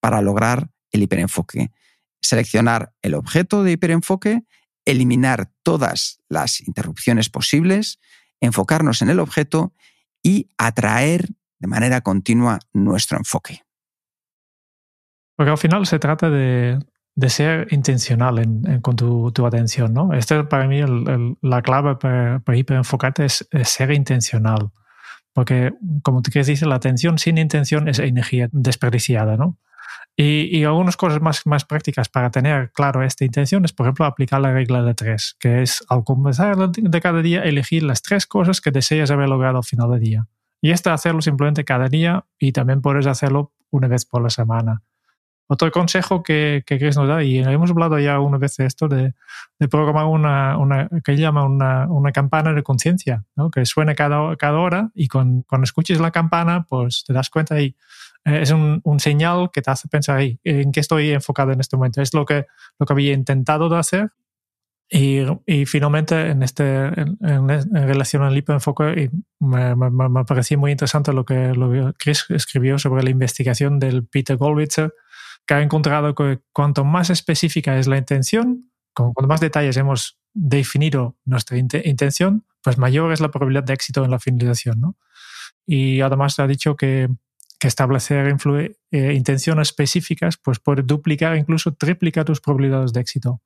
para 0.00 0.22
lograr 0.22 0.70
el 0.92 1.02
hiperenfoque. 1.02 1.72
Seleccionar 2.20 2.94
el 3.02 3.14
objeto 3.14 3.62
de 3.62 3.72
hiperenfoque, 3.72 4.44
eliminar 4.84 5.50
todas 5.62 6.20
las 6.28 6.60
interrupciones 6.60 7.28
posibles, 7.28 7.98
enfocarnos 8.40 9.02
en 9.02 9.10
el 9.10 9.20
objeto 9.20 9.74
y 10.22 10.48
atraer 10.58 11.28
de 11.58 11.66
manera 11.68 12.00
continua 12.00 12.58
nuestro 12.72 13.18
enfoque. 13.18 13.62
Porque 15.36 15.50
al 15.50 15.58
final 15.58 15.86
se 15.86 15.98
trata 15.98 16.30
de, 16.30 16.78
ser 17.28 17.68
intencional 17.70 18.46
con 18.82 18.96
tu, 18.96 19.46
atención, 19.46 19.94
¿no? 19.94 20.12
Esta 20.12 20.40
es 20.40 20.46
para 20.46 20.66
mí 20.68 20.80
la 21.40 21.62
clave 21.62 21.96
para, 21.96 22.56
hiperenfocarte 22.56 23.24
es, 23.24 23.48
ser 23.64 23.90
intencional. 23.92 24.70
Porque, 25.32 25.72
como 26.02 26.22
tú 26.22 26.30
quieres 26.30 26.46
decir, 26.46 26.66
la 26.66 26.76
atención 26.76 27.18
sin 27.18 27.38
intención 27.38 27.88
es 27.88 27.98
energía 27.98 28.48
desperdiciada, 28.52 29.36
¿no? 29.36 29.58
Y, 30.18 30.64
algunas 30.64 30.96
cosas 30.96 31.20
más, 31.20 31.46
más 31.46 31.66
prácticas 31.66 32.08
para 32.08 32.30
tener 32.30 32.72
claro 32.72 33.02
esta 33.02 33.24
intención 33.24 33.64
es, 33.66 33.72
por 33.72 33.86
ejemplo, 33.86 34.06
aplicar 34.06 34.40
la 34.40 34.52
regla 34.52 34.82
de 34.82 34.94
tres, 34.94 35.36
que 35.38 35.62
es 35.62 35.84
al 35.90 36.04
comenzar 36.04 36.56
de 36.70 37.00
cada 37.02 37.20
día 37.20 37.42
elegir 37.42 37.82
las 37.82 38.00
tres 38.00 38.26
cosas 38.26 38.62
que 38.62 38.70
deseas 38.70 39.10
haber 39.10 39.28
logrado 39.28 39.58
al 39.58 39.64
final 39.64 39.90
del 39.90 40.00
día. 40.00 40.26
Y 40.62 40.70
esto 40.70 40.90
hacerlo 40.90 41.20
simplemente 41.20 41.64
cada 41.64 41.88
día 41.88 42.24
y 42.38 42.52
también 42.52 42.80
puedes 42.80 43.06
hacerlo 43.06 43.52
una 43.70 43.88
vez 43.88 44.06
por 44.06 44.22
la 44.22 44.30
semana. 44.30 44.82
Otro 45.48 45.70
consejo 45.70 46.22
que, 46.22 46.64
que 46.66 46.78
Chris 46.78 46.96
nos 46.96 47.06
da, 47.06 47.22
y 47.22 47.38
hemos 47.38 47.70
hablado 47.70 47.98
ya 47.98 48.18
una 48.18 48.36
vez 48.36 48.56
de 48.56 48.66
esto, 48.66 48.88
de, 48.88 49.14
de 49.58 49.68
programar 49.68 50.06
una, 50.06 50.58
una, 50.58 50.88
que 51.04 51.16
llama 51.16 51.44
una, 51.44 51.86
una 51.88 52.10
campana 52.10 52.52
de 52.52 52.62
conciencia, 52.62 53.24
¿no? 53.36 53.50
que 53.50 53.64
suene 53.64 53.94
cada, 53.94 54.34
cada 54.36 54.58
hora 54.58 54.90
y 54.94 55.06
con, 55.08 55.42
cuando 55.42 55.64
escuches 55.64 56.00
la 56.00 56.10
campana, 56.10 56.66
pues 56.68 57.04
te 57.06 57.12
das 57.12 57.30
cuenta 57.30 57.60
y 57.60 57.76
eh, 58.24 58.40
es 58.42 58.50
un, 58.50 58.80
un, 58.82 58.98
señal 58.98 59.50
que 59.52 59.62
te 59.62 59.70
hace 59.70 59.86
pensar 59.88 60.16
ahí, 60.16 60.40
en 60.42 60.72
qué 60.72 60.80
estoy 60.80 61.10
enfocado 61.10 61.52
en 61.52 61.60
este 61.60 61.76
momento. 61.76 62.02
Es 62.02 62.12
lo 62.12 62.24
que, 62.24 62.46
lo 62.78 62.86
que 62.86 62.92
había 62.92 63.12
intentado 63.12 63.68
de 63.68 63.78
hacer 63.78 64.10
y, 64.88 65.22
y, 65.46 65.66
finalmente, 65.66 66.30
en, 66.30 66.42
este, 66.44 66.86
en, 66.86 67.18
en, 67.20 67.72
relación 67.72 68.22
al 68.22 68.36
hiperenfoque, 68.36 69.10
me, 69.40 69.74
me, 69.74 69.90
me, 69.90 70.24
pareció 70.24 70.58
muy 70.58 70.70
interesante 70.70 71.12
lo 71.12 71.24
que, 71.24 71.54
lo 71.54 71.72
que 71.72 71.92
Chris 71.98 72.26
escribió 72.28 72.78
sobre 72.78 73.02
la 73.02 73.10
investigación 73.10 73.80
del 73.80 74.06
Peter 74.06 74.36
Goldwitzer, 74.36 74.94
que 75.46 75.54
ha 75.54 75.62
encontrado 75.62 76.14
que 76.14 76.40
cuanto 76.52 76.84
más 76.84 77.10
específica 77.10 77.78
es 77.78 77.86
la 77.86 77.98
intención, 77.98 78.70
con, 78.92 79.12
cuanto 79.12 79.28
más 79.28 79.40
detalles 79.40 79.76
hemos 79.76 80.18
definido 80.34 81.16
nuestra 81.24 81.56
intención, 81.56 82.44
pues 82.62 82.78
mayor 82.78 83.12
es 83.12 83.20
la 83.20 83.30
probabilidad 83.30 83.64
de 83.64 83.74
éxito 83.74 84.04
en 84.04 84.10
la 84.10 84.18
finalización. 84.18 84.80
¿no? 84.80 84.96
Y 85.66 86.00
además 86.00 86.38
ha 86.38 86.46
dicho 86.46 86.76
que, 86.76 87.08
que 87.58 87.68
establecer 87.68 88.36
eh, 88.90 89.12
intenciones 89.14 89.68
específicas 89.68 90.36
pues 90.36 90.58
puede 90.58 90.82
duplicar, 90.82 91.36
incluso 91.36 91.74
triplicar 91.74 92.24
tus 92.24 92.40
probabilidades 92.40 92.92
de 92.92 93.00
éxito. 93.00 93.40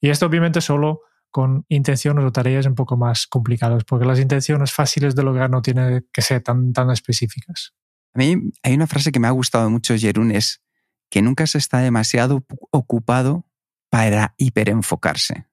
Y 0.00 0.10
esto 0.10 0.26
obviamente 0.26 0.60
solo 0.60 1.02
con 1.30 1.64
intenciones 1.68 2.24
o 2.24 2.32
tareas 2.32 2.66
un 2.66 2.74
poco 2.74 2.96
más 2.96 3.26
complicadas, 3.26 3.84
porque 3.84 4.04
las 4.04 4.18
intenciones 4.18 4.72
fáciles 4.72 5.14
de 5.14 5.22
lograr 5.22 5.48
no 5.48 5.62
tienen 5.62 6.06
que 6.12 6.22
ser 6.22 6.42
tan, 6.42 6.72
tan 6.72 6.90
específicas. 6.90 7.72
A 8.14 8.18
mí 8.18 8.36
hay 8.62 8.74
una 8.74 8.86
frase 8.86 9.12
que 9.12 9.20
me 9.20 9.28
ha 9.28 9.30
gustado 9.30 9.70
mucho, 9.70 9.96
Jerún, 9.96 10.30
es 10.30 10.62
que 11.12 11.20
nunca 11.20 11.46
se 11.46 11.58
está 11.58 11.80
demasiado 11.80 12.42
ocupado 12.70 13.44
para 13.90 14.34
hiperenfocarse. 14.38 15.46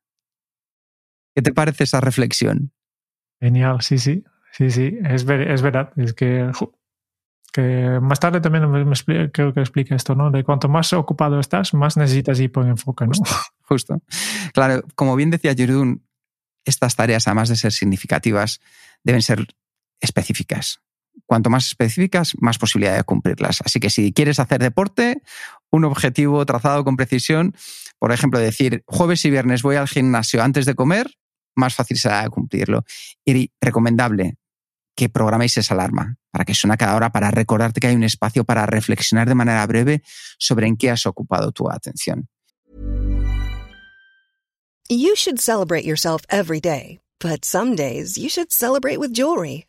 ¿Qué 1.36 1.41
te 1.41 1.54
parece 1.54 1.84
esa 1.84 2.00
reflexión? 2.00 2.72
Genial, 3.41 3.82
sí, 3.82 3.98
sí, 3.98 4.24
sí, 4.54 4.72
sí, 4.72 4.98
es, 5.04 5.26
es 5.28 5.62
verdad. 5.62 5.91
Es 5.98 6.13
que, 6.13 6.50
que 7.52 8.00
más 8.02 8.22
tarde 8.22 8.39
también 8.39 8.72
me, 8.72 9.32
creo 9.32 9.54
que 9.54 9.60
explica 9.60 9.95
esto, 9.95 10.15
¿no? 10.15 10.32
De 10.32 10.45
cuanto 10.45 10.69
más 10.69 10.93
ocupado 10.93 11.41
estás, 11.41 11.74
más 11.74 11.98
necesitas 11.98 12.39
hiperenfoque, 12.39 13.06
¿no? 13.06 13.12
Justo, 13.12 13.36
justo. 13.63 14.02
Claro, 14.54 14.84
como 14.95 15.17
bien 15.17 15.30
decía 15.30 15.54
Jerún, 15.56 16.08
estas 16.63 16.95
tareas, 16.95 17.28
además 17.28 17.50
de 17.50 17.58
ser 17.58 17.74
significativas, 17.74 18.62
deben 19.04 19.22
ser 19.22 19.45
específicas 20.00 20.80
cuanto 21.26 21.50
más 21.50 21.68
específicas, 21.68 22.34
más 22.40 22.58
posibilidad 22.58 22.96
de 22.96 23.04
cumplirlas. 23.04 23.62
Así 23.64 23.80
que 23.80 23.90
si 23.90 24.14
quieres 24.14 24.40
hacer 24.40 24.62
deporte, 24.62 25.22
un 25.72 25.86
objetivo 25.86 26.46
trazado 26.46 26.84
con 26.84 26.98
precisión, 26.98 27.56
por 28.00 28.12
ejemplo, 28.12 28.40
decir 28.40 28.84
jueves 28.88 29.24
y 29.26 29.30
viernes 29.30 29.62
voy 29.62 29.76
al 29.76 29.88
gimnasio 29.88 30.42
antes 30.42 30.66
de 30.66 30.76
comer, 30.76 31.12
más 31.56 31.76
fácil 31.76 31.98
será 31.98 32.28
cumplirlo. 32.30 32.84
Y 33.26 33.52
recomendable 33.62 34.38
que 34.96 35.10
programéis 35.10 35.58
esa 35.58 35.74
alarma 35.74 36.18
para 36.32 36.44
que 36.44 36.54
suene 36.54 36.78
cada 36.78 36.96
hora 36.96 37.12
para 37.12 37.32
recordarte 37.32 37.80
que 37.80 37.88
hay 37.88 37.96
un 37.96 38.04
espacio 38.04 38.44
para 38.44 38.66
reflexionar 38.66 39.28
de 39.28 39.36
manera 39.36 39.66
breve 39.66 40.02
sobre 40.38 40.68
en 40.68 40.76
qué 40.76 40.92
has 40.92 41.06
ocupado 41.06 41.52
tu 41.52 41.70
atención. 41.70 42.28
You 44.90 45.16
should 45.16 45.40
celebrate 45.40 45.86
yourself 45.86 46.24
every 46.30 46.60
day, 46.60 47.00
but 47.20 47.46
some 47.46 47.76
days 47.76 48.18
you 48.18 48.28
should 48.28 48.52
celebrate 48.52 48.98
with 48.98 49.14
jewelry. 49.14 49.69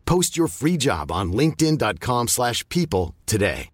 Post 0.11 0.35
your 0.35 0.49
free 0.49 0.75
job 0.77 1.09
on 1.09 1.31
linkedin.com 1.31 2.27
slash 2.27 2.65
people 2.67 3.15
today. 3.25 3.69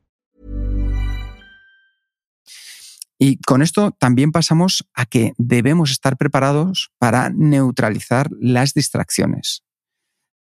Y 3.18 3.38
con 3.42 3.64
esto 3.64 3.90
también 3.98 4.32
pasamos 4.32 4.88
a 4.94 5.08
que 5.08 5.34
debemos 5.40 5.90
estar 5.90 6.16
preparados 6.16 6.92
para 7.00 7.32
neutralizar 7.32 8.30
las 8.40 8.76
distracciones. 8.76 9.64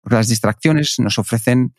Las 0.03 0.27
distracciones 0.27 0.99
nos 0.99 1.17
ofrecen 1.17 1.73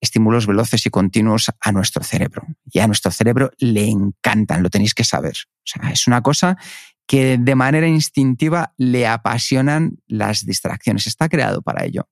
estímulos 0.00 0.48
veloces 0.48 0.84
y 0.86 0.90
continuos 0.90 1.52
a 1.60 1.70
nuestro 1.70 2.02
cerebro. 2.02 2.42
Y 2.68 2.80
a 2.80 2.88
nuestro 2.88 3.12
cerebro 3.12 3.52
le 3.58 3.88
encantan, 3.88 4.64
lo 4.64 4.70
tenéis 4.70 4.92
que 4.92 5.04
saber. 5.04 5.34
O 5.58 5.66
sea, 5.66 5.92
es 5.92 6.08
una 6.08 6.20
cosa 6.20 6.58
que 7.06 7.38
de 7.38 7.54
manera 7.54 7.86
instintiva 7.86 8.74
le 8.76 9.06
apasionan 9.06 9.98
las 10.08 10.46
distracciones. 10.46 11.06
Está 11.06 11.28
creado 11.28 11.62
para 11.62 11.84
ello. 11.84 12.08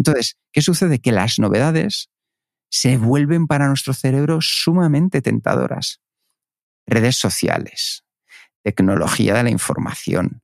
Entonces, 0.00 0.38
¿qué 0.50 0.62
sucede? 0.62 0.98
Que 0.98 1.12
las 1.12 1.38
novedades 1.38 2.08
se 2.70 2.96
vuelven 2.96 3.46
para 3.46 3.68
nuestro 3.68 3.92
cerebro 3.92 4.38
sumamente 4.40 5.20
tentadoras. 5.20 6.00
Redes 6.86 7.16
sociales, 7.16 8.04
tecnología 8.62 9.34
de 9.34 9.42
la 9.42 9.50
información, 9.50 10.42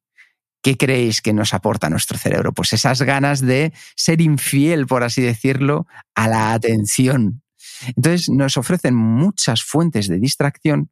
¿qué 0.62 0.77
creéis 0.77 1.23
que 1.23 1.33
nos 1.33 1.55
aporta 1.55 1.88
nuestro 1.88 2.19
cerebro? 2.19 2.53
Pues 2.53 2.75
esas 2.75 3.01
ganas 3.01 3.40
de 3.40 3.73
ser 3.97 4.21
infiel, 4.21 4.87
por 4.87 5.03
así 5.03 5.23
decirlo, 5.23 5.87
a 6.14 6.29
la 6.29 6.53
atención. 6.53 7.42
Entonces 7.97 8.29
nos 8.29 8.59
ofrecen 8.59 8.95
muchas 8.95 9.62
fuentes 9.62 10.07
de 10.07 10.19
distracción 10.19 10.90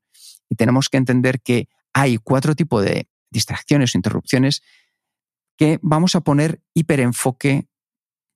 y 0.49 0.55
tenemos 0.55 0.89
que 0.89 0.97
entender 0.97 1.43
que 1.43 1.69
hay 1.93 2.17
cuatro 2.17 2.55
tipos 2.55 2.83
de 2.83 3.11
distracciones 3.31 3.95
o 3.95 3.99
interrupciones 3.99 4.63
que 5.59 5.79
vamos 5.83 6.17
a 6.17 6.23
poner 6.23 6.63
hiperenfoque 6.73 7.69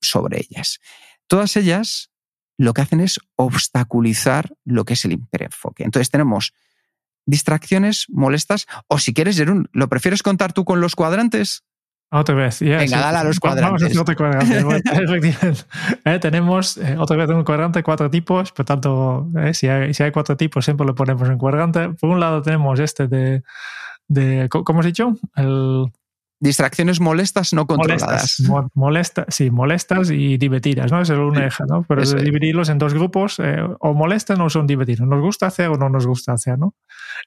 sobre 0.01 0.41
ellas. 0.41 0.81
Todas 1.27 1.57
ellas 1.57 2.11
lo 2.57 2.75
que 2.75 2.83
hacen 2.83 3.01
es 3.01 3.21
obstaculizar 3.37 4.53
lo 4.65 4.85
que 4.85 4.95
es 4.95 5.05
el 5.05 5.13
hiperenfoque. 5.13 5.85
Entonces 5.85 6.11
tenemos 6.11 6.53
distracciones 7.25 8.07
molestas 8.09 8.67
o 8.89 8.99
si 8.99 9.15
quieres, 9.15 9.37
Jerún, 9.37 9.69
¿lo 9.73 9.89
prefieres 9.89 10.23
contar 10.23 10.53
tú 10.53 10.65
con 10.65 10.81
los 10.81 10.97
cuadrantes? 10.97 11.63
Otra 12.11 12.35
vez, 12.35 12.61
Venga, 12.61 13.01
dale 13.01 13.19
a 13.19 13.25
los 13.25 13.39
cuadrantes. 13.39 13.83
Vamos 13.83 13.99
a 13.99 14.01
otro 14.01 14.17
cuadrante. 14.17 14.65
eh, 16.07 16.19
tenemos 16.19 16.79
eh, 16.79 16.97
otra 16.99 17.19
vez 17.19 17.29
un 17.29 17.45
cuadrante, 17.45 17.83
cuatro 17.83 18.09
tipos. 18.09 18.51
Por 18.51 18.65
tanto, 18.65 19.29
eh, 19.37 19.53
si, 19.53 19.69
hay, 19.69 19.93
si, 19.93 20.03
hay, 20.03 20.11
cuatro 20.11 20.35
tipos, 20.35 20.65
siempre 20.65 20.87
lo 20.87 20.95
ponemos 20.95 21.29
en 21.29 21.37
cuadrante. 21.37 21.91
Por 21.91 22.09
un 22.09 22.19
lado 22.19 22.41
tenemos 22.41 22.81
este 22.81 23.09
de, 23.09 23.43
de 24.09 24.49
¿cómo 24.49 24.81
has 24.81 24.87
dicho? 24.87 25.19
El, 25.37 25.93
Distracciones 26.41 27.01
molestas 27.01 27.53
no 27.53 27.67
controladas. 27.67 28.41
Molestas, 28.41 28.71
molesta, 28.75 29.27
sí, 29.29 29.51
molestas 29.51 30.11
y 30.11 30.37
divertidas, 30.39 30.93
¿no? 30.93 31.01
Es 31.01 31.11
el 31.11 31.19
un 31.19 31.37
eje, 31.37 31.65
¿no? 31.69 31.85
Pero 31.89 32.03
es 32.03 32.15
dividirlos 32.15 32.69
en 32.69 32.79
dos 32.79 32.95
grupos, 32.95 33.41
eh, 33.41 33.61
o 33.81 33.93
molestan 33.93 34.41
o 34.41 34.49
son 34.49 34.67
divertidos. 34.67 35.09
Nos 35.09 35.21
gusta 35.21 35.47
hacer 35.47 35.69
o 35.69 35.77
no 35.77 35.89
nos 35.89 36.07
gusta 36.07 36.33
hacer, 36.33 36.57
¿no? 36.57 36.77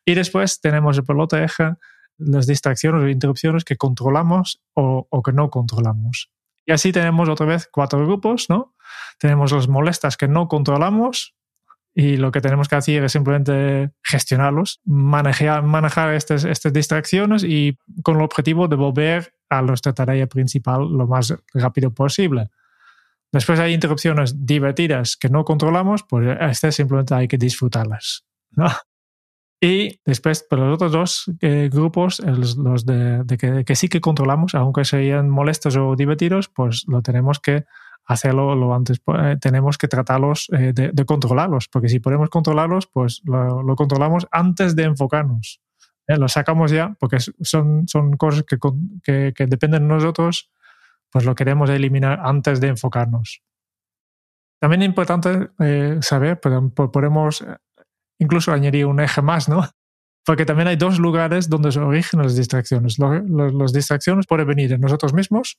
Y 0.05 0.13
después 0.13 0.61
tenemos 0.61 0.97
el 0.97 1.19
otro 1.19 1.39
eje, 1.39 1.73
las 2.17 2.47
distracciones 2.47 3.03
o 3.03 3.09
interrupciones 3.09 3.65
que 3.65 3.75
controlamos 3.75 4.61
o, 4.75 5.07
o, 5.09 5.21
que 5.21 5.33
no 5.33 5.49
controlamos. 5.49 6.31
Y 6.65 6.71
así 6.71 6.93
tenemos 6.93 7.27
otra 7.27 7.45
vez 7.45 7.67
cuatro 7.69 7.99
grupos, 8.05 8.45
¿no? 8.49 8.75
Tenemos 9.19 9.51
las 9.51 9.67
molestas 9.67 10.15
que 10.15 10.29
no 10.29 10.47
controlamos, 10.47 11.35
y 11.93 12.17
lo 12.17 12.31
que 12.31 12.41
tenemos 12.41 12.69
que 12.69 12.75
hacer 12.75 13.03
es 13.03 13.11
simplemente 13.11 13.91
gestionarlos, 14.01 14.79
manejar, 14.85 15.63
manejar 15.63 16.13
estas, 16.13 16.45
estas 16.45 16.71
distracciones 16.71 17.43
y 17.43 17.77
con 18.03 18.17
el 18.17 18.23
objetivo 18.23 18.67
de 18.67 18.77
volver 18.77 19.33
a 19.49 19.61
nuestra 19.61 19.93
tarea 19.93 20.27
principal 20.27 20.87
lo 20.89 21.07
más 21.07 21.35
rápido 21.53 21.93
posible. 21.93 22.49
Después 23.31 23.59
hay 23.59 23.73
interrupciones 23.73 24.45
divertidas 24.45 25.17
que 25.17 25.29
no 25.29 25.43
controlamos, 25.43 26.03
pues 26.03 26.37
estas 26.39 26.75
simplemente 26.75 27.13
hay 27.13 27.27
que 27.27 27.37
disfrutarlas. 27.37 28.25
¿no? 28.51 28.67
Y 29.61 29.99
después, 30.05 30.43
para 30.43 30.65
los 30.65 30.75
otros 30.75 30.91
dos 30.91 31.31
eh, 31.41 31.69
grupos, 31.71 32.19
los, 32.19 32.85
de, 32.85 33.23
de 33.23 33.37
que, 33.37 33.63
que, 33.63 33.75
sí 33.75 33.89
que 33.89 34.01
controlamos, 34.01 34.55
aunque 34.55 34.85
sean 34.85 35.29
molestos 35.29 35.77
o 35.77 35.95
divertidos, 35.95 36.49
pues 36.49 36.85
lo 36.87 37.01
tenemos 37.01 37.39
que 37.39 37.65
hacerlo 38.05 38.55
lo 38.55 38.73
antes. 38.73 39.01
Eh, 39.19 39.37
tenemos 39.39 39.77
que 39.77 39.87
tratarlos 39.87 40.49
eh, 40.51 40.73
de, 40.73 41.05
controlarlos, 41.05 41.67
porque 41.67 41.89
si 41.89 41.99
podemos 41.99 42.29
controlarlos, 42.29 42.87
pues 42.87 43.21
lo, 43.25 43.75
controlamos 43.75 44.27
antes 44.31 44.75
de 44.75 44.83
enfocarnos. 44.83 45.61
¿eh? 46.07 46.17
Lo 46.17 46.27
sacamos 46.27 46.71
ya, 46.71 46.95
porque 46.99 47.17
son, 47.19 47.87
son 47.87 48.17
cosas 48.17 48.43
que, 48.43 48.57
que, 49.33 49.47
dependen 49.47 49.87
de 49.87 49.93
nosotros, 49.93 50.51
pues 51.09 51.25
lo 51.25 51.35
queremos 51.35 51.69
eliminar 51.69 52.19
antes 52.23 52.59
de 52.59 52.69
enfocarnos. 52.69 53.41
También 54.59 54.83
es 54.83 54.87
importante 54.89 55.49
eh, 55.59 55.97
saber, 56.01 56.39
podemos 56.39 57.43
incluso 58.19 58.53
añadir 58.53 58.85
un 58.85 58.99
eje 58.99 59.21
más, 59.21 59.49
¿no? 59.49 59.67
Porque 60.23 60.45
también 60.45 60.67
hay 60.67 60.75
dos 60.75 60.99
lugares 60.99 61.49
donde 61.49 61.71
se 61.71 61.79
originan 61.79 62.27
las 62.27 62.35
distracciones. 62.35 62.99
Las 62.99 63.73
distracciones 63.73 64.27
pueden 64.27 64.45
venir 64.45 64.69
de 64.69 64.77
nosotros 64.77 65.13
mismos 65.15 65.57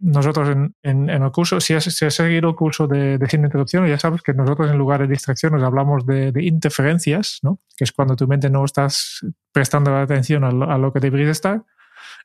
nosotros 0.00 0.48
en, 0.48 0.74
en, 0.82 1.10
en, 1.10 1.22
el 1.22 1.30
curso, 1.30 1.60
si 1.60 1.74
has, 1.74 1.84
si 1.84 2.04
has, 2.04 2.14
seguido 2.14 2.48
el 2.48 2.54
curso 2.54 2.86
de, 2.86 3.18
de 3.18 3.28
sin 3.28 3.44
interrupción, 3.44 3.86
ya 3.86 3.98
sabes 3.98 4.22
que 4.22 4.32
nosotros 4.32 4.70
en 4.70 4.78
lugar 4.78 5.00
de 5.00 5.08
distracciones 5.08 5.62
hablamos 5.62 6.06
de, 6.06 6.32
de, 6.32 6.44
interferencias, 6.44 7.38
¿no? 7.42 7.58
que 7.76 7.84
es 7.84 7.92
cuando 7.92 8.16
tu 8.16 8.26
mente 8.26 8.48
no 8.48 8.64
estás 8.64 9.20
prestando 9.52 9.94
atención 9.96 10.44
a 10.44 10.50
lo, 10.50 10.70
a 10.70 10.78
lo 10.78 10.92
que 10.92 11.00
deberías 11.00 11.30
estar. 11.30 11.64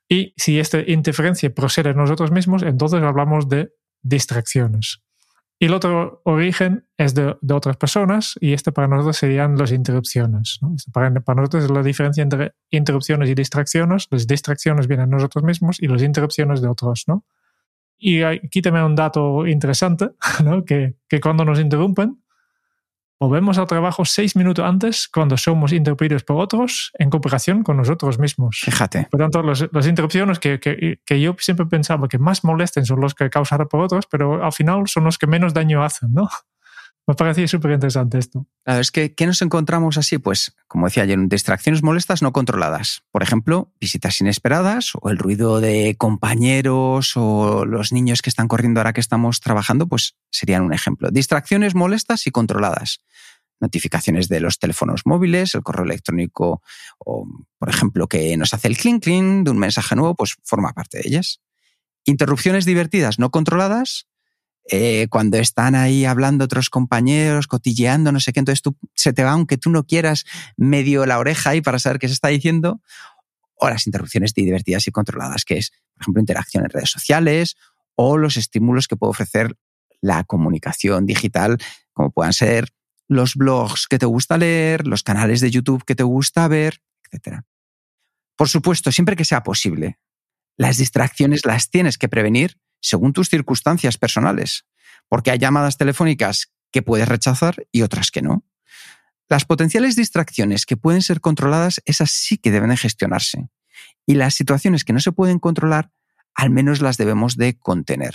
Y 0.07 0.33
si 0.37 0.59
esta 0.59 0.79
interferencia 0.79 1.53
procede 1.53 1.89
de 1.89 1.95
nosotros 1.95 2.31
mismos, 2.31 2.63
entonces 2.63 3.01
hablamos 3.03 3.49
de 3.49 3.73
distracciones. 4.01 5.01
Y 5.57 5.65
el 5.65 5.73
otro 5.73 6.21
origen 6.25 6.85
es 6.97 7.13
de, 7.13 7.37
de 7.41 7.53
otras 7.53 7.77
personas 7.77 8.35
y 8.41 8.53
este 8.53 8.71
para 8.71 8.87
nosotros 8.87 9.17
serían 9.17 9.57
las 9.57 9.71
interrupciones. 9.71 10.59
¿no? 10.61 10.73
Este 10.75 10.91
para, 10.91 11.11
para, 11.21 11.41
nosotros 11.41 11.63
es 11.63 11.71
la 11.71 11.81
diferencia 11.81 12.21
entre 12.23 12.53
interrupciones 12.71 13.29
y 13.29 13.35
distracciones. 13.35 14.07
Las 14.11 14.27
distracciones 14.27 14.87
vienen 14.87 15.09
de 15.09 15.15
nosotros 15.15 15.43
mismos 15.43 15.81
y 15.81 15.87
las 15.87 16.01
interrupciones 16.01 16.61
de 16.61 16.67
otros. 16.67 17.05
¿no? 17.07 17.23
Y 17.97 18.21
aquí 18.23 18.61
también 18.61 18.85
un 18.85 18.95
dato 18.95 19.47
interesante, 19.47 20.11
¿no? 20.43 20.65
que, 20.65 20.95
que 21.07 21.19
cuando 21.19 21.45
nos 21.45 21.59
interrumpen, 21.59 22.21
volvemos 23.19 23.57
al 23.57 23.67
trabajo 23.67 24.05
seis 24.05 24.35
minutos 24.35 24.65
antes 24.65 25.07
cuando 25.07 25.37
somos 25.37 25.71
interrumpidos 25.71 26.23
por 26.23 26.37
otros 26.37 26.91
en 26.99 27.09
comparación 27.09 27.63
con 27.63 27.77
nosotros 27.77 28.19
mismos. 28.19 28.59
Fíjate. 28.63 29.07
Por 29.09 29.19
tanto, 29.19 29.41
los, 29.41 29.67
las 29.71 29.87
interrupciones 29.87 30.39
que, 30.39 30.59
que, 30.59 30.99
que, 31.05 31.21
yo 31.21 31.35
siempre 31.39 31.65
pensaba 31.65 32.07
que 32.07 32.19
más 32.19 32.43
molesten 32.43 32.85
son 32.85 32.99
los 32.99 33.15
que 33.15 33.29
causados 33.29 33.67
por 33.69 33.81
otros, 33.81 34.05
pero 34.09 34.43
al 34.43 34.51
final 34.51 34.87
son 34.87 35.05
los 35.05 35.17
que 35.17 35.27
menos 35.27 35.53
daño 35.53 35.83
hacen, 35.83 36.13
¿no? 36.13 36.29
Me 37.07 37.13
parecía 37.13 37.47
súper 37.47 37.71
interesante 37.71 38.17
esto. 38.17 38.47
Claro, 38.63 38.81
es 38.81 38.89
que, 38.89 39.13
¿qué 39.13 39.27
nos 39.27 39.43
encontramos 39.43 39.97
así? 39.99 40.17
Pues, 40.17 40.55
como 40.67 40.87
decía 40.87 41.03
ayer, 41.03 41.19
distracciones 41.27 41.83
molestas 41.83 42.23
no 42.23 42.33
controladas. 42.33 43.03
Por 43.11 43.21
ejemplo, 43.21 43.71
visitas 43.79 44.19
inesperadas 44.21 44.93
o 44.99 45.09
el 45.11 45.19
ruido 45.19 45.61
de 45.61 45.95
compañeros 45.99 47.13
o 47.15 47.65
los 47.65 47.91
niños 47.91 48.23
que 48.23 48.31
están 48.31 48.47
corriendo 48.47 48.79
ahora 48.79 48.93
que 48.93 49.01
estamos 49.01 49.39
trabajando, 49.39 49.87
pues 49.87 50.15
serían 50.31 50.63
un 50.63 50.73
ejemplo. 50.73 51.11
Distracciones 51.11 51.75
molestas 51.75 52.25
y 52.25 52.31
controladas. 52.31 53.01
Notificaciones 53.59 54.27
de 54.27 54.39
los 54.39 54.57
teléfonos 54.57 55.03
móviles, 55.05 55.53
el 55.53 55.61
correo 55.61 55.85
electrónico 55.85 56.63
o, 56.97 57.27
por 57.59 57.69
ejemplo, 57.69 58.07
que 58.07 58.35
nos 58.35 58.55
hace 58.55 58.67
el 58.67 58.77
clink 58.77 59.03
clink 59.03 59.45
de 59.45 59.51
un 59.51 59.59
mensaje 59.59 59.95
nuevo, 59.95 60.15
pues 60.15 60.37
forma 60.43 60.73
parte 60.73 60.97
de 60.97 61.03
ellas. 61.05 61.39
Interrupciones 62.03 62.65
divertidas 62.65 63.19
no 63.19 63.29
controladas, 63.29 64.07
eh, 64.69 65.07
cuando 65.09 65.37
están 65.37 65.75
ahí 65.75 66.05
hablando 66.05 66.45
otros 66.45 66.69
compañeros, 66.69 67.47
cotilleando, 67.47 68.11
no 68.11 68.19
sé 68.19 68.33
qué, 68.33 68.39
entonces 68.39 68.61
tú, 68.61 68.75
se 68.95 69.13
te 69.13 69.23
va, 69.23 69.31
aunque 69.31 69.57
tú 69.57 69.69
no 69.69 69.85
quieras, 69.85 70.25
medio 70.57 71.05
la 71.05 71.19
oreja 71.19 71.51
ahí 71.51 71.61
para 71.61 71.77
saber 71.77 71.99
qué 71.99 72.07
se 72.07 72.13
está 72.13 72.29
diciendo, 72.29 72.81
o 73.55 73.69
las 73.69 73.85
interrupciones 73.85 74.33
divertidas 74.33 74.87
y 74.87 74.91
controladas, 74.91 75.45
que 75.45 75.57
es, 75.57 75.71
por 75.93 76.01
ejemplo, 76.01 76.19
interacción 76.19 76.63
en 76.63 76.71
redes 76.71 76.89
sociales 76.89 77.55
o 77.95 78.17
los 78.17 78.37
estímulos 78.37 78.87
que 78.87 78.97
puede 78.97 79.11
ofrecer 79.11 79.55
la 80.01 80.23
comunicación 80.23 81.05
digital, 81.05 81.57
como 81.93 82.11
puedan 82.11 82.33
ser 82.33 82.69
los 83.07 83.35
blogs 83.35 83.87
que 83.87 83.99
te 83.99 84.05
gusta 84.05 84.37
leer, 84.37 84.87
los 84.87 85.03
canales 85.03 85.41
de 85.41 85.51
YouTube 85.51 85.85
que 85.85 85.95
te 85.95 86.03
gusta 86.03 86.47
ver, 86.47 86.81
etc. 87.11 87.41
Por 88.35 88.49
supuesto, 88.49 88.91
siempre 88.91 89.15
que 89.15 89.25
sea 89.25 89.43
posible, 89.43 89.99
las 90.57 90.77
distracciones 90.77 91.45
las 91.45 91.69
tienes 91.69 91.97
que 91.97 92.09
prevenir 92.09 92.57
según 92.85 93.13
tus 93.13 93.29
circunstancias 93.29 93.97
personales, 93.97 94.65
porque 95.09 95.31
hay 95.31 95.39
llamadas 95.39 95.77
telefónicas 95.77 96.51
que 96.71 96.83
puedes 96.83 97.07
rechazar 97.07 97.65
y 97.71 97.81
otras 97.81 98.11
que 98.11 98.21
no. 98.21 98.45
Las 99.27 99.45
potenciales 99.45 99.95
distracciones 99.95 100.67
que 100.67 100.77
pueden 100.77 101.01
ser 101.01 101.19
controladas, 101.19 101.81
esas 101.85 102.11
sí 102.11 102.37
que 102.37 102.51
deben 102.51 102.69
de 102.69 102.77
gestionarse. 102.77 103.49
Y 104.05 104.13
las 104.13 104.35
situaciones 104.35 104.83
que 104.83 104.93
no 104.93 104.99
se 104.99 105.11
pueden 105.11 105.39
controlar, 105.39 105.91
al 106.35 106.51
menos 106.51 106.79
las 106.79 106.97
debemos 106.97 107.37
de 107.37 107.57
contener. 107.57 108.13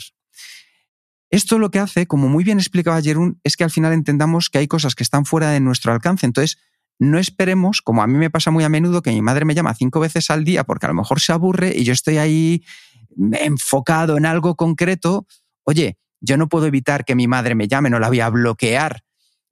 Esto 1.30 1.58
lo 1.58 1.72
que 1.72 1.80
hace, 1.80 2.06
como 2.06 2.28
muy 2.28 2.44
bien 2.44 2.58
explicaba 2.58 3.02
Jerún, 3.02 3.40
es 3.42 3.56
que 3.56 3.64
al 3.64 3.70
final 3.72 3.92
entendamos 3.92 4.50
que 4.50 4.58
hay 4.58 4.68
cosas 4.68 4.94
que 4.94 5.02
están 5.02 5.24
fuera 5.24 5.50
de 5.50 5.58
nuestro 5.58 5.92
alcance. 5.92 6.26
Entonces, 6.26 6.58
no 7.00 7.18
esperemos, 7.18 7.82
como 7.82 8.02
a 8.02 8.06
mí 8.06 8.18
me 8.18 8.30
pasa 8.30 8.52
muy 8.52 8.62
a 8.62 8.68
menudo, 8.68 9.02
que 9.02 9.10
mi 9.10 9.22
madre 9.22 9.44
me 9.44 9.54
llama 9.54 9.74
cinco 9.74 9.98
veces 9.98 10.30
al 10.30 10.44
día 10.44 10.62
porque 10.62 10.86
a 10.86 10.90
lo 10.90 10.94
mejor 10.94 11.18
se 11.18 11.32
aburre 11.32 11.72
y 11.74 11.82
yo 11.82 11.92
estoy 11.92 12.18
ahí 12.18 12.62
enfocado 13.32 14.16
en 14.16 14.26
algo 14.26 14.56
concreto. 14.56 15.26
Oye, 15.64 15.98
yo 16.20 16.36
no 16.36 16.48
puedo 16.48 16.66
evitar 16.66 17.04
que 17.04 17.14
mi 17.14 17.26
madre 17.26 17.54
me 17.54 17.68
llame, 17.68 17.90
no 17.90 17.98
la 17.98 18.08
voy 18.08 18.20
a 18.20 18.28
bloquear, 18.28 19.02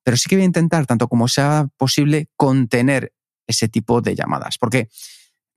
pero 0.03 0.17
sí 0.17 0.29
que 0.29 0.37
voy 0.37 0.43
a 0.43 0.47
intentar, 0.47 0.87
tanto 0.87 1.09
como 1.09 1.29
sea 1.29 1.69
posible, 1.77 2.29
contener 2.37 3.13
ese 3.47 3.69
tipo 3.69 4.01
de 4.01 4.15
llamadas. 4.15 4.59
Porque 4.59 4.89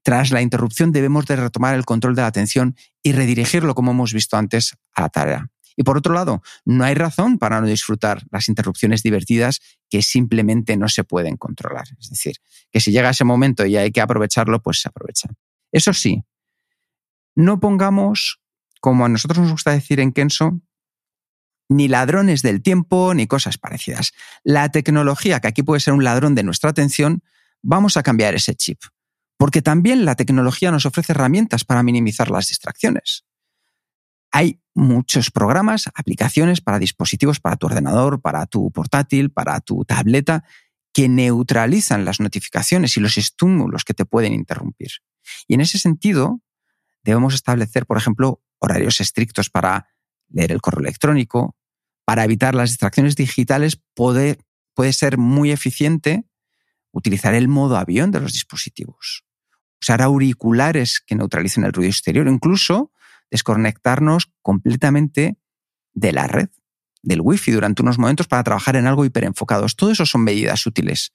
tras 0.02 0.30
la 0.30 0.42
interrupción 0.42 0.92
debemos 0.92 1.26
de 1.26 1.36
retomar 1.36 1.74
el 1.74 1.84
control 1.84 2.14
de 2.14 2.22
la 2.22 2.28
atención 2.28 2.76
y 3.02 3.12
redirigirlo, 3.12 3.74
como 3.74 3.92
hemos 3.92 4.12
visto 4.12 4.36
antes, 4.36 4.76
a 4.94 5.02
la 5.02 5.08
tarea. 5.08 5.50
Y 5.76 5.84
por 5.84 5.96
otro 5.96 6.12
lado, 6.12 6.42
no 6.64 6.84
hay 6.84 6.94
razón 6.94 7.38
para 7.38 7.60
no 7.60 7.66
disfrutar 7.66 8.24
las 8.30 8.48
interrupciones 8.48 9.02
divertidas 9.02 9.60
que 9.88 10.02
simplemente 10.02 10.76
no 10.76 10.88
se 10.88 11.04
pueden 11.04 11.36
controlar. 11.36 11.86
Es 11.98 12.10
decir, 12.10 12.36
que 12.70 12.80
si 12.80 12.92
llega 12.92 13.10
ese 13.10 13.24
momento 13.24 13.64
y 13.64 13.76
hay 13.76 13.90
que 13.90 14.00
aprovecharlo, 14.00 14.60
pues 14.60 14.80
se 14.80 14.88
aprovecha. 14.88 15.28
Eso 15.70 15.94
sí, 15.94 16.22
no 17.34 17.60
pongamos, 17.60 18.40
como 18.80 19.04
a 19.04 19.08
nosotros 19.08 19.38
nos 19.38 19.52
gusta 19.52 19.72
decir 19.72 20.00
en 20.00 20.12
Kenso, 20.12 20.60
ni 21.68 21.88
ladrones 21.88 22.42
del 22.42 22.62
tiempo 22.62 23.14
ni 23.14 23.26
cosas 23.26 23.58
parecidas. 23.58 24.12
La 24.44 24.70
tecnología, 24.70 25.40
que 25.40 25.48
aquí 25.48 25.62
puede 25.62 25.80
ser 25.80 25.94
un 25.94 26.04
ladrón 26.04 26.34
de 26.34 26.42
nuestra 26.42 26.70
atención, 26.70 27.22
vamos 27.62 27.96
a 27.96 28.02
cambiar 28.02 28.34
ese 28.34 28.54
chip. 28.54 28.80
Porque 29.38 29.62
también 29.62 30.04
la 30.04 30.14
tecnología 30.14 30.70
nos 30.70 30.86
ofrece 30.86 31.12
herramientas 31.12 31.64
para 31.64 31.82
minimizar 31.82 32.30
las 32.30 32.48
distracciones. 32.48 33.24
Hay 34.30 34.60
muchos 34.74 35.30
programas, 35.30 35.90
aplicaciones 35.94 36.60
para 36.60 36.78
dispositivos, 36.78 37.40
para 37.40 37.56
tu 37.56 37.66
ordenador, 37.66 38.20
para 38.20 38.46
tu 38.46 38.70
portátil, 38.70 39.30
para 39.30 39.60
tu 39.60 39.84
tableta, 39.84 40.44
que 40.94 41.08
neutralizan 41.08 42.04
las 42.04 42.20
notificaciones 42.20 42.96
y 42.96 43.00
los 43.00 43.18
estímulos 43.18 43.84
que 43.84 43.94
te 43.94 44.04
pueden 44.04 44.32
interrumpir. 44.32 44.90
Y 45.48 45.54
en 45.54 45.60
ese 45.62 45.78
sentido, 45.78 46.40
debemos 47.02 47.34
establecer, 47.34 47.86
por 47.86 47.98
ejemplo, 47.98 48.42
horarios 48.58 49.00
estrictos 49.00 49.50
para 49.50 49.88
leer 50.28 50.52
el 50.52 50.60
correo 50.60 50.80
electrónico. 50.80 51.56
Para 52.04 52.24
evitar 52.24 52.54
las 52.54 52.70
distracciones 52.70 53.16
digitales 53.16 53.80
puede, 53.94 54.38
ser 54.92 55.18
muy 55.18 55.50
eficiente 55.50 56.24
utilizar 56.92 57.34
el 57.34 57.48
modo 57.48 57.76
avión 57.76 58.10
de 58.10 58.20
los 58.20 58.32
dispositivos. 58.32 59.24
Usar 59.80 60.02
auriculares 60.02 61.00
que 61.04 61.14
neutralicen 61.14 61.64
el 61.64 61.72
ruido 61.72 61.90
exterior. 61.90 62.28
Incluso 62.28 62.92
desconectarnos 63.30 64.32
completamente 64.42 65.38
de 65.94 66.12
la 66.12 66.26
red, 66.26 66.48
del 67.02 67.20
wifi 67.20 67.50
durante 67.50 67.82
unos 67.82 67.98
momentos 67.98 68.28
para 68.28 68.44
trabajar 68.44 68.76
en 68.76 68.86
algo 68.86 69.04
hiperenfocados. 69.04 69.76
Todo 69.76 69.90
eso 69.90 70.06
son 70.06 70.22
medidas 70.22 70.66
útiles. 70.66 71.12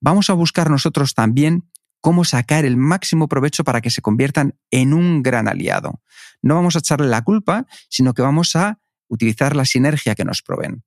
Vamos 0.00 0.30
a 0.30 0.32
buscar 0.32 0.70
nosotros 0.70 1.14
también 1.14 1.70
cómo 2.00 2.24
sacar 2.24 2.64
el 2.64 2.76
máximo 2.76 3.28
provecho 3.28 3.64
para 3.64 3.80
que 3.80 3.90
se 3.90 4.02
conviertan 4.02 4.58
en 4.70 4.94
un 4.94 5.22
gran 5.22 5.48
aliado. 5.48 6.02
No 6.42 6.54
vamos 6.54 6.76
a 6.76 6.80
echarle 6.80 7.08
la 7.08 7.22
culpa, 7.22 7.66
sino 7.88 8.14
que 8.14 8.22
vamos 8.22 8.56
a 8.56 8.80
utilizar 9.08 9.56
la 9.56 9.64
sinergia 9.64 10.14
que 10.14 10.24
nos 10.24 10.42
proveen. 10.42 10.84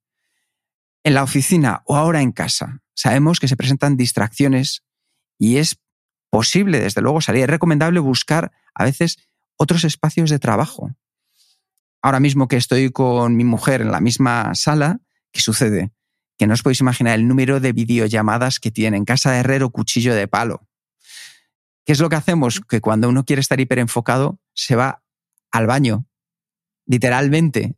En 1.04 1.14
la 1.14 1.22
oficina 1.22 1.82
o 1.86 1.96
ahora 1.96 2.22
en 2.22 2.32
casa, 2.32 2.82
sabemos 2.94 3.38
que 3.38 3.48
se 3.48 3.56
presentan 3.56 3.96
distracciones 3.96 4.82
y 5.38 5.58
es 5.58 5.78
posible, 6.30 6.80
desde 6.80 7.02
luego, 7.02 7.20
salir. 7.20 7.42
Es 7.42 7.50
recomendable 7.50 8.00
buscar 8.00 8.52
a 8.74 8.84
veces 8.84 9.18
otros 9.56 9.84
espacios 9.84 10.30
de 10.30 10.38
trabajo. 10.38 10.90
Ahora 12.02 12.20
mismo 12.20 12.48
que 12.48 12.56
estoy 12.56 12.90
con 12.90 13.36
mi 13.36 13.44
mujer 13.44 13.80
en 13.80 13.90
la 13.90 14.00
misma 14.00 14.54
sala, 14.54 15.00
¿qué 15.32 15.40
sucede? 15.40 15.92
Que 16.36 16.46
no 16.46 16.54
os 16.54 16.62
podéis 16.62 16.80
imaginar 16.80 17.14
el 17.14 17.28
número 17.28 17.60
de 17.60 17.72
videollamadas 17.72 18.58
que 18.58 18.70
tiene 18.70 18.96
en 18.96 19.04
casa 19.04 19.30
de 19.32 19.38
herrero 19.38 19.70
cuchillo 19.70 20.14
de 20.14 20.28
palo. 20.28 20.66
¿Qué 21.84 21.92
es 21.92 22.00
lo 22.00 22.08
que 22.08 22.16
hacemos? 22.16 22.60
Que 22.60 22.80
cuando 22.80 23.08
uno 23.08 23.24
quiere 23.24 23.40
estar 23.40 23.60
hiperenfocado, 23.60 24.40
se 24.54 24.76
va 24.76 25.02
al 25.50 25.66
baño, 25.66 26.06
literalmente. 26.86 27.76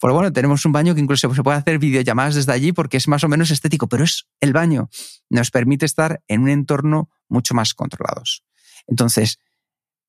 Pues 0.00 0.14
bueno, 0.14 0.32
tenemos 0.32 0.64
un 0.64 0.72
baño 0.72 0.94
que 0.94 1.00
incluso 1.00 1.32
se 1.34 1.42
puede 1.42 1.58
hacer 1.58 1.78
videollamadas 1.78 2.36
desde 2.36 2.52
allí 2.52 2.72
porque 2.72 2.96
es 2.96 3.08
más 3.08 3.24
o 3.24 3.28
menos 3.28 3.50
estético, 3.50 3.88
pero 3.88 4.04
es 4.04 4.26
el 4.40 4.52
baño. 4.52 4.88
Nos 5.28 5.50
permite 5.50 5.84
estar 5.84 6.22
en 6.28 6.42
un 6.42 6.48
entorno 6.48 7.10
mucho 7.28 7.54
más 7.54 7.74
controlados. 7.74 8.44
Entonces, 8.86 9.38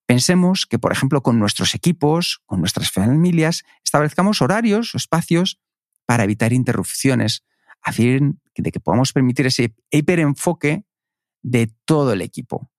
Pensemos 0.09 0.65
que, 0.65 0.79
por 0.79 0.91
ejemplo, 0.91 1.21
con 1.21 1.37
nuestros 1.37 1.75
equipos, 1.75 2.41
con 2.47 2.61
nuestras 2.61 2.89
familias, 2.89 3.63
establezcamos 3.85 4.41
horarios 4.41 4.95
o 4.95 4.97
espacios 4.97 5.59
para 6.07 6.23
evitar 6.23 6.51
interrupciones, 6.51 7.45
a 7.83 7.91
fin 7.91 8.41
de 8.55 8.71
que 8.71 8.79
podamos 8.79 9.13
permitir 9.13 9.45
ese 9.45 9.75
hiperenfoque 9.91 10.83
de 11.43 11.71
todo 11.85 12.13
el 12.13 12.23
equipo. 12.23 12.71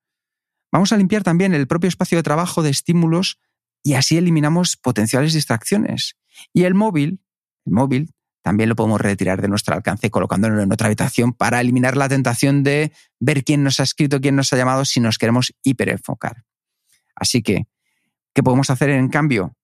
Vamos 0.73 0.93
a 0.93 0.97
limpiar 0.97 1.23
también 1.23 1.55
el 1.55 1.67
propio 1.67 1.89
espacio 1.89 2.19
de 2.19 2.23
trabajo 2.23 2.63
de 2.63 2.71
estímulos 2.71 3.39
y 3.83 3.95
así 3.95 4.17
eliminamos 4.17 4.77
potenciales 4.77 5.33
distracciones. 5.33 6.17
Y 6.53 6.65
el 6.65 6.75
móvil, 6.75 7.21
el 7.67 7.73
móvil 7.73 8.15
también 8.43 8.69
lo 8.69 8.77
podemos 8.77 9.01
retirar 9.01 9.43
de 9.43 9.49
nuestro 9.49 9.75
alcance 9.75 10.11
colocándolo 10.11 10.63
en 10.63 10.73
otra 10.73 10.87
habitación 10.87 11.33
para 11.33 11.61
eliminar 11.61 11.97
la 11.97 12.09
tentación 12.09 12.63
de 12.63 12.93
ver 13.19 13.45
quién 13.45 13.63
nos 13.63 13.81
ha 13.81 13.83
escrito, 13.83 14.21
quién 14.21 14.37
nos 14.37 14.53
ha 14.53 14.57
llamado 14.57 14.85
si 14.85 15.01
nos 15.01 15.19
queremos 15.19 15.53
hiperenfocar. 15.63 16.45
Así 17.15 17.43
que, 17.43 17.67
¿qué 18.33 18.43
podemos 18.43 18.71
hacer 18.71 18.91
en 18.91 19.09
cambio? 19.09 19.57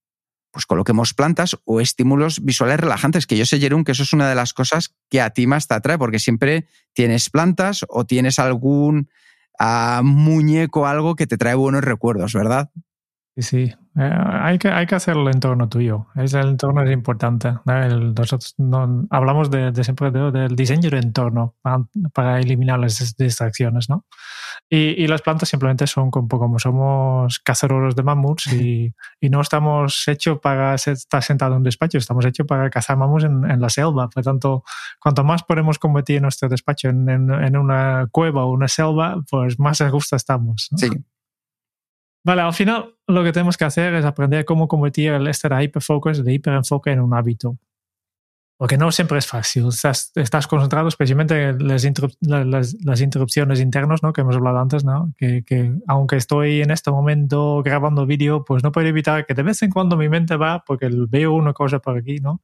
Pues 0.50 0.66
coloquemos 0.66 1.14
plantas 1.14 1.56
o 1.64 1.80
estímulos 1.80 2.44
visuales 2.44 2.80
relajantes, 2.80 3.26
que 3.26 3.36
yo 3.36 3.46
sé, 3.46 3.58
Jerón, 3.58 3.84
que 3.84 3.92
eso 3.92 4.02
es 4.02 4.12
una 4.12 4.28
de 4.28 4.34
las 4.34 4.52
cosas 4.52 4.94
que 5.08 5.20
a 5.20 5.30
ti 5.30 5.46
más 5.46 5.68
te 5.68 5.74
atrae, 5.74 5.98
porque 5.98 6.18
siempre 6.18 6.66
tienes 6.92 7.30
plantas 7.30 7.84
o 7.88 8.04
tienes 8.04 8.38
algún 8.38 9.08
uh, 9.60 10.02
muñeco, 10.02 10.86
algo 10.86 11.14
que 11.14 11.26
te 11.26 11.36
trae 11.36 11.54
buenos 11.54 11.82
recuerdos, 11.82 12.32
¿verdad? 12.34 12.70
Sí, 13.36 13.42
sí. 13.42 13.74
Eh, 13.98 14.10
hay, 14.12 14.58
que, 14.58 14.68
hay 14.68 14.86
que 14.86 14.94
hacer 14.94 15.16
el 15.16 15.26
entorno 15.28 15.70
tuyo. 15.70 16.06
Es 16.16 16.34
el 16.34 16.48
entorno 16.48 16.82
es 16.82 16.90
importante. 16.90 17.54
nosotros 17.64 18.54
no, 18.58 19.06
hablamos 19.08 19.50
de, 19.50 19.72
siempre 19.82 20.10
del 20.10 20.54
diseño 20.54 20.90
del 20.90 21.02
entorno 21.02 21.54
para, 22.12 22.38
eliminar 22.38 22.78
las 22.78 23.16
distracciones, 23.16 23.88
¿no? 23.88 24.04
Y, 24.68 25.02
y, 25.02 25.06
las 25.06 25.22
plantas 25.22 25.48
simplemente 25.48 25.86
son 25.86 26.10
como, 26.10 26.28
como 26.28 26.58
somos 26.58 27.38
cazadores 27.38 27.94
de 27.94 28.02
mamuts 28.02 28.52
y, 28.52 28.92
y, 29.20 29.30
no 29.30 29.40
estamos 29.40 30.06
hechos 30.08 30.40
para 30.40 30.74
estar 30.74 31.22
sentado 31.22 31.52
en 31.52 31.58
un 31.58 31.62
despacho, 31.62 31.96
estamos 31.96 32.24
hechos 32.26 32.46
para 32.46 32.68
cazar 32.68 32.98
mamuts 32.98 33.24
en, 33.24 33.50
en, 33.50 33.60
la 33.60 33.70
selva. 33.70 34.08
Por 34.10 34.22
tanto, 34.22 34.62
cuanto 35.00 35.24
más 35.24 35.42
podemos 35.42 35.78
convertir 35.78 36.20
nuestro 36.20 36.50
despacho 36.50 36.90
en, 36.90 37.08
en, 37.08 37.56
una 37.56 38.08
cueva 38.10 38.44
o 38.44 38.52
una 38.52 38.68
selva, 38.68 39.22
pues 39.30 39.58
más 39.58 39.80
a 39.80 39.88
gusto 39.88 40.16
estamos. 40.16 40.68
Sí. 40.76 40.90
Vale, 42.26 42.42
al 42.42 42.52
final 42.54 42.92
lo 43.06 43.22
que 43.22 43.30
tenemos 43.30 43.56
que 43.56 43.66
hacer 43.66 43.94
es 43.94 44.04
aprender 44.04 44.44
cómo 44.44 44.66
convertir 44.66 45.12
el 45.12 45.28
este 45.28 45.48
de 45.48 45.62
hiperfocus, 45.62 46.24
de 46.24 46.34
hiperenfoque 46.34 46.90
en 46.90 47.00
un 47.00 47.14
hábito. 47.14 47.56
Porque 48.58 48.76
no 48.76 48.90
siempre 48.90 49.18
es 49.18 49.28
fácil. 49.28 49.68
Estás, 49.68 50.10
estás 50.16 50.48
concentrado 50.48 50.88
especialmente 50.88 51.50
en 51.50 51.68
las, 51.68 52.74
las, 52.82 53.00
interrupciones 53.00 53.60
internas 53.60 54.02
¿no? 54.02 54.12
que 54.12 54.22
hemos 54.22 54.34
hablado 54.34 54.58
antes, 54.58 54.84
¿no? 54.84 55.12
Que, 55.16 55.44
que, 55.44 55.72
aunque 55.86 56.16
estoy 56.16 56.62
en 56.62 56.72
este 56.72 56.90
momento 56.90 57.62
grabando 57.62 58.06
vídeo, 58.06 58.44
pues 58.44 58.64
no 58.64 58.72
puedo 58.72 58.88
evitar 58.88 59.24
que 59.24 59.34
de 59.34 59.44
vez 59.44 59.62
en 59.62 59.70
cuando 59.70 59.96
mi 59.96 60.08
mente 60.08 60.34
va 60.34 60.64
porque 60.66 60.90
veo 61.08 61.32
una 61.32 61.52
cosa 61.52 61.78
por 61.78 61.96
aquí, 61.96 62.18
¿no? 62.18 62.42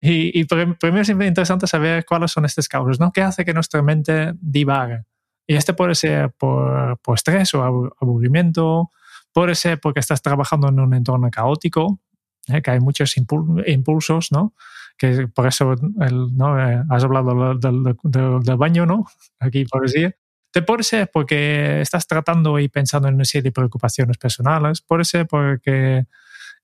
Y, 0.00 0.40
y 0.40 0.44
primero 0.44 1.02
es 1.02 1.08
interesante 1.08 1.68
saber 1.68 2.04
cuáles 2.04 2.32
son 2.32 2.46
estas 2.46 2.66
causas, 2.66 2.98
¿no? 2.98 3.12
¿Qué 3.12 3.22
hace 3.22 3.44
que 3.44 3.54
nuestra 3.54 3.80
mente 3.80 4.32
divague? 4.40 5.04
Y 5.46 5.54
este 5.54 5.72
puede 5.72 5.94
ser 5.94 6.32
por, 6.32 6.98
por 6.98 7.14
estrés 7.14 7.54
o 7.54 7.62
aburrimiento, 8.00 8.90
Puede 9.32 9.54
ser 9.54 9.80
porque 9.80 10.00
estás 10.00 10.22
trabajando 10.22 10.68
en 10.68 10.80
un 10.80 10.94
entorno 10.94 11.30
caótico, 11.30 12.00
¿eh? 12.48 12.62
que 12.62 12.70
hay 12.70 12.80
muchos 12.80 13.16
impulsos, 13.16 14.32
¿no? 14.32 14.54
Que 14.98 15.28
por 15.28 15.46
eso 15.46 15.74
¿no? 15.76 16.58
Eh, 16.60 16.82
has 16.90 17.04
hablado 17.04 17.54
del, 17.54 17.96
del, 18.02 18.56
baño, 18.56 18.86
¿no? 18.86 19.06
Aquí 19.40 19.64
por 19.64 19.82
decir. 19.82 20.16
Te 20.52 20.62
puede 20.62 20.82
ser 20.82 21.08
porque 21.12 21.80
estás 21.80 22.08
tratando 22.08 22.58
y 22.58 22.68
pensando 22.68 23.06
en 23.06 23.14
una 23.14 23.24
serie 23.24 23.44
de 23.44 23.52
preocupaciones 23.52 24.18
personales, 24.18 24.80
puede 24.80 25.04
ser 25.04 25.28
porque 25.28 26.06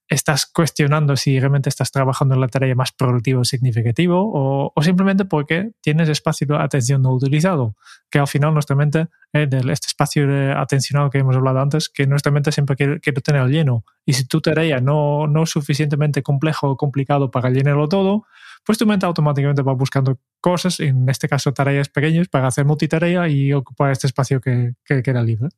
estás 0.07 0.45
cuestionando 0.45 1.17
si 1.17 1.39
realmente 1.39 1.69
estás 1.69 1.91
trabajando 1.91 2.35
en 2.35 2.41
la 2.41 2.47
tarea 2.47 2.75
más 2.75 2.91
productiva 2.91 3.41
o 3.41 3.43
significativo 3.43 4.21
o, 4.21 4.71
o, 4.73 4.83
simplemente 4.83 5.25
porque 5.25 5.71
tienes 5.81 6.07
espacio 6.07 6.47
de 6.47 6.55
atención 6.57 7.01
no 7.01 7.11
utilizado, 7.13 7.75
que 8.09 8.19
al 8.19 8.27
final 8.27 8.53
nuestra 8.53 8.75
mente, 8.75 9.07
eh, 9.33 9.49
este 9.51 9.87
espacio 9.87 10.27
de 10.27 10.53
atencional 10.53 11.09
que 11.09 11.17
hemos 11.17 11.35
hablado 11.35 11.59
antes, 11.59 11.89
que 11.89 12.07
nuestra 12.07 12.31
mente 12.31 12.51
siempre 12.51 12.75
quiere, 12.75 12.99
quiere 13.01 13.21
tener 13.21 13.47
lleno. 13.47 13.83
Y 14.05 14.13
si 14.13 14.25
tu 14.25 14.39
tarea 14.39 14.79
no, 14.79 15.27
no 15.27 15.43
es 15.43 15.49
suficientemente 15.49 16.23
complejo 16.23 16.69
o 16.69 16.77
complicado 16.77 17.29
para 17.29 17.49
llenarlo 17.49 17.89
todo, 17.89 18.25
pues 18.63 18.77
tu 18.77 18.85
mente 18.85 19.05
automáticamente 19.05 19.61
va 19.61 19.73
buscando 19.73 20.19
cosas, 20.39 20.79
en 20.79 21.09
este 21.09 21.27
caso 21.27 21.53
tareas 21.53 21.89
pequeñas, 21.89 22.27
para 22.29 22.47
hacer 22.47 22.65
multitarea 22.65 23.27
y 23.27 23.51
ocupar 23.51 23.91
este 23.91 24.07
espacio 24.07 24.39
que, 24.39 24.73
que 24.85 25.03
queda 25.03 25.21
libre. 25.21 25.49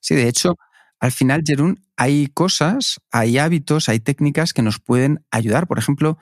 Sí, 0.00 0.14
de 0.14 0.28
hecho, 0.28 0.56
al 1.02 1.10
final, 1.10 1.42
Jerún, 1.44 1.84
hay 1.96 2.28
cosas, 2.28 3.00
hay 3.10 3.36
hábitos, 3.36 3.88
hay 3.88 3.98
técnicas 3.98 4.52
que 4.52 4.62
nos 4.62 4.78
pueden 4.78 5.26
ayudar. 5.32 5.66
Por 5.66 5.80
ejemplo, 5.80 6.16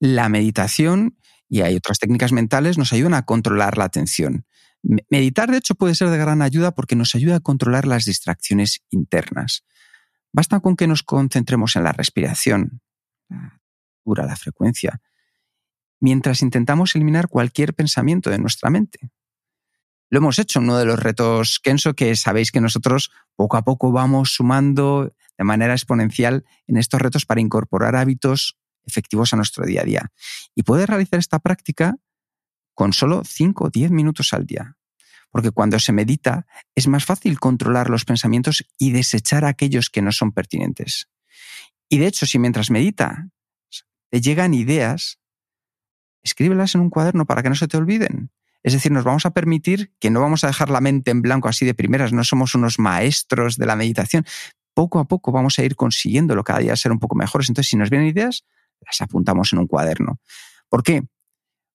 la 0.00 0.28
meditación 0.28 1.16
y 1.48 1.60
hay 1.60 1.76
otras 1.76 2.00
técnicas 2.00 2.32
mentales 2.32 2.76
nos 2.76 2.92
ayudan 2.92 3.14
a 3.14 3.22
controlar 3.22 3.78
la 3.78 3.84
atención. 3.84 4.44
Meditar, 4.82 5.48
de 5.52 5.58
hecho, 5.58 5.76
puede 5.76 5.94
ser 5.94 6.10
de 6.10 6.18
gran 6.18 6.42
ayuda 6.42 6.72
porque 6.72 6.96
nos 6.96 7.14
ayuda 7.14 7.36
a 7.36 7.40
controlar 7.40 7.86
las 7.86 8.04
distracciones 8.04 8.80
internas. 8.90 9.64
Basta 10.32 10.58
con 10.58 10.74
que 10.74 10.88
nos 10.88 11.04
concentremos 11.04 11.76
en 11.76 11.84
la 11.84 11.92
respiración, 11.92 12.80
la 13.28 13.60
la 14.26 14.36
frecuencia, 14.36 15.00
mientras 16.00 16.42
intentamos 16.42 16.96
eliminar 16.96 17.28
cualquier 17.28 17.74
pensamiento 17.74 18.30
de 18.30 18.38
nuestra 18.38 18.70
mente 18.70 19.12
lo 20.08 20.18
hemos 20.18 20.38
hecho, 20.38 20.60
uno 20.60 20.78
de 20.78 20.84
los 20.84 20.98
retos 20.98 21.58
Kenso, 21.62 21.94
que 21.94 22.14
sabéis 22.16 22.52
que 22.52 22.60
nosotros 22.60 23.10
poco 23.34 23.56
a 23.56 23.62
poco 23.62 23.90
vamos 23.90 24.34
sumando 24.34 25.12
de 25.36 25.44
manera 25.44 25.74
exponencial 25.74 26.44
en 26.66 26.76
estos 26.76 27.00
retos 27.00 27.26
para 27.26 27.40
incorporar 27.40 27.96
hábitos 27.96 28.56
efectivos 28.84 29.32
a 29.32 29.36
nuestro 29.36 29.66
día 29.66 29.82
a 29.82 29.84
día. 29.84 30.12
Y 30.54 30.62
puedes 30.62 30.88
realizar 30.88 31.18
esta 31.18 31.40
práctica 31.40 31.96
con 32.74 32.92
solo 32.92 33.22
5 33.24 33.64
o 33.64 33.70
10 33.70 33.90
minutos 33.90 34.32
al 34.32 34.46
día. 34.46 34.76
Porque 35.30 35.50
cuando 35.50 35.78
se 35.80 35.92
medita 35.92 36.46
es 36.74 36.86
más 36.86 37.04
fácil 37.04 37.40
controlar 37.40 37.90
los 37.90 38.04
pensamientos 38.04 38.64
y 38.78 38.92
desechar 38.92 39.44
aquellos 39.44 39.90
que 39.90 40.02
no 40.02 40.12
son 40.12 40.32
pertinentes. 40.32 41.08
Y 41.88 41.98
de 41.98 42.06
hecho, 42.06 42.26
si 42.26 42.38
mientras 42.38 42.70
medita 42.70 43.28
te 44.08 44.20
llegan 44.20 44.54
ideas, 44.54 45.18
escríbelas 46.22 46.74
en 46.74 46.82
un 46.82 46.90
cuaderno 46.90 47.26
para 47.26 47.42
que 47.42 47.48
no 47.48 47.56
se 47.56 47.66
te 47.68 47.76
olviden. 47.76 48.30
Es 48.66 48.72
decir, 48.72 48.90
nos 48.90 49.04
vamos 49.04 49.24
a 49.26 49.30
permitir 49.30 49.92
que 50.00 50.10
no 50.10 50.20
vamos 50.20 50.42
a 50.42 50.48
dejar 50.48 50.70
la 50.70 50.80
mente 50.80 51.12
en 51.12 51.22
blanco 51.22 51.48
así 51.48 51.64
de 51.64 51.72
primeras, 51.72 52.12
no 52.12 52.24
somos 52.24 52.56
unos 52.56 52.80
maestros 52.80 53.58
de 53.58 53.64
la 53.64 53.76
meditación. 53.76 54.26
Poco 54.74 54.98
a 54.98 55.04
poco 55.04 55.30
vamos 55.30 55.60
a 55.60 55.62
ir 55.62 55.76
consiguiéndolo 55.76 56.42
cada 56.42 56.58
día 56.58 56.74
ser 56.74 56.90
un 56.90 56.98
poco 56.98 57.14
mejores. 57.14 57.48
Entonces, 57.48 57.70
si 57.70 57.76
nos 57.76 57.90
vienen 57.90 58.08
ideas, 58.08 58.44
las 58.80 59.00
apuntamos 59.00 59.52
en 59.52 59.60
un 59.60 59.68
cuaderno. 59.68 60.18
¿Por 60.68 60.82
qué? 60.82 61.04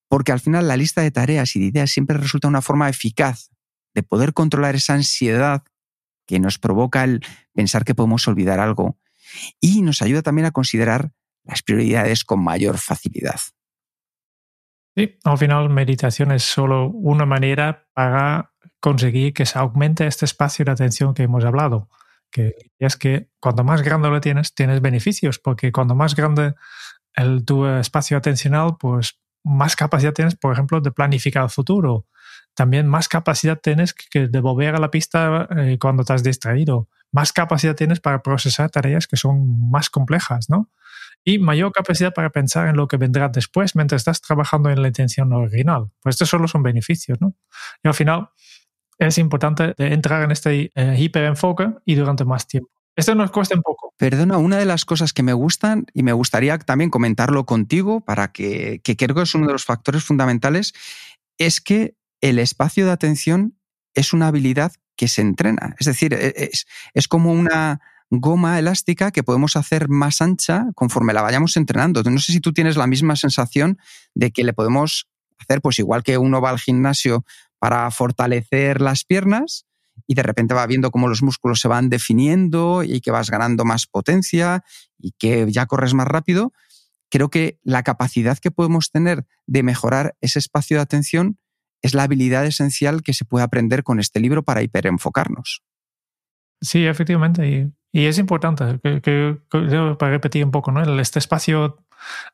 Porque 0.10 0.34
al 0.34 0.42
final 0.42 0.68
la 0.68 0.76
lista 0.76 1.00
de 1.00 1.12
tareas 1.12 1.56
y 1.56 1.62
de 1.62 1.68
ideas 1.68 1.92
siempre 1.92 2.18
resulta 2.18 2.50
una 2.50 2.62
forma 2.62 2.90
eficaz 2.90 3.52
de 3.96 4.04
poder 4.04 4.34
controlar 4.34 4.76
esa 4.76 4.94
ansiedad 4.94 5.64
que 6.28 6.42
nos 6.42 6.60
provoca 6.60 7.06
el 7.06 7.26
pensar 7.54 7.86
que 7.86 7.96
podemos 7.96 8.28
olvidar 8.28 8.60
algo 8.60 9.00
y 9.62 9.82
nos 9.82 10.02
ayuda 10.02 10.24
también 10.24 10.48
a 10.48 10.52
considerar 10.52 11.14
las 11.46 11.62
prioridades 11.62 12.26
con 12.26 12.44
mayor 12.44 12.78
facilidad. 12.80 13.40
Sí, 14.96 15.18
al 15.24 15.38
final 15.38 15.70
meditación 15.70 16.32
es 16.32 16.44
solo 16.44 16.90
una 16.90 17.26
manera 17.26 17.88
para 17.94 18.52
conseguir 18.82 19.34
que 19.34 19.46
se 19.46 19.58
aumente 19.58 20.06
este 20.06 20.26
espacio 20.26 20.66
de 20.66 20.72
atención 20.72 21.14
que 21.14 21.24
hemos 21.24 21.46
hablado. 21.46 21.90
Que 22.30 22.56
es 22.80 22.98
que 22.98 23.30
cuanto 23.40 23.64
más 23.64 23.82
grande 23.84 24.10
lo 24.10 24.20
tienes, 24.20 24.54
tienes 24.54 24.82
beneficios, 24.82 25.40
porque 25.40 25.72
cuando 25.72 25.96
más 25.96 26.16
grande 26.16 26.56
el, 27.14 27.46
tu 27.46 27.66
espacio 27.66 28.18
atencional, 28.18 28.78
pues 28.80 29.20
más 29.44 29.76
capacidad 29.76 30.14
tienes, 30.14 30.36
por 30.36 30.54
ejemplo, 30.54 30.82
de 30.82 30.92
planificar 30.92 31.44
el 31.44 31.50
futuro. 31.50 32.06
También 32.54 32.88
más 32.88 33.08
capacidad 33.08 33.60
tienes 33.60 33.94
que 33.94 34.28
de 34.28 34.40
volver 34.42 34.76
a 34.76 34.80
la 34.80 34.92
pista 34.92 35.48
eh, 35.58 35.78
cuando 35.80 36.02
estás 36.02 36.24
distraído. 36.24 36.90
Más 37.12 37.32
capacidad 37.34 37.76
tienes 37.76 38.00
para 38.02 38.22
procesar 38.22 38.70
tareas 38.70 39.08
que 39.08 39.18
son 39.18 39.70
más 39.70 39.90
complejas, 39.90 40.50
¿no? 40.50 40.70
Y 41.24 41.40
mayor 41.40 41.72
capacidad 41.72 42.14
para 42.14 42.30
pensar 42.30 42.68
en 42.68 42.76
lo 42.76 42.88
que 42.88 42.98
vendrá 42.98 43.30
después 43.30 43.76
mientras 43.76 44.02
estás 44.02 44.22
trabajando 44.22 44.70
en 44.70 44.82
la 44.82 44.88
intención 44.88 45.32
original. 45.34 45.92
Pues 46.02 46.16
estos 46.16 46.30
solo 46.30 46.48
son 46.48 46.64
beneficios, 46.64 47.20
¿no? 47.22 47.36
Y 47.84 47.88
al 47.88 47.94
final 47.94 48.30
es 48.98 49.18
importante 49.18 49.74
entrar 49.78 50.24
en 50.24 50.32
este 50.32 50.72
eh, 50.74 50.96
hiperenfoque 50.98 51.74
y 51.86 51.96
durante 51.96 52.26
más 52.26 52.48
tiempo. 52.48 52.70
Esto 52.96 53.16
nos 53.16 53.32
cuesta 53.32 53.56
un 53.56 53.62
poco. 53.62 53.94
Perdona, 53.98 54.38
una 54.38 54.58
de 54.58 54.66
las 54.66 54.84
cosas 54.84 55.14
que 55.14 55.24
me 55.24 55.34
gustan 55.34 55.86
y 55.94 56.04
me 56.04 56.14
gustaría 56.14 56.58
también 56.60 56.90
comentarlo 56.90 57.46
contigo 57.46 58.02
para 58.02 58.32
que, 58.32 58.82
que 58.84 58.98
creo 58.98 59.16
que 59.16 59.22
es 59.22 59.34
uno 59.34 59.48
de 59.48 59.54
los 59.54 59.66
factores 59.66 60.04
fundamentales, 60.04 60.74
es 61.38 61.62
que 61.62 61.96
el 62.20 62.38
espacio 62.38 62.86
de 62.86 62.92
atención 62.92 63.58
es 63.94 64.14
una 64.14 64.28
habilidad 64.28 64.74
que 64.96 65.08
se 65.08 65.22
entrena. 65.22 65.76
Es 65.80 65.88
decir, 65.88 66.14
e, 66.14 66.34
es, 66.36 66.68
es 66.94 67.08
como 67.08 67.32
una, 67.32 67.80
goma 68.12 68.60
elástica 68.60 69.12
que 69.12 69.24
podemos 69.24 69.56
hacer 69.56 69.88
más 69.88 70.22
ancha 70.22 70.68
conforme 70.76 71.14
la 71.14 71.22
vayamos 71.22 71.56
entrenando. 71.56 72.04
No 72.04 72.20
sé 72.20 72.34
si 72.34 72.42
tú 72.42 72.52
tienes 72.52 72.76
la 72.76 72.86
misma 72.86 73.16
sensación 73.16 73.80
de 74.14 74.32
que 74.32 74.44
le 74.44 74.54
podemos 74.54 75.08
hacer, 75.40 75.62
pues 75.62 75.80
igual 75.80 76.04
que 76.04 76.18
uno 76.18 76.42
va 76.42 76.50
al 76.50 76.60
gimnasio 76.60 77.26
para 77.58 77.90
fortalecer 77.90 78.82
las 78.82 79.06
piernas 79.06 79.66
y 80.08 80.16
de 80.16 80.24
repente 80.24 80.54
va 80.54 80.68
viendo 80.68 80.92
cómo 80.92 81.08
los 81.08 81.24
músculos 81.24 81.62
se 81.62 81.70
van 81.70 81.90
definiendo 81.90 82.84
y 82.84 83.00
que 83.00 83.12
vas 83.12 83.30
ganando 83.30 83.64
más 83.64 83.88
potencia 83.88 84.64
y 84.98 85.14
que 85.18 85.50
ya 85.50 85.66
corres 85.66 85.94
más 85.94 86.08
rápido. 86.08 86.52
Creo 87.10 87.30
que 87.30 87.60
la 87.64 87.84
capacidad 87.84 88.38
que 88.38 88.52
podemos 88.52 88.92
tener 88.92 89.26
de 89.48 89.64
mejorar 89.64 90.16
ese 90.20 90.40
espacio 90.40 90.78
de 90.78 90.84
atención 90.84 91.40
es 91.82 91.94
la 91.94 92.04
habilidad 92.04 92.46
esencial 92.46 93.04
que 93.04 93.14
se 93.14 93.26
puede 93.26 93.46
aprender 93.46 93.84
con 93.84 94.00
este 94.00 94.20
libro 94.20 94.44
para 94.44 94.64
hiperenfocarnos. 94.64 95.64
Sí, 96.62 96.86
efectivamente. 96.86 97.72
Y 97.92 98.06
es 98.06 98.18
importante, 98.18 98.80
que, 99.02 99.38
para 100.00 100.12
repetir 100.12 100.46
un 100.46 100.52
poco, 100.52 100.72
¿no? 100.72 100.82
este 101.00 101.20
espacio 101.20 101.78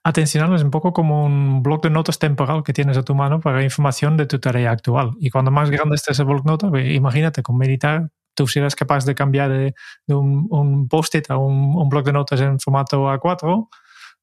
atencional 0.04 0.54
es 0.56 0.64
un 0.64 0.72
poco 0.72 0.94
como 0.94 1.26
un 1.26 1.64
bloc 1.64 1.84
de 1.84 1.90
notas 1.90 2.20
temporal 2.20 2.64
que 2.64 2.74
tienes 2.74 2.98
a 2.98 3.04
tu 3.04 3.16
mano 3.16 3.40
para 3.40 3.64
información 3.64 4.18
de 4.18 4.26
tu 4.26 4.40
tarea 4.40 4.72
actual. 4.72 5.12
Y 5.20 5.30
cuando 5.30 5.52
más 5.52 5.70
grande 5.70 5.96
esté 5.96 6.14
ese 6.14 6.24
bloc 6.24 6.44
de 6.44 6.52
notas, 6.52 6.72
imagínate, 6.86 7.44
con 7.44 7.58
meditar, 7.58 8.10
tú 8.34 8.48
serás 8.48 8.76
capaz 8.76 9.06
de 9.06 9.16
cambiar 9.16 9.50
de, 9.50 9.74
un, 10.08 10.88
post-it 10.88 11.30
a 11.32 11.38
un, 11.38 11.90
bloc 11.90 12.06
de 12.06 12.14
notas 12.14 12.40
en 12.42 12.60
formato 12.60 13.08
A4, 13.08 13.68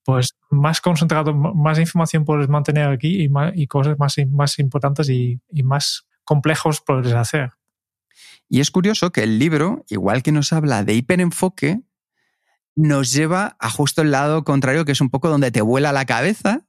pues 0.05 0.37
más 0.51 0.81
concentrado, 0.81 1.35
más 1.35 1.79
información 1.79 2.25
puedes 2.25 2.49
mantener 2.49 2.89
aquí 2.89 3.25
y, 3.25 3.31
y 3.55 3.67
cosas 3.67 3.99
más, 3.99 4.17
más 4.31 4.59
importantes 4.59 5.09
y, 5.09 5.41
y 5.51 5.63
más 5.63 6.07
complejos 6.25 6.81
puedes 6.87 7.13
hacer. 7.13 7.51
Y 8.49 8.61
es 8.61 8.71
curioso 8.71 9.13
que 9.13 9.23
el 9.23 9.39
libro, 9.39 9.85
igual 9.89 10.23
que 10.23 10.33
nos 10.33 10.53
habla 10.53 10.85
de 10.85 10.95
hiperenfoque, 10.95 11.81
nos 12.77 13.13
lleva 13.13 13.57
a 13.61 13.71
justo 13.71 14.03
el 14.03 14.11
lado 14.11 14.45
contrario, 14.45 14.85
que 14.85 14.93
es 14.93 15.01
un 15.01 15.11
poco 15.11 15.29
donde 15.29 15.51
te 15.51 15.63
vuela 15.63 15.93
la 15.93 16.05
cabeza, 16.05 16.67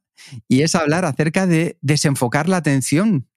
y 0.48 0.62
es 0.62 0.76
hablar 0.76 1.06
acerca 1.06 1.48
de 1.48 1.78
desenfocar 1.82 2.48
la 2.48 2.58
atención. 2.58 3.28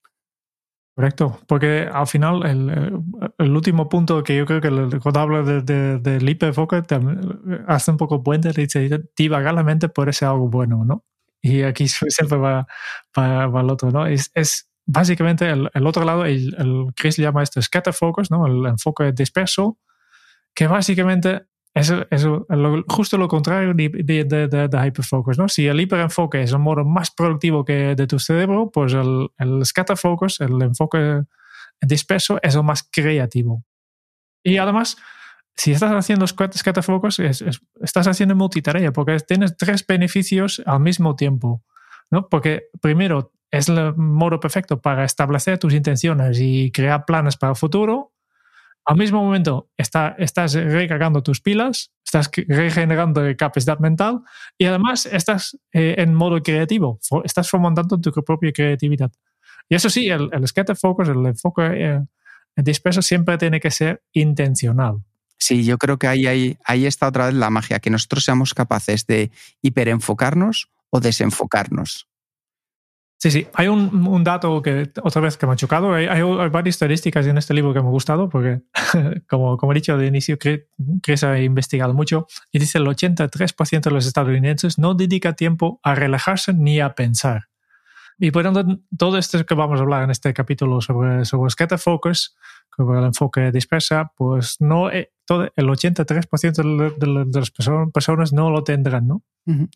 Correcto, 0.95 1.39
porque 1.47 1.87
al 1.91 2.07
final 2.07 2.45
el, 2.45 3.51
último 3.55 3.87
punto 3.87 4.21
que 4.21 4.35
yo 4.35 4.45
creo 4.45 4.59
que 4.59 4.99
cuando 4.99 5.19
hablo 5.21 5.43
del 5.45 5.63
de, 5.63 5.99
de, 5.99 6.31
hiperenfoque 6.31 6.83
hace 7.67 7.91
un 7.91 7.97
poco 7.97 8.21
puente, 8.21 8.51
dice 8.51 8.89
divagar 9.15 9.53
la 9.53 9.63
mente 9.63 9.87
por 9.87 10.09
ese 10.09 10.25
algo 10.25 10.49
bueno, 10.49 10.83
¿no? 10.83 11.05
Y 11.41 11.61
aquí 11.63 11.87
siempre 11.87 12.37
va, 12.37 12.67
va, 13.17 13.61
el 13.61 13.69
otro, 13.69 13.91
¿no? 13.91 14.05
Es 14.07 14.68
básicamente 14.91 15.47
el, 15.49 15.87
otro 15.87 16.03
lado, 16.03 16.25
el, 16.25 16.55
el, 16.57 16.93
Chris 16.95 17.17
llama 17.17 17.43
esto 17.43 17.61
scatter 17.61 17.93
focus, 17.93 18.31
¿no? 18.31 18.47
el 18.47 18.65
enfoque 18.65 19.11
disperso, 19.11 19.77
que 20.55 20.67
básicamente 20.67 21.43
es, 21.75 21.93
es 22.09 22.27
justo 22.87 23.17
lo 23.17 23.27
contrario 23.27 23.73
de, 23.75 23.89
de, 23.89 24.23
de, 24.23 24.67
de, 24.67 24.87
hyperfocus. 24.87 25.37
¿no? 25.37 25.47
Si 25.47 25.67
el 25.67 25.79
hiperenfoque 25.79 26.41
es 26.41 26.51
el 26.51 26.59
modo 26.59 26.83
más 26.83 27.11
productivo 27.11 27.63
que 27.63 27.95
de 27.95 28.07
tu 28.07 28.17
cerebro, 28.17 28.71
pues 28.71 28.93
el, 28.93 29.29
el 29.37 29.63
scatter 29.63 29.95
focus, 29.95 30.41
el 30.41 30.59
enfoque 30.61 31.23
disperso, 31.79 32.39
es 32.41 32.55
el 32.55 32.63
más 32.63 32.83
creativo. 32.91 33.63
Y 34.43 34.57
además, 34.57 34.97
si 35.55 35.71
estás 35.71 35.91
haciendo 35.91 36.25
scatter 36.25 36.83
focus, 36.83 37.19
es, 37.19 37.43
estás 37.81 38.07
haciendo 38.07 38.35
multitarea, 38.35 38.91
porque 38.91 39.19
tienes 39.19 39.55
tres 39.55 39.85
beneficios 39.85 40.63
al 40.65 40.79
mismo 40.79 41.15
tiempo. 41.15 41.63
¿no? 42.09 42.27
Porque 42.27 42.63
primero 42.81 43.31
es 43.51 43.69
el 43.69 43.95
modo 43.95 44.39
perfecto 44.39 44.81
para 44.81 45.05
establecer 45.05 45.57
tus 45.57 45.73
intenciones 45.73 46.39
y 46.39 46.71
crear 46.71 47.05
planes 47.05 47.37
para 47.37 47.51
el 47.51 47.57
futuro. 47.57 48.13
Al 48.85 48.97
mismo 48.97 49.23
momento 49.23 49.69
está, 49.77 50.15
estás 50.17 50.53
recargando 50.53 51.21
tus 51.21 51.41
pilas, 51.41 51.91
estás 52.03 52.31
regenerando 52.47 53.21
capacidad 53.37 53.79
mental 53.79 54.21
y 54.57 54.65
además 54.65 55.05
estás 55.05 55.57
eh, 55.73 55.95
en 55.97 56.13
modo 56.13 56.41
creativo, 56.41 56.99
estás 57.23 57.49
fomentando 57.49 57.99
tu 57.99 58.11
propia 58.11 58.51
creatividad. 58.51 59.11
Y 59.67 59.75
eso 59.75 59.89
sí, 59.89 60.09
el, 60.09 60.29
el 60.31 60.75
focus, 60.75 61.09
el 61.09 61.25
enfoque 61.25 61.61
eh, 61.63 62.01
disperso 62.55 63.01
siempre 63.01 63.37
tiene 63.37 63.59
que 63.59 63.69
ser 63.69 64.01
intencional. 64.13 65.03
Sí, 65.37 65.63
yo 65.63 65.77
creo 65.77 65.97
que 65.97 66.07
ahí 66.07 66.85
está 66.85 67.07
otra 67.07 67.27
vez 67.27 67.35
la 67.35 67.49
magia, 67.49 67.79
que 67.79 67.89
nosotros 67.89 68.25
seamos 68.25 68.53
capaces 68.53 69.05
de 69.05 69.31
hiperenfocarnos 69.61 70.69
o 70.89 70.99
desenfocarnos. 70.99 72.09
Sí, 73.21 73.31
sí. 73.31 73.47
Hay 73.53 73.67
un, 73.67 74.07
un, 74.07 74.23
dato 74.23 74.61
que 74.61 74.91
otra 75.03 75.21
vez 75.21 75.35
que 75.35 75.45
me 75.45 75.51
ha 75.51 75.55
chocado. 75.57 75.93
Hay, 75.93 76.05
hay, 76.05 76.21
varias 76.21 76.75
estadísticas 76.75 77.27
en 77.27 77.37
este 77.37 77.53
libro 77.53 77.73
que 77.73 77.81
me 77.81 77.87
ha 77.87 77.91
gustado 77.91 78.29
porque, 78.29 78.61
como, 79.29 79.57
como 79.57 79.73
he 79.73 79.75
dicho 79.75 79.97
de 79.97 80.07
inicio, 80.07 80.37
Chris 80.39 81.23
ha 81.25 81.37
investigado 81.37 81.93
mucho 81.93 82.27
y 82.53 82.59
dice 82.59 82.77
el 82.77 82.85
83% 82.85 83.81
de 83.81 83.91
los 83.91 84.05
estadounidenses 84.05 84.79
no 84.79 84.93
dedica 84.93 85.33
tiempo 85.33 85.81
a 85.83 85.95
relajarse 85.95 86.53
ni 86.53 86.79
a 86.79 86.95
pensar. 86.95 87.49
Y 88.19 88.31
por 88.31 88.43
tanto, 88.43 88.79
todo 88.97 89.17
esto 89.17 89.45
que 89.45 89.53
vamos 89.53 89.79
a 89.79 89.83
hablar 89.83 90.03
en 90.03 90.11
este 90.11 90.33
capítulo 90.33 90.79
sobre, 90.79 91.25
sobre 91.25 91.49
scatter 91.49 91.79
focus, 91.79 92.37
sobre 92.75 92.99
el 92.99 93.05
enfoque 93.05 93.51
dispersa, 93.51 94.13
pues 94.15 94.57
no, 94.59 94.89
eh, 94.91 95.11
todo, 95.25 95.51
el 95.57 95.67
83% 95.67 96.53
de, 96.53 97.05
de, 97.05 97.25
de, 97.25 97.39
las 97.39 97.51
personas 97.91 98.31
no 98.31 98.49
lo 98.49 98.63
tendrán, 98.63 99.07
¿no? 99.07 99.23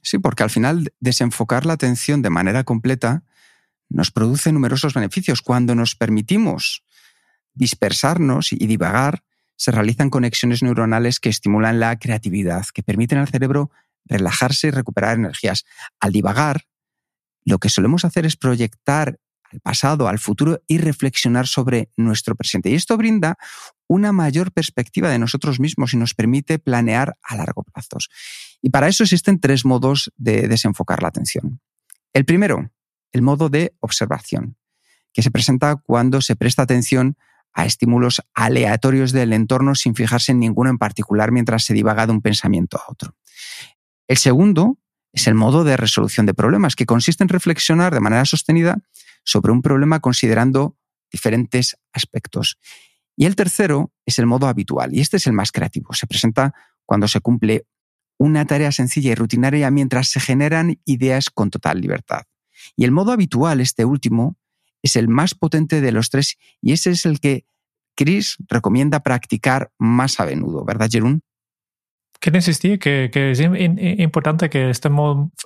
Sí, 0.01 0.19
porque 0.19 0.43
al 0.43 0.49
final 0.49 0.93
desenfocar 0.99 1.65
la 1.65 1.73
atención 1.73 2.21
de 2.21 2.29
manera 2.29 2.63
completa 2.63 3.23
nos 3.89 4.11
produce 4.11 4.51
numerosos 4.51 4.93
beneficios. 4.93 5.41
Cuando 5.41 5.75
nos 5.75 5.95
permitimos 5.95 6.83
dispersarnos 7.53 8.51
y 8.51 8.67
divagar, 8.67 9.23
se 9.55 9.71
realizan 9.71 10.09
conexiones 10.09 10.63
neuronales 10.63 11.19
que 11.19 11.29
estimulan 11.29 11.79
la 11.79 11.97
creatividad, 11.97 12.65
que 12.73 12.83
permiten 12.83 13.19
al 13.19 13.27
cerebro 13.27 13.71
relajarse 14.05 14.67
y 14.67 14.71
recuperar 14.71 15.17
energías. 15.17 15.63
Al 15.99 16.11
divagar, 16.11 16.63
lo 17.45 17.59
que 17.59 17.69
solemos 17.69 18.05
hacer 18.05 18.25
es 18.25 18.35
proyectar 18.35 19.19
al 19.51 19.59
pasado, 19.59 20.07
al 20.07 20.19
futuro 20.19 20.61
y 20.67 20.79
reflexionar 20.79 21.47
sobre 21.47 21.89
nuestro 21.95 22.35
presente. 22.35 22.71
Y 22.71 22.75
esto 22.75 22.97
brinda 22.97 23.37
una 23.87 24.11
mayor 24.11 24.51
perspectiva 24.51 25.09
de 25.09 25.19
nosotros 25.19 25.59
mismos 25.59 25.93
y 25.93 25.97
nos 25.97 26.13
permite 26.13 26.57
planear 26.57 27.15
a 27.21 27.35
largo 27.35 27.63
plazo. 27.63 27.97
Y 28.61 28.69
para 28.69 28.87
eso 28.87 29.03
existen 29.03 29.39
tres 29.39 29.65
modos 29.65 30.11
de 30.17 30.47
desenfocar 30.47 31.01
la 31.03 31.09
atención. 31.09 31.59
El 32.13 32.25
primero, 32.25 32.71
el 33.13 33.21
modo 33.21 33.47
de 33.47 33.73
observación, 33.79 34.57
que 35.13 35.21
se 35.21 35.31
presenta 35.31 35.77
cuando 35.77 36.19
se 36.19 36.35
presta 36.35 36.63
atención 36.63 37.15
a 37.53 37.65
estímulos 37.65 38.21
aleatorios 38.33 39.11
del 39.11 39.31
entorno 39.31 39.75
sin 39.75 39.95
fijarse 39.95 40.31
en 40.31 40.39
ninguno 40.39 40.71
en 40.71 40.79
particular 40.79 41.31
mientras 41.31 41.63
se 41.63 41.73
divaga 41.73 42.07
de 42.07 42.11
un 42.11 42.21
pensamiento 42.21 42.77
a 42.77 42.91
otro. 42.91 43.15
El 44.07 44.17
segundo 44.17 44.79
es 45.13 45.27
el 45.27 45.35
modo 45.35 45.63
de 45.63 45.77
resolución 45.77 46.25
de 46.25 46.33
problemas, 46.33 46.75
que 46.75 46.87
consiste 46.87 47.23
en 47.23 47.29
reflexionar 47.29 47.93
de 47.93 47.99
manera 47.99 48.25
sostenida 48.25 48.79
sobre 49.23 49.51
un 49.51 49.61
problema 49.61 49.99
considerando 49.99 50.75
diferentes 51.11 51.77
aspectos. 51.93 52.57
Y 53.15 53.25
el 53.25 53.35
tercero 53.35 53.93
es 54.07 54.17
el 54.17 54.25
modo 54.25 54.47
habitual, 54.47 54.93
y 54.93 55.01
este 55.01 55.17
es 55.17 55.27
el 55.27 55.33
más 55.33 55.51
creativo. 55.51 55.93
Se 55.93 56.07
presenta 56.07 56.53
cuando 56.85 57.07
se 57.07 57.21
cumple 57.21 57.67
una 58.17 58.45
tarea 58.45 58.71
sencilla 58.71 59.11
y 59.11 59.15
rutinaria 59.15 59.69
mientras 59.69 60.07
se 60.07 60.19
generan 60.19 60.79
ideas 60.85 61.29
con 61.29 61.51
total 61.51 61.79
libertad. 61.79 62.23
Y 62.75 62.85
el 62.85 62.91
modo 62.91 63.11
habitual, 63.11 63.61
este 63.61 63.85
último, 63.85 64.37
es 64.81 64.95
el 64.95 65.07
más 65.07 65.33
potente 65.33 65.81
de 65.81 65.91
los 65.91 66.09
tres 66.09 66.37
y 66.61 66.73
ese 66.73 66.91
es 66.91 67.05
el 67.05 67.19
que 67.19 67.45
Chris 67.95 68.37
recomienda 68.49 69.01
practicar 69.01 69.71
más 69.77 70.19
a 70.19 70.25
menudo, 70.25 70.65
¿verdad, 70.65 70.89
Jerún? 70.91 71.21
Quiero 72.19 72.37
insistir 72.37 72.79
que, 72.79 73.09
es 73.13 73.39
importante 73.41 74.49
que 74.49 74.69
este 74.69 74.89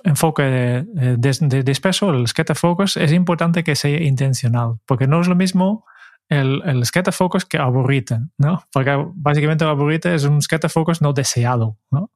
enfoque 0.04 0.42
de, 0.42 1.16
de, 1.16 1.36
de 1.40 1.62
disperso, 1.64 2.10
el 2.10 2.28
scatter 2.28 2.56
focus, 2.56 2.96
es 2.96 3.12
importante 3.12 3.64
que 3.64 3.74
sea 3.74 4.00
intencional, 4.00 4.76
porque 4.86 5.08
no 5.08 5.20
es 5.20 5.26
lo 5.26 5.34
mismo 5.34 5.84
el, 6.28 6.62
el 6.64 6.84
scatter 6.84 7.12
focus 7.12 7.44
que 7.44 7.58
aburrite, 7.58 8.18
¿no? 8.36 8.62
Porque 8.72 8.96
básicamente 9.14 9.64
el 9.64 9.70
aburrite 9.70 10.14
es 10.14 10.24
un 10.24 10.40
scatter 10.40 10.70
focus 10.70 11.02
no 11.02 11.12
deseado, 11.12 11.78
¿no? 11.90 12.12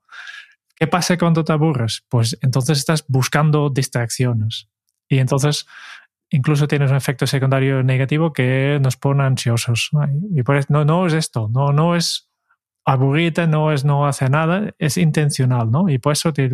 ¿Qué 0.76 0.86
pasa 0.86 1.18
cuando 1.18 1.44
te 1.44 1.52
aburres? 1.52 2.04
Pues 2.08 2.38
entonces 2.40 2.78
estás 2.78 3.04
buscando 3.08 3.70
distracciones. 3.70 4.68
Y 5.12 5.18
entonces 5.18 5.66
incluso 6.30 6.66
tienes 6.66 6.90
un 6.90 6.96
efecto 6.96 7.26
secundario 7.26 7.82
negativo 7.82 8.32
que 8.32 8.78
nos 8.80 8.96
pone 8.96 9.22
ansiosos. 9.24 9.90
Y 10.34 10.42
por 10.42 10.56
eso 10.56 10.68
no, 10.70 10.84
no 10.84 11.06
es 11.06 11.12
esto, 11.12 11.48
no, 11.52 11.72
no 11.72 11.94
es 11.94 12.30
aburrirte, 12.84 13.46
no 13.46 13.72
es 13.72 13.84
no 13.84 14.06
hacer 14.06 14.30
nada, 14.30 14.72
es 14.78 14.96
intencional, 14.96 15.70
¿no? 15.70 15.88
Y 15.90 15.98
por 15.98 16.14
eso 16.14 16.32
te, 16.32 16.50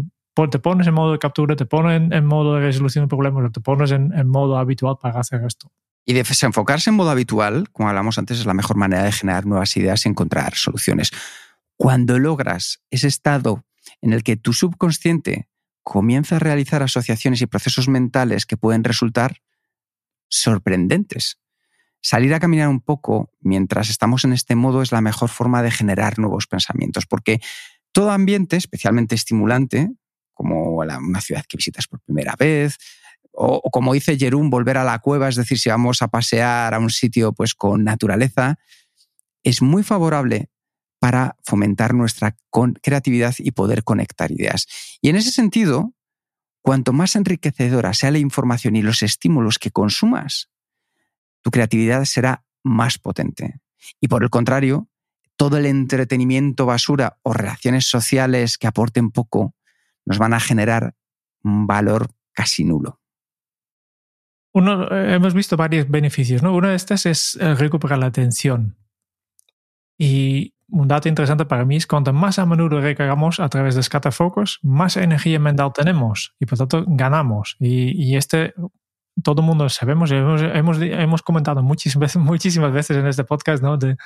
te 0.51 0.59
pones 0.59 0.89
en 0.89 0.95
modo 0.95 1.13
de 1.13 1.19
captura, 1.21 1.55
te 1.55 1.67
pones 1.67 2.11
en, 2.11 2.27
modo 2.27 2.57
de 2.57 2.63
resolución 2.63 3.05
de 3.05 3.09
problemas, 3.09 3.53
te 3.53 3.61
pones 3.61 3.93
en, 3.93 4.13
en 4.13 4.29
modo 4.29 4.59
habitual 4.59 4.97
para 5.01 5.21
hacer 5.21 5.43
esto. 5.47 5.71
Y 6.05 6.15
desenfocarse 6.15 6.91
en 6.91 6.97
modo 6.97 7.11
habitual, 7.11 7.71
como 7.71 7.89
hablamos 7.89 8.19
antes, 8.19 8.41
es 8.41 8.47
la 8.47 8.55
mejor 8.55 8.77
manera 8.77 9.05
de 9.05 9.13
generar 9.13 9.47
nuevas 9.47 9.77
ideas 9.77 10.05
y 10.05 10.09
encontrar 10.09 10.55
soluciones. 10.55 11.13
Cuando 11.77 12.19
logras 12.19 12.83
ese 12.91 13.07
estado 13.07 13.65
en 14.01 14.13
el 14.13 14.25
que 14.25 14.37
tu 14.37 14.53
subconsciente 14.53 15.49
comienza 15.89 16.37
a 16.37 16.39
realizar 16.39 16.83
asociaciones 16.83 17.41
y 17.41 17.47
procesos 17.47 17.89
mentales 17.89 18.45
que 18.45 18.59
pueden 18.59 18.85
resultar 18.85 19.39
sorprendentes. 20.29 21.41
Salir 22.03 22.35
a 22.35 22.41
caminar 22.41 22.69
un 22.69 22.83
poco 22.83 23.33
mientras 23.41 23.89
estamos 23.89 24.23
en 24.27 24.35
este 24.35 24.55
modo 24.55 24.83
es 24.83 24.93
la 24.93 25.01
mejor 25.01 25.31
forma 25.31 25.63
de 25.63 25.71
generar 25.71 26.19
nuevos 26.19 26.47
pensamientos, 26.47 27.07
porque 27.07 27.41
todo 27.91 28.11
ambiente, 28.11 28.57
especialmente 28.57 29.15
estimulante, 29.15 29.89
como 30.35 30.77
una 30.77 31.23
ciudad 31.23 31.47
que 31.49 31.57
visitas 31.57 31.87
por 31.87 32.01
primera 32.01 32.35
vez, 32.39 32.77
o, 33.33 33.63
como 33.71 33.95
dice 33.95 34.19
Jerún, 34.19 34.51
volver 34.51 34.77
a 34.77 34.85
la 34.85 34.99
cueva, 34.99 35.31
es 35.31 35.37
decir, 35.37 35.59
si 35.59 35.71
vamos 35.71 36.03
a 36.03 36.09
pasear 36.09 36.75
a 36.75 36.79
un 36.79 36.91
sitio 36.91 37.33
pues, 37.33 37.55
con 37.55 37.83
naturaleza, 37.83 38.59
es 39.43 39.63
muy 39.63 39.83
favorable 39.83 40.51
para 40.99 41.37
fomentar 41.45 41.95
nuestra 41.95 42.37
creatividad 42.83 43.35
y 43.39 43.53
poder 43.53 43.85
conectar 43.85 44.33
ideas. 44.33 44.67
Y 45.01 45.09
en 45.11 45.17
ese 45.17 45.31
sentido, 45.31 45.95
cuanto 46.63 46.93
más 46.93 47.17
enriquecedora 47.17 47.95
sea 47.95 48.11
la 48.11 48.19
información 48.19 48.77
y 48.77 48.83
los 48.83 49.03
estímulos 49.03 49.59
que 49.59 49.71
consumas, 49.71 50.51
tu 51.43 51.51
creatividad 51.51 52.05
será 52.05 52.45
más 52.65 52.99
potente. 52.99 53.61
Y 54.01 54.09
por 54.09 54.23
el 54.23 54.31
contrario, 54.31 54.89
todo 55.37 55.57
el 55.57 55.67
entretenimiento 55.67 56.67
basura 56.67 57.19
o 57.23 57.33
relaciones 57.33 57.87
sociales 57.87 58.59
que 58.59 58.67
aporten 58.67 59.11
poco 59.11 59.55
nos 60.05 60.19
van 60.19 60.35
a 60.35 60.41
generar 60.41 60.95
un 61.45 61.67
valor 61.67 62.11
casi 62.33 62.65
nulo. 62.65 63.01
Eh, 64.55 65.15
hemos 65.15 65.35
visto 65.35 65.57
varios 65.57 65.89
beneficios. 65.89 66.43
¿no? 66.43 66.55
Uno 66.55 66.69
de 66.69 66.75
estos 66.75 67.07
es 67.07 67.39
recuperar 67.41 67.99
la 67.99 68.07
atención. 68.07 68.77
Y 69.97 70.55
un 70.71 70.89
dato 70.89 71.09
interesante 71.09 71.47
para 71.47 71.65
mí 71.65 71.77
es 71.77 71.87
cuanto 71.87 72.13
más 72.13 72.39
a 72.39 72.47
menudo 72.47 72.81
recargamos 72.81 73.41
a 73.41 73.49
través 73.49 73.75
de 73.75 73.83
scatter 73.83 74.13
focus, 74.13 74.59
más 74.63 74.97
energía 74.97 75.39
mental 75.39 75.73
tenemos 75.75 76.35
y 76.39 76.47
por 76.47 76.59
tanto 76.59 76.85
ganamos. 76.87 77.57
Y, 77.59 78.17
este, 78.17 78.55
todo 79.23 79.41
el 79.41 79.47
mundo 79.47 79.69
sabemos, 79.69 80.11
hemos, 80.11 80.43
hemos, 80.43 80.81
hemos, 80.81 81.23
comentado 81.23 81.63
muchísimas 81.63 82.01
veces, 82.01 82.23
muchísimas 82.23 82.73
veces 82.73 82.97
en 82.99 83.07
este 83.07 83.25
podcast, 83.25 83.63
¿no? 83.63 83.77
De, 83.77 83.97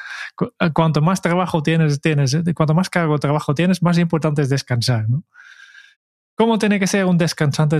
cuanto 0.72 1.02
más 1.02 1.20
trabajo 1.20 1.62
tienes, 1.62 2.00
tienes, 2.00 2.36
cuanto 2.54 2.74
más 2.74 2.88
cargo 2.88 3.14
de 3.14 3.18
trabajo 3.18 3.54
tienes, 3.54 3.82
más 3.82 3.98
importante 3.98 4.42
es 4.42 4.48
descansar. 4.48 5.06
¿Cómo 6.34 6.58
tiene 6.58 6.80
que 6.80 6.86
ser 6.86 7.04
un 7.04 7.18
descansante 7.18 7.78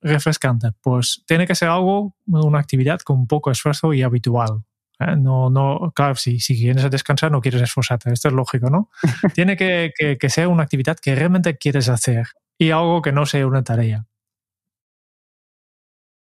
refrescante? 0.00 0.70
Pues 0.82 1.24
tiene 1.26 1.46
que 1.46 1.54
ser 1.54 1.68
algo, 1.68 2.14
una 2.26 2.60
actividad 2.60 3.00
con 3.00 3.26
poco 3.26 3.50
esfuerzo 3.50 3.92
y 3.92 4.02
habitual. 4.02 4.62
¿Eh? 5.00 5.16
No, 5.16 5.50
no, 5.50 5.92
claro, 5.94 6.14
si, 6.14 6.40
si 6.40 6.56
quieres 6.56 6.90
descansar 6.90 7.30
no 7.30 7.40
quieres 7.40 7.62
esforzarte, 7.62 8.12
esto 8.12 8.28
es 8.28 8.34
lógico, 8.34 8.70
¿no? 8.70 8.90
Tiene 9.34 9.56
que, 9.56 9.92
que, 9.96 10.18
que 10.18 10.30
ser 10.30 10.48
una 10.48 10.62
actividad 10.62 10.96
que 11.00 11.14
realmente 11.14 11.56
quieres 11.56 11.88
hacer 11.88 12.26
y 12.58 12.70
algo 12.70 13.02
que 13.02 13.12
no 13.12 13.26
sea 13.26 13.46
una 13.46 13.62
tarea. 13.62 14.06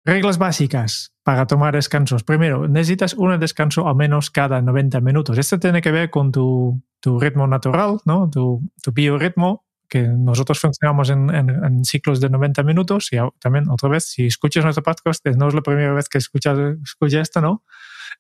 Reglas 0.04 0.38
básicas 0.38 1.12
para 1.22 1.46
tomar 1.46 1.74
descansos. 1.74 2.24
Primero, 2.24 2.66
necesitas 2.66 3.14
un 3.14 3.38
descanso 3.38 3.86
al 3.86 3.94
menos 3.94 4.30
cada 4.30 4.60
90 4.60 5.00
minutos. 5.00 5.38
Esto 5.38 5.60
tiene 5.60 5.80
que 5.80 5.92
ver 5.92 6.10
con 6.10 6.32
tu, 6.32 6.82
tu 6.98 7.20
ritmo 7.20 7.46
natural, 7.46 7.98
¿no? 8.04 8.28
tu, 8.28 8.62
tu 8.82 8.92
biorritmo, 8.92 9.64
que 9.88 10.08
nosotros 10.08 10.58
funcionamos 10.58 11.10
en, 11.10 11.32
en, 11.32 11.50
en, 11.50 11.84
ciclos 11.84 12.20
de 12.20 12.30
90 12.30 12.64
minutos. 12.64 13.12
Y 13.12 13.18
también, 13.38 13.68
otra 13.70 13.88
vez, 13.90 14.06
si 14.06 14.26
escuchas 14.26 14.64
nuestro 14.64 14.82
podcast, 14.82 15.24
no 15.36 15.48
es 15.48 15.54
la 15.54 15.60
primera 15.60 15.92
vez 15.92 16.08
que 16.08 16.18
escuchas, 16.18 16.58
escuchas 16.82 17.20
esto, 17.22 17.40
¿no? 17.40 17.62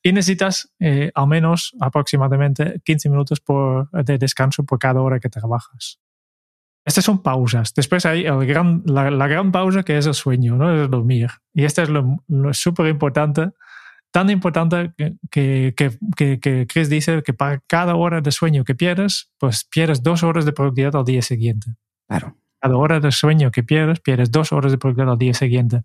Y 0.02 0.12
necesitas 0.12 0.72
eh, 0.78 1.10
al 1.14 1.26
menos 1.26 1.74
aproximadamente 1.80 2.80
15 2.84 3.10
minutos 3.10 3.40
por, 3.40 3.90
de 3.90 4.18
descanso 4.18 4.64
por 4.64 4.78
cada 4.78 5.00
hora 5.00 5.20
que 5.20 5.28
trabajas. 5.28 5.98
Estas 6.84 7.04
son 7.04 7.22
pausas. 7.22 7.74
Después 7.74 8.04
hay 8.06 8.26
el 8.26 8.44
gran, 8.44 8.82
la, 8.86 9.10
la, 9.10 9.28
gran 9.28 9.52
pausa 9.52 9.84
que 9.84 9.96
es 9.96 10.06
el 10.06 10.14
sueño, 10.14 10.56
¿no? 10.56 10.82
es 10.82 10.90
dormir. 10.90 11.30
Y 11.54 11.64
esto 11.64 11.82
es 11.82 11.88
lo, 11.88 12.24
lo 12.26 12.52
súper 12.54 12.86
importante, 12.88 13.50
tan 14.10 14.30
importante 14.30 14.92
que, 14.96 15.14
que, 15.30 15.74
que, 16.16 16.40
que, 16.40 16.66
Chris 16.66 16.88
dice 16.88 17.22
que 17.22 17.32
para 17.32 17.60
cada 17.66 17.94
hora 17.94 18.20
de 18.20 18.32
sueño 18.32 18.64
que 18.64 18.74
pierdes, 18.74 19.30
pues 19.38 19.64
pierdes 19.64 20.02
dos 20.02 20.22
horas 20.24 20.44
de 20.44 20.52
productividad 20.52 20.96
al 20.96 21.04
día 21.04 21.22
siguiente. 21.22 21.74
Claro. 22.08 22.36
Cada 22.60 22.76
hora 22.76 23.00
de 23.00 23.12
sueño 23.12 23.50
que 23.50 23.62
pierdes, 23.62 24.00
pierdes 24.00 24.30
dos 24.30 24.52
horas 24.52 24.72
de 24.72 24.78
productividad 24.78 25.12
al 25.12 25.18
día 25.18 25.34
siguiente. 25.34 25.82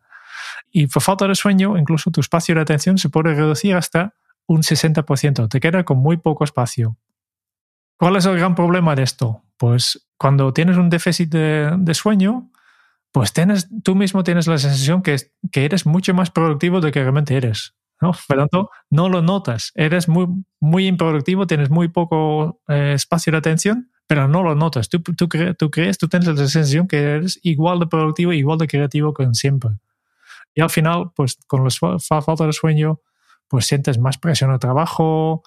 Y 0.72 0.88
por 0.88 1.02
falta 1.02 1.28
de 1.28 1.36
sueño, 1.36 1.78
incluso 1.78 2.12
tu 2.12 2.22
espacio 2.22 2.56
de 2.56 2.62
atención 2.62 2.98
se 2.98 3.10
puede 3.10 3.34
reducir 3.34 3.76
hasta 3.76 4.14
un 4.46 4.62
60%. 4.62 5.50
Te 5.50 5.60
queda 5.60 5.84
con 5.84 5.98
muy 5.98 6.18
poco 6.18 6.44
espacio. 6.44 6.98
¿Cuál 7.98 8.16
es 8.16 8.26
el 8.26 8.38
gran 8.38 8.56
problema 8.56 8.96
de 8.96 9.04
esto? 9.04 9.44
Pues 9.58 10.08
cuando 10.18 10.54
tienes 10.54 10.78
un 10.78 10.90
déficit 10.90 11.30
de, 11.30 11.94
sueño, 11.94 12.52
pues 13.12 13.34
tienes, 13.34 13.68
tú 13.84 13.96
mismo 13.96 14.24
tienes 14.24 14.48
la 14.48 14.58
sensación 14.58 15.02
que, 15.02 15.18
que 15.52 15.66
eres 15.66 15.86
mucho 15.86 16.14
más 16.14 16.30
productivo 16.30 16.80
de 16.80 16.92
que 16.92 17.02
realmente 17.02 17.36
eres. 17.36 17.74
Por 18.00 18.14
lo 18.30 18.48
tanto, 18.48 18.70
no 18.90 19.10
lo 19.10 19.22
notas. 19.22 19.72
Eres 19.76 20.08
muy, 20.08 20.28
muy 20.60 20.88
improductivo, 20.88 21.48
tienes 21.48 21.70
muy 21.70 21.88
poco 21.88 22.62
eh, 22.68 22.94
espacio 22.94 23.32
de 23.32 23.38
atención, 23.38 23.90
pero 24.06 24.28
no 24.28 24.44
lo 24.44 24.56
notas. 24.56 24.90
Tú, 24.90 25.02
tú, 25.02 25.16
tú 25.16 25.28
crees, 25.72 25.98
tú 25.98 26.08
tienes 26.08 26.28
la 26.28 26.36
sensación 26.36 26.88
que 26.88 26.98
eres 26.98 27.40
igual 27.44 27.80
de 27.80 27.88
productivo, 27.88 28.34
igual 28.34 28.60
de 28.60 28.68
creativo 28.68 29.14
que 29.14 29.28
siempre. 29.34 29.72
Y 30.58 30.62
al 30.62 30.72
final, 30.72 31.12
pues 31.16 31.38
con 31.46 31.64
la 31.64 31.70
falta 32.00 32.48
de 32.48 32.52
sueño, 32.52 33.00
pues 33.48 33.68
sientes 33.68 34.00
más 34.00 34.18
presión 34.18 34.50
al 34.50 34.58
trabajo, 34.58 35.44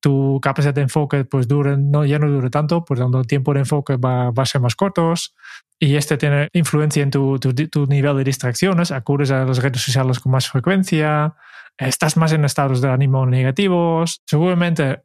tu 0.00 0.40
capacidad 0.40 0.72
de 0.72 0.80
enfoque 0.80 1.26
pues 1.26 1.46
dure, 1.46 1.76
no, 1.76 2.06
ya 2.06 2.18
no 2.18 2.30
dure 2.30 2.48
tanto, 2.48 2.82
pues 2.82 2.98
dando 2.98 3.22
tiempo 3.24 3.52
de 3.52 3.60
enfoque 3.60 3.98
va, 3.98 4.30
va, 4.30 4.42
a 4.42 4.46
ser 4.46 4.62
más 4.62 4.74
cortos 4.74 5.34
y 5.78 5.96
este 5.96 6.16
tiene 6.16 6.48
influencia 6.54 7.02
en 7.02 7.10
tu, 7.10 7.38
tu, 7.38 7.52
tu, 7.52 7.86
nivel 7.86 8.16
de 8.16 8.24
distracciones, 8.24 8.90
acudes 8.90 9.30
a 9.30 9.44
las 9.44 9.58
redes 9.58 9.82
sociales 9.82 10.18
con 10.18 10.32
más 10.32 10.48
frecuencia, 10.48 11.34
estás 11.76 12.16
más 12.16 12.32
en 12.32 12.46
estados 12.46 12.80
de 12.80 12.88
ánimo 12.88 13.26
negativos, 13.26 14.22
seguramente 14.24 15.02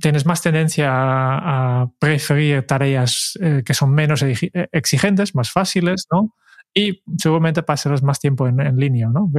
tienes 0.00 0.24
más 0.26 0.42
tendencia 0.42 0.90
a, 0.92 1.90
preferir 1.98 2.64
tareas 2.68 3.36
eh, 3.42 3.62
que 3.66 3.74
son 3.74 3.92
menos 3.92 4.22
exigentes, 4.22 5.34
más 5.34 5.50
fáciles, 5.50 6.06
¿no? 6.10 6.36
Y 6.74 7.02
seguramente 7.18 7.62
pasarás 7.62 8.02
más 8.02 8.18
tiempo 8.18 8.46
en, 8.48 8.76
línea, 8.76 9.08
¿no? 9.08 9.30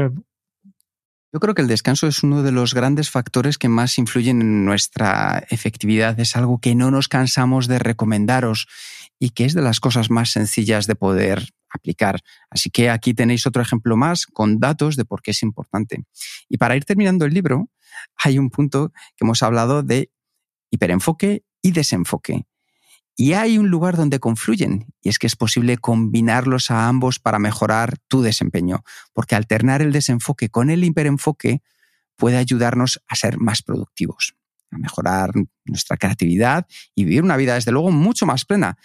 Yo 1.34 1.40
creo 1.40 1.56
que 1.56 1.64
el 1.64 1.68
descanso 1.68 2.06
es 2.06 2.22
uno 2.22 2.44
de 2.44 2.52
los 2.52 2.76
grandes 2.76 3.10
factores 3.10 3.58
que 3.58 3.68
más 3.68 3.98
influyen 3.98 4.40
en 4.40 4.66
nuestra 4.66 5.44
efectividad. 5.50 6.20
Es 6.20 6.36
algo 6.36 6.60
que 6.60 6.76
no 6.76 6.92
nos 6.92 7.08
cansamos 7.08 7.68
de 7.68 7.80
recomendaros 7.80 8.68
y 9.18 9.32
que 9.32 9.46
es 9.46 9.56
de 9.56 9.64
las 9.64 9.80
cosas 9.80 10.12
más 10.12 10.30
sencillas 10.30 10.86
de 10.86 10.94
poder 10.94 11.50
aplicar. 11.72 12.20
Así 12.52 12.70
que 12.70 12.92
aquí 12.92 13.16
tenéis 13.16 13.48
otro 13.48 13.64
ejemplo 13.64 13.98
más 13.98 14.28
con 14.28 14.60
datos 14.60 14.96
de 14.96 15.06
por 15.06 15.24
qué 15.24 15.32
es 15.32 15.42
importante. 15.42 16.04
Y 16.50 16.58
para 16.58 16.76
ir 16.76 16.86
terminando 16.86 17.26
el 17.26 17.34
libro, 17.34 17.68
hay 18.16 18.38
un 18.38 18.52
punto 18.52 18.92
que 19.16 19.26
hemos 19.26 19.42
hablado 19.42 19.82
de 19.82 20.12
hiperenfoque 20.70 21.44
y 21.64 21.72
desenfoque. 21.72 22.46
Y 23.16 23.34
hay 23.34 23.58
un 23.58 23.70
lugar 23.70 23.96
donde 23.96 24.20
confluyen, 24.20 24.88
y 25.02 25.10
es 25.10 25.20
que 25.20 25.28
es 25.28 25.36
posible 25.36 25.78
combinarlos 25.78 26.72
a 26.72 26.88
ambos 26.88 27.20
para 27.20 27.38
mejorar 27.38 27.98
tu 28.08 28.22
desempeño, 28.24 28.84
porque 29.14 29.36
alternar 29.36 29.82
el 29.82 29.92
desenfoque 29.92 30.50
con 30.50 30.70
el 30.70 30.84
hiperenfoque 30.84 31.62
puede 32.16 32.38
ayudarnos 32.38 33.02
a 33.08 33.16
ser 33.16 33.38
más 33.38 33.62
productivos, 33.62 34.36
a 34.72 34.78
mejorar 34.80 35.32
nuestra 35.66 35.98
creatividad 35.98 36.66
y 36.96 37.04
vivir 37.04 37.24
una 37.24 37.38
vida, 37.38 37.54
desde 37.54 37.72
luego, 37.72 37.92
mucho 37.92 38.26
más 38.26 38.46
plena, 38.46 38.78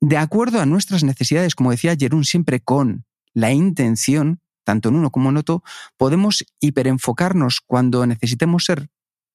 de 0.00 0.16
acuerdo 0.16 0.60
a 0.60 0.66
nuestras 0.66 1.02
necesidades, 1.02 1.56
como 1.56 1.72
decía 1.72 1.96
Jerún, 1.98 2.24
siempre 2.24 2.60
con 2.60 3.04
la 3.34 3.50
intención, 3.50 4.40
tanto 4.64 4.88
en 4.88 4.96
uno 4.96 5.10
como 5.10 5.30
en 5.30 5.36
otro, 5.36 5.64
podemos 5.96 6.44
hiperenfocarnos 6.60 7.60
cuando 7.60 8.06
necesitemos 8.06 8.64
ser 8.64 8.88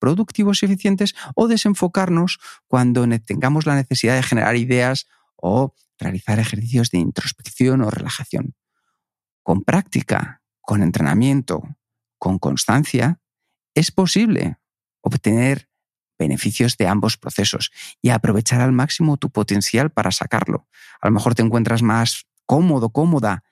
productivos 0.04 0.62
y 0.62 0.66
eficientes 0.66 1.16
o 1.34 1.48
desenfocarnos 1.48 2.38
cuando 2.68 3.08
tengamos 3.20 3.66
la 3.66 3.76
necesidad 3.76 4.16
de 4.16 4.24
generar 4.24 4.58
ideas 4.58 5.08
o 5.38 5.74
realizar 5.98 6.40
ejercicios 6.40 6.92
de 6.92 6.98
introspección 6.98 7.82
o 7.82 7.90
relajación. 7.90 8.54
Con 9.44 9.64
práctica, 9.64 10.42
con 10.60 10.84
entrenamiento, 10.84 11.64
con 12.20 12.38
constancia, 12.38 13.22
es 13.76 13.92
posible 13.92 14.58
obtener 15.00 15.70
beneficios 16.20 16.76
de 16.76 16.88
ambos 16.88 17.16
procesos 17.16 17.72
y 18.02 18.10
aprovechar 18.10 18.60
al 18.60 18.74
máximo 18.74 19.16
tu 19.16 19.30
potencial 19.30 19.90
para 19.90 20.12
sacarlo. 20.12 20.68
A 21.00 21.08
lo 21.08 21.14
mejor 21.14 21.34
te 21.34 21.44
encuentras 21.44 21.82
más 21.82 22.26
cómodo, 22.46 22.90
cómoda 22.90 23.46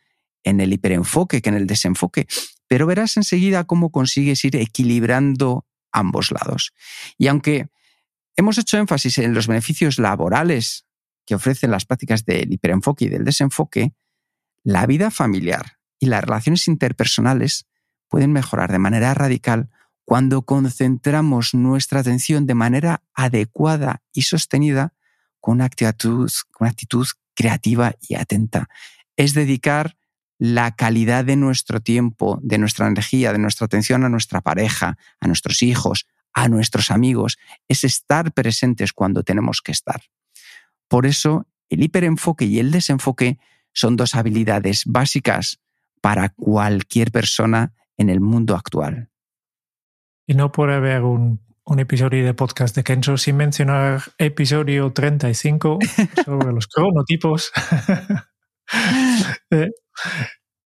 en 0.43 0.60
el 0.60 0.74
hiperenfoque 0.74 1.41
que 1.41 1.47
en 1.47 1.56
el 1.56 1.66
desenfoque, 1.66 2.28
pero 2.68 2.88
verás 2.88 3.16
enseguida 3.16 3.64
cómo 3.64 3.89
consigues 3.89 4.43
ir 4.43 4.58
equilibrando 4.58 5.66
ambos 5.92 6.32
lados. 6.32 6.74
Y 7.18 7.28
aunque 7.28 7.70
hemos 8.36 8.58
hecho 8.58 8.78
énfasis 8.78 9.18
en 9.20 9.34
los 9.34 9.48
beneficios 9.48 10.00
laborales 10.00 10.86
que 11.26 11.36
ofrecen 11.36 11.72
las 11.72 11.86
prácticas 11.86 12.26
del 12.26 12.52
hiperenfoque 12.52 13.06
y 13.06 13.10
del 13.10 13.24
desenfoque, 13.24 13.94
la 14.64 14.86
vida 14.86 15.12
familiar 15.12 15.78
y 16.00 16.08
las 16.08 16.24
relaciones 16.24 16.68
interpersonales 16.68 17.68
pueden 18.08 18.32
mejorar 18.34 18.72
de 18.72 18.80
manera 18.80 19.14
radical 19.14 19.70
cuando 20.04 20.42
concentramos 20.42 21.54
nuestra 21.54 22.02
atención 22.02 22.46
de 22.46 22.56
manera 22.56 23.04
adecuada 23.14 24.02
y 24.12 24.24
sostenida 24.24 24.94
con 25.39 25.56
una 25.56 25.66
actitud, 25.66 26.30
una 26.60 26.70
actitud 26.70 27.08
creativa 27.34 27.96
y 28.02 28.16
atenta. 28.16 28.68
Es 29.16 29.34
dedicar 29.34 29.98
la 30.42 30.72
calidad 30.76 31.24
de 31.24 31.36
nuestro 31.36 31.82
tiempo, 31.82 32.39
de 32.42 32.58
nuestra 32.58 32.88
energía, 32.88 33.32
de 33.32 33.38
nuestra 33.38 33.66
atención 33.66 34.04
a 34.04 34.10
nuestra 34.10 34.42
pareja, 34.42 34.98
a 35.20 35.28
nuestros 35.28 35.62
hijos, 35.62 36.08
a 36.34 36.50
nuestros 36.50 36.89
amigos, 36.89 37.38
es 37.68 37.84
estar 37.84 38.32
presentes 38.34 38.92
cuando 38.92 39.22
tenemos 39.22 39.62
que 39.62 39.72
estar. 39.72 40.02
Por 40.88 41.06
eso, 41.06 41.46
el 41.70 41.84
hiperenfoque 41.84 42.46
y 42.46 42.58
el 42.58 42.72
desenfoque 42.72 43.38
son 43.72 43.96
dos 43.98 44.16
habilidades 44.16 44.82
básicas 44.88 45.60
para 46.02 46.30
cualquier 46.30 47.12
persona 47.12 47.76
en 47.96 48.10
el 48.10 48.20
mundo 48.20 48.56
actual. 48.56 49.12
Y 50.26 50.34
no 50.34 50.52
puede 50.52 50.74
haber 50.74 51.04
un, 51.04 51.39
episodio 51.78 52.26
de 52.26 52.34
podcast 52.34 52.76
de 52.76 52.84
Kenzo 52.84 53.16
sin 53.16 53.38
mencionar 53.38 54.02
episodio 54.18 54.92
35 54.92 55.78
sobre 56.26 56.52
los 56.52 56.66
cronotipos. 56.66 57.52
Eh, 59.50 59.68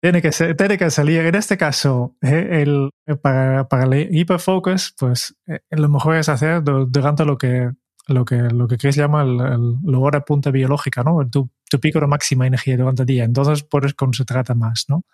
tiene 0.03 0.21
que, 0.21 0.31
tiene 0.31 0.77
que 0.77 0.89
salir. 0.89 1.21
En 1.21 1.35
este 1.35 1.57
caso, 1.57 2.17
eh, 2.21 2.61
el, 2.61 2.89
para, 3.21 3.69
para 3.69 3.83
el 3.85 4.13
hiperfocus, 4.13 4.93
pues 4.97 5.33
eh, 5.47 5.61
lo 5.69 5.87
mejor 5.87 6.17
es 6.17 6.27
hacer 6.27 6.61
durante 6.61 7.23
lo 7.23 7.37
que, 7.37 7.71
lo 8.07 8.25
que, 8.25 8.35
lo 8.35 8.67
que 8.67 8.77
Chris 8.77 8.97
llama 8.97 9.21
el, 9.21 9.37
la 9.37 9.97
hora 9.97 10.25
punta 10.25 10.51
biológica, 10.51 11.03
¿no? 11.03 11.25
Tu, 11.29 11.49
tu, 11.69 11.79
pico 11.79 12.01
de 12.01 12.07
máxima 12.07 12.45
energía 12.45 12.75
durante 12.75 13.03
el 13.03 13.05
día. 13.05 13.23
Entonces 13.23 13.63
puedes 13.63 13.93
concentrarte 13.93 14.53
más, 14.55 14.85
¿no? 14.89 15.05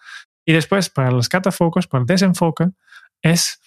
Y 0.44 0.54
después, 0.54 0.90
para 0.90 1.12
los 1.12 1.30
catafocos, 1.30 1.86
para 1.86 2.02
el 2.02 2.08
desenfoque, 2.08 2.70
es 3.22 3.60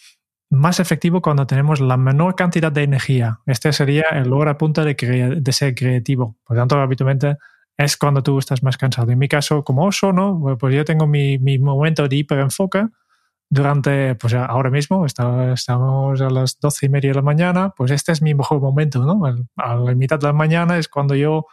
más 0.51 0.81
efectivo 0.81 1.23
cuando 1.23 1.47
tenemos 1.47 1.81
la 1.81 1.97
menor 1.97 2.35
cantidad 2.35 2.73
de 2.73 2.83
energía. 2.83 3.39
Este 3.47 3.73
sería 3.73 4.07
el 4.11 4.33
hora 4.33 4.59
punta 4.59 4.85
de, 4.85 4.95
de 5.41 5.53
ser 5.53 5.77
creativo. 5.77 6.37
Por 6.45 6.57
lo 6.57 6.63
tanto, 6.63 6.81
habitualmente 6.81 7.37
es 7.85 7.97
cuando 7.97 8.23
tú 8.23 8.39
estás 8.39 8.63
más 8.63 8.77
cansado. 8.77 9.11
En 9.13 9.19
mi 9.19 9.29
caso, 9.29 9.65
como 9.65 9.85
oso, 9.87 10.13
¿no? 10.13 10.57
Pues 10.59 10.75
yo 10.75 10.85
tengo 10.85 11.07
mi, 11.07 11.39
mi 11.39 11.59
momento 11.59 12.09
de 12.09 12.17
hiperenfoque 12.17 12.87
durante, 13.49 14.15
pues 14.15 14.33
ahora 14.33 14.71
mismo, 14.71 15.05
estamos 15.05 16.21
a 16.23 16.31
las 16.31 16.59
doce 16.59 16.87
y 16.87 16.89
media 16.89 17.11
de 17.11 17.17
la 17.17 17.23
mañana, 17.23 17.75
pues 17.77 17.91
este 17.91 18.11
es 18.13 18.23
mi 18.23 18.35
mejor 18.35 18.63
momento, 18.63 19.05
¿no? 19.05 19.21
A 19.57 19.75
la 19.75 19.95
mitad 19.95 20.19
de 20.19 20.27
la 20.27 20.33
mañana 20.33 20.79
es 20.79 20.89
cuando 20.89 21.15
yo 21.15 21.45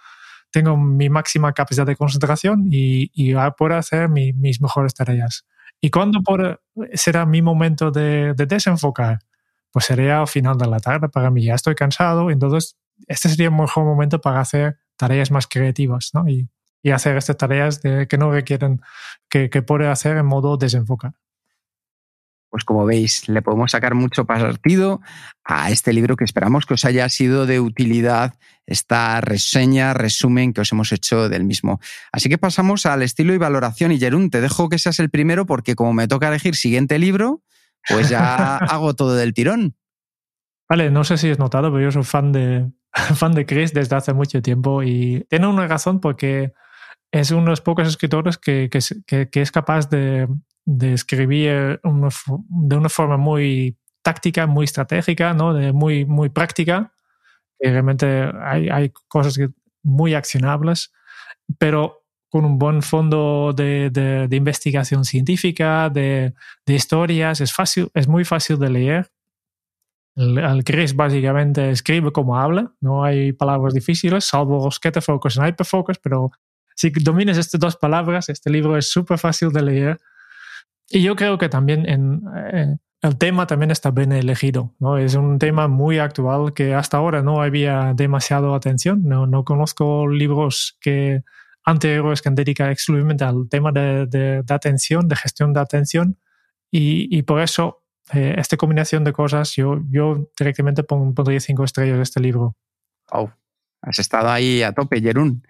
tengo 0.49 0.77
mi 0.77 1.09
máxima 1.09 1.51
capacidad 1.51 1.85
de 1.85 1.97
concentración 1.97 2.67
y, 2.71 3.11
y 3.13 3.35
puedo 3.57 3.75
hacer 3.75 4.07
mis 4.07 4.61
mejores 4.61 4.93
tareas. 4.93 5.45
¿Y 5.81 5.89
cuándo 5.89 6.21
será 6.93 7.25
mi 7.25 7.41
momento 7.41 7.91
de, 7.91 8.33
de, 8.33 8.45
desenfocar? 8.45 9.19
Pues 9.69 9.85
sería 9.85 10.21
al 10.21 10.27
final 10.27 10.57
de 10.57 10.67
la 10.67 10.79
tarde 10.79 11.09
para 11.09 11.29
mí. 11.29 11.43
Ya 11.43 11.55
estoy 11.55 11.75
cansado, 11.75 12.31
entonces 12.31 12.77
este 13.07 13.27
sería 13.27 13.47
el 13.47 13.53
mejor 13.53 13.83
momento 13.83 14.21
para 14.21 14.39
hacer 14.39 14.77
tareas 14.99 15.31
más 15.31 15.47
creativas 15.47 16.11
¿no? 16.13 16.27
y, 16.27 16.49
y, 16.83 16.91
hacer 16.91 17.15
estas 17.15 17.37
tareas 17.37 17.81
de, 17.81 18.07
que 18.07 18.17
no 18.17 18.31
requieren, 18.31 18.81
que, 19.29 19.49
que 19.49 19.61
puede 19.61 19.87
hacer 19.87 20.17
en 20.17 20.25
modo 20.25 20.57
desenfocar. 20.57 21.13
Pues 22.49 22.65
como 22.65 22.85
veis, 22.85 23.29
le 23.29 23.41
podemos 23.41 23.71
sacar 23.71 23.93
mucho 23.93 24.25
partido 24.25 25.01
a 25.45 25.69
este 25.69 25.93
libro 25.93 26.17
que 26.17 26.25
esperamos 26.25 26.65
que 26.65 26.73
os 26.73 26.83
haya 26.83 27.07
sido 27.07 27.45
de 27.45 27.59
utilidad 27.59 28.33
esta 28.65 29.21
reseña, 29.21 29.93
resumen 29.93 30.51
que 30.51 30.61
os 30.61 30.71
hemos 30.71 30.91
hecho 30.91 31.29
del 31.29 31.43
mismo. 31.43 31.79
Así 32.11 32.27
que 32.27 32.37
pasamos 32.37 32.85
al 32.85 33.03
estilo 33.03 33.33
y 33.33 33.37
valoración. 33.37 33.91
Y 33.91 33.99
Jerún, 33.99 34.31
te 34.31 34.41
dejo 34.41 34.67
que 34.67 34.79
seas 34.79 34.99
el 34.99 35.09
primero 35.09 35.45
porque 35.45 35.75
como 35.75 35.93
me 35.93 36.07
toca 36.07 36.27
elegir 36.27 36.55
siguiente 36.55 36.97
libro, 36.99 37.43
pues 37.87 38.09
ya 38.09 38.57
hago 38.57 38.95
todo 38.95 39.15
del 39.15 39.33
tirón. 39.33 39.75
Vale, 40.67 40.91
no 40.91 41.03
sé 41.03 41.17
si 41.17 41.29
has 41.29 41.39
notado, 41.39 41.71
pero 41.71 41.85
yo 41.85 41.91
soy 41.91 42.03
fan 42.03 42.31
de, 42.31 42.69
fan 43.15 43.33
de 43.33 43.45
Chris 43.45 43.73
desde 43.73 43.95
hace 43.95 44.13
mucho 44.13 44.41
tiempo 44.41 44.83
y 44.83 45.25
tiene 45.29 45.47
una 45.47 45.67
razón 45.67 45.99
porque 45.99 46.53
es 47.11 47.31
uno 47.31 47.43
de 47.43 47.49
los 47.49 47.61
pocos 47.61 47.87
escritores 47.87 48.37
que, 48.37 48.69
que, 48.69 49.41
es 49.41 49.51
capaz 49.51 49.89
de, 49.89 50.27
escribir 50.93 51.79
de 51.83 52.75
una 52.75 52.89
forma 52.89 53.17
muy 53.17 53.77
táctica, 54.03 54.45
muy 54.47 54.65
estratégica, 54.65 55.33
¿no? 55.33 55.53
de 55.53 55.73
muy, 55.73 56.05
muy 56.05 56.29
práctica. 56.29 56.93
Realmente 57.59 58.31
hay, 58.41 58.69
hay 58.69 58.93
cosas 59.07 59.37
muy 59.81 60.13
accionables, 60.13 60.91
pero 61.57 62.05
con 62.29 62.45
un 62.45 62.59
buen 62.59 62.83
fondo 62.83 63.53
de, 63.53 63.89
de, 63.89 64.27
de 64.27 64.35
investigación 64.35 65.03
científica, 65.03 65.89
de, 65.89 66.33
de, 66.65 66.73
historias, 66.73 67.41
es, 67.41 67.51
fácil, 67.51 67.89
es 67.95 68.07
muy 68.07 68.23
fácil 68.23 68.59
de 68.59 68.69
leer 68.69 69.11
el 70.19 70.63
Chris 70.63 70.95
básicamente 70.95 71.69
escribe 71.69 72.11
como 72.11 72.37
habla, 72.37 72.73
no 72.81 73.03
hay 73.03 73.31
palabras 73.31 73.73
difíciles, 73.73 74.25
salvo 74.25 74.69
focus 74.69 75.37
y 75.37 75.39
hyperfocus, 75.39 75.97
pero 75.99 76.31
si 76.75 76.89
dominas 76.89 77.37
estas 77.37 77.59
dos 77.59 77.77
palabras, 77.77 78.29
este 78.29 78.49
libro 78.49 78.77
es 78.77 78.91
súper 78.91 79.17
fácil 79.17 79.51
de 79.51 79.61
leer. 79.61 79.99
Y 80.89 81.03
yo 81.03 81.15
creo 81.15 81.37
que 81.37 81.47
también 81.47 81.87
en, 81.87 82.21
eh, 82.53 82.77
el 83.01 83.17
tema 83.17 83.47
también 83.47 83.71
está 83.71 83.91
bien 83.91 84.11
elegido, 84.11 84.75
¿no? 84.79 84.97
Es 84.97 85.15
un 85.15 85.39
tema 85.39 85.67
muy 85.67 85.99
actual 85.99 86.53
que 86.53 86.73
hasta 86.73 86.97
ahora 86.97 87.21
no 87.21 87.41
había 87.41 87.93
demasiado 87.93 88.55
atención, 88.55 89.03
no, 89.03 89.25
no 89.25 89.45
conozco 89.45 90.07
libros 90.07 90.77
que 90.81 91.23
anteriores 91.63 92.21
que 92.21 92.29
dedican 92.31 92.71
exclusivamente 92.71 93.23
al 93.23 93.47
tema 93.49 93.71
de, 93.71 94.05
de, 94.07 94.43
atención, 94.49 95.07
de 95.07 95.15
gestión 95.15 95.53
de 95.53 95.59
atención, 95.61 96.17
y, 96.71 97.07
y 97.17 97.21
por 97.23 97.41
eso 97.41 97.78
eh, 98.13 98.35
esta 98.37 98.57
combinación 98.57 99.03
de 99.03 99.13
cosas, 99.13 99.55
yo, 99.55 99.81
yo 99.89 100.29
directamente 100.37 100.83
pondría 100.83 101.39
cinco 101.39 101.63
estrellas 101.63 101.99
a 101.99 102.01
este 102.01 102.19
libro. 102.19 102.55
Has 103.81 103.99
estado 103.99 104.29
ahí 104.29 104.61
a 104.61 104.73
tope, 104.73 105.01
Jerún. 105.01 105.43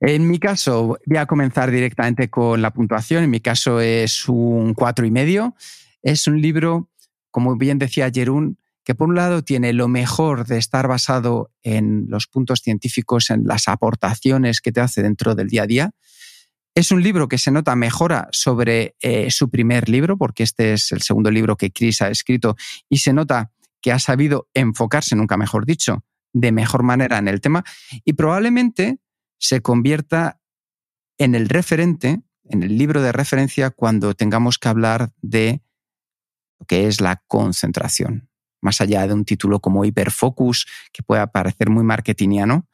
En 0.00 0.26
mi 0.28 0.38
caso, 0.38 0.98
voy 1.04 1.18
a 1.18 1.26
comenzar 1.26 1.70
directamente 1.70 2.30
con 2.30 2.62
la 2.62 2.72
puntuación. 2.72 3.24
En 3.24 3.30
mi 3.30 3.40
caso 3.40 3.80
es 3.80 4.28
un 4.28 4.72
cuatro 4.72 5.04
y 5.04 5.10
medio. 5.10 5.54
Es 6.02 6.26
un 6.26 6.40
libro, 6.40 6.88
como 7.30 7.56
bien 7.56 7.78
decía 7.78 8.10
Jerún, 8.10 8.58
que 8.82 8.94
por 8.94 9.08
un 9.08 9.14
lado 9.14 9.44
tiene 9.44 9.74
lo 9.74 9.88
mejor 9.88 10.46
de 10.46 10.56
estar 10.56 10.88
basado 10.88 11.50
en 11.62 12.06
los 12.08 12.26
puntos 12.26 12.60
científicos, 12.60 13.28
en 13.28 13.44
las 13.44 13.68
aportaciones 13.68 14.62
que 14.62 14.72
te 14.72 14.80
hace 14.80 15.02
dentro 15.02 15.34
del 15.34 15.48
día 15.48 15.64
a 15.64 15.66
día, 15.66 15.90
es 16.74 16.92
un 16.92 17.02
libro 17.02 17.28
que 17.28 17.38
se 17.38 17.50
nota 17.50 17.74
mejora 17.76 18.28
sobre 18.32 18.96
eh, 19.00 19.30
su 19.30 19.50
primer 19.50 19.88
libro, 19.88 20.16
porque 20.16 20.42
este 20.42 20.74
es 20.74 20.92
el 20.92 21.02
segundo 21.02 21.30
libro 21.30 21.56
que 21.56 21.72
Chris 21.72 22.02
ha 22.02 22.08
escrito, 22.08 22.56
y 22.88 22.98
se 22.98 23.12
nota 23.12 23.50
que 23.80 23.92
ha 23.92 23.98
sabido 23.98 24.48
enfocarse, 24.54 25.16
nunca 25.16 25.36
mejor 25.36 25.66
dicho, 25.66 26.04
de 26.32 26.52
mejor 26.52 26.82
manera 26.82 27.18
en 27.18 27.28
el 27.28 27.40
tema, 27.40 27.64
y 28.04 28.12
probablemente 28.12 28.98
se 29.38 29.62
convierta 29.62 30.40
en 31.18 31.34
el 31.34 31.48
referente, 31.48 32.22
en 32.44 32.62
el 32.62 32.78
libro 32.78 33.02
de 33.02 33.12
referencia, 33.12 33.70
cuando 33.70 34.14
tengamos 34.14 34.58
que 34.58 34.68
hablar 34.68 35.12
de 35.22 35.62
lo 36.58 36.66
que 36.66 36.86
es 36.86 37.00
la 37.00 37.22
concentración. 37.26 38.28
Más 38.62 38.80
allá 38.80 39.06
de 39.06 39.14
un 39.14 39.24
título 39.24 39.60
como 39.60 39.84
Hiperfocus, 39.84 40.66
que 40.92 41.02
pueda 41.02 41.26
parecer 41.32 41.70
muy 41.70 41.82
marketingiano, 41.82 42.68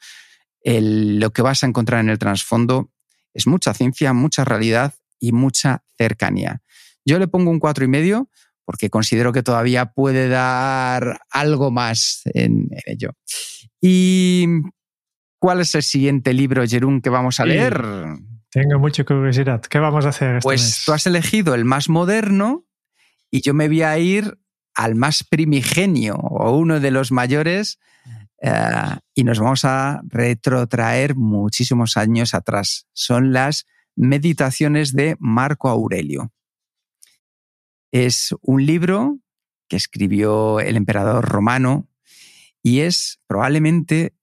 lo 0.64 1.32
que 1.32 1.42
vas 1.42 1.62
a 1.62 1.66
encontrar 1.66 2.00
en 2.00 2.10
el 2.10 2.18
trasfondo 2.18 2.90
es 3.36 3.46
mucha 3.46 3.74
ciencia, 3.74 4.12
mucha 4.12 4.44
realidad 4.44 4.94
y 5.20 5.32
mucha 5.32 5.84
cercanía. 5.98 6.62
Yo 7.04 7.18
le 7.18 7.28
pongo 7.28 7.50
un 7.50 7.60
cuatro 7.60 7.84
y 7.84 7.88
medio 7.88 8.28
porque 8.64 8.90
considero 8.90 9.32
que 9.32 9.42
todavía 9.42 9.92
puede 9.92 10.28
dar 10.28 11.20
algo 11.30 11.70
más 11.70 12.22
en, 12.34 12.68
ello. 12.86 13.10
¿Y 13.80 14.46
cuál 15.38 15.60
es 15.60 15.74
el 15.74 15.84
siguiente 15.84 16.32
libro, 16.34 16.66
Jerún, 16.66 17.00
que 17.00 17.10
vamos 17.10 17.38
a 17.38 17.46
leer? 17.46 17.84
tengo 18.50 18.78
mucha 18.78 19.04
curiosidad. 19.04 19.60
¿Qué 19.60 19.78
vamos 19.78 20.06
a 20.06 20.08
hacer? 20.08 20.36
Este 20.36 20.42
pues 20.42 20.82
tú 20.84 20.92
has 20.92 21.06
elegido 21.06 21.54
el 21.54 21.64
más 21.66 21.88
moderno 21.90 22.64
y 23.30 23.42
yo 23.42 23.52
me 23.52 23.68
voy 23.68 23.82
a 23.82 23.98
ir 23.98 24.38
al 24.74 24.94
más 24.94 25.24
primigenio 25.24 26.14
o 26.14 26.56
uno 26.56 26.80
de 26.80 26.90
los 26.90 27.12
mayores 27.12 27.78
eh, 28.42 28.98
y 29.14 29.24
nos 29.24 29.38
vamos 29.38 29.64
a 29.64 30.02
retrotraer 30.08 31.16
muchísimos 31.16 31.96
años 31.96 32.34
atrás. 32.34 32.86
Son 32.92 33.32
las 33.32 33.66
meditaciones 33.94 34.92
de 34.92 35.16
Marco 35.18 35.68
Aurelio. 35.68 36.32
Es 37.90 38.34
un 38.42 38.66
libro 38.66 39.18
que 39.68 39.76
escribió 39.76 40.60
el 40.60 40.76
emperador 40.76 41.24
romano 41.24 41.88
y 42.62 42.80
es 42.80 43.20
probablemente 43.26 44.14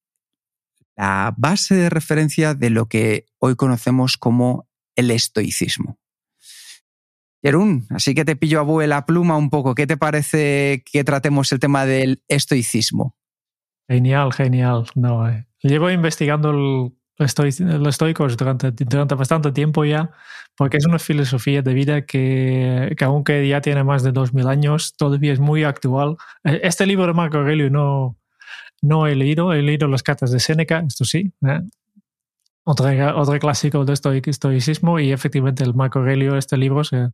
la 0.96 1.34
base 1.38 1.76
de 1.76 1.90
referencia 1.90 2.54
de 2.54 2.70
lo 2.70 2.88
que 2.88 3.26
hoy 3.40 3.56
conocemos 3.56 4.18
como 4.18 4.68
el 4.96 5.12
estoicismo. 5.12 5.98
Jerún, 7.42 7.88
así 7.90 8.14
que 8.14 8.24
te 8.24 8.36
pillo 8.36 8.60
a 8.60 8.64
vuela 8.64 9.06
pluma 9.06 9.38
un 9.38 9.50
poco. 9.50 9.76
¿Qué 9.76 9.86
te 9.86 9.98
parece 9.98 10.84
que 10.90 11.04
tratemos 11.04 11.52
el 11.52 11.60
tema 11.60 11.86
del 11.86 12.24
estoicismo? 12.28 13.18
Genial, 13.88 14.32
genial. 14.34 14.86
No, 14.96 15.28
eh. 15.30 15.46
Llevo 15.62 15.90
investigando 15.90 16.52
los 17.18 17.36
estoicos 17.90 18.38
durante, 18.38 18.72
durante 18.72 19.16
bastante 19.16 19.52
tiempo 19.52 19.86
ya, 19.86 20.12
porque 20.56 20.78
es 20.78 20.86
una 20.86 21.00
filosofía 21.00 21.62
de 21.62 21.74
vida 21.74 22.06
que, 22.06 22.94
que, 22.98 23.06
aunque 23.06 23.48
ya 23.48 23.62
tiene 23.62 23.84
más 23.84 24.04
de 24.04 24.12
2000 24.12 24.48
años, 24.48 24.96
todavía 24.98 25.34
es 25.34 25.40
muy 25.40 25.64
actual. 25.64 26.18
Eh, 26.44 26.62
este 26.64 26.86
libro 26.86 27.08
de 27.08 27.14
Marco 27.14 27.38
Aurelio 27.38 27.70
no, 27.70 28.18
no 28.82 29.08
he 29.08 29.16
leído, 29.16 29.54
he 29.54 29.62
leído 29.62 29.88
las 29.88 30.04
cartas 30.04 30.32
de 30.32 30.40
Séneca, 30.40 30.84
esto 30.88 31.06
sí. 31.06 31.34
¿eh? 31.48 31.62
Otro, 32.66 32.88
otro 33.20 33.40
clásico 33.40 33.84
de 33.84 33.94
estoicismo 33.94 35.00
y 35.00 35.12
efectivamente 35.12 35.64
el 35.64 35.74
Marco 35.74 36.00
Aurelio, 36.00 36.38
este 36.38 36.56
libro 36.56 36.86
se, 36.86 37.10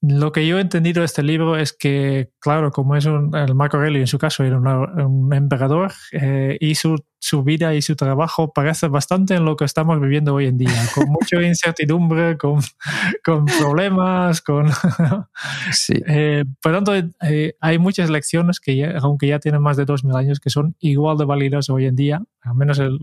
lo 0.00 0.30
que 0.30 0.46
yo 0.46 0.58
he 0.58 0.60
entendido 0.60 1.00
de 1.00 1.06
este 1.06 1.24
libro 1.24 1.56
es 1.56 1.72
que, 1.72 2.30
claro, 2.38 2.70
como 2.70 2.94
es 2.94 3.04
un, 3.06 3.34
el 3.34 3.54
Marco 3.56 3.78
Aurelio 3.78 4.00
en 4.00 4.06
su 4.06 4.16
caso 4.16 4.44
era 4.44 4.58
un 4.58 5.32
emperador 5.34 5.92
eh, 6.12 6.56
y 6.60 6.76
su, 6.76 7.04
su, 7.18 7.42
vida 7.42 7.74
y 7.74 7.82
su 7.82 7.96
trabajo 7.96 8.52
parece 8.52 8.86
bastante 8.86 9.34
en 9.34 9.44
lo 9.44 9.56
que 9.56 9.64
estamos 9.64 10.00
viviendo 10.00 10.34
hoy 10.34 10.46
en 10.46 10.56
día, 10.56 10.70
con 10.94 11.08
mucha 11.08 11.42
incertidumbre, 11.42 12.38
con, 12.38 12.60
con 13.24 13.46
problemas, 13.46 14.40
con... 14.40 14.68
sí. 15.72 15.94
Eh, 16.10 16.44
por 16.62 16.72
tanto, 16.72 16.94
eh, 16.94 17.54
hay 17.60 17.78
muchas 17.78 18.08
lecciones 18.08 18.60
que, 18.60 18.94
aunque 19.00 19.26
ya 19.26 19.38
tienen 19.38 19.60
más 19.60 19.76
de 19.76 19.84
2.000 19.84 20.16
años, 20.16 20.40
que 20.40 20.50
son 20.50 20.74
igual 20.78 21.18
de 21.18 21.24
válidas 21.24 21.70
hoy 21.70 21.86
en 21.86 21.96
día, 21.96 22.22
al 22.42 22.54
menos 22.54 22.78
el, 22.78 22.98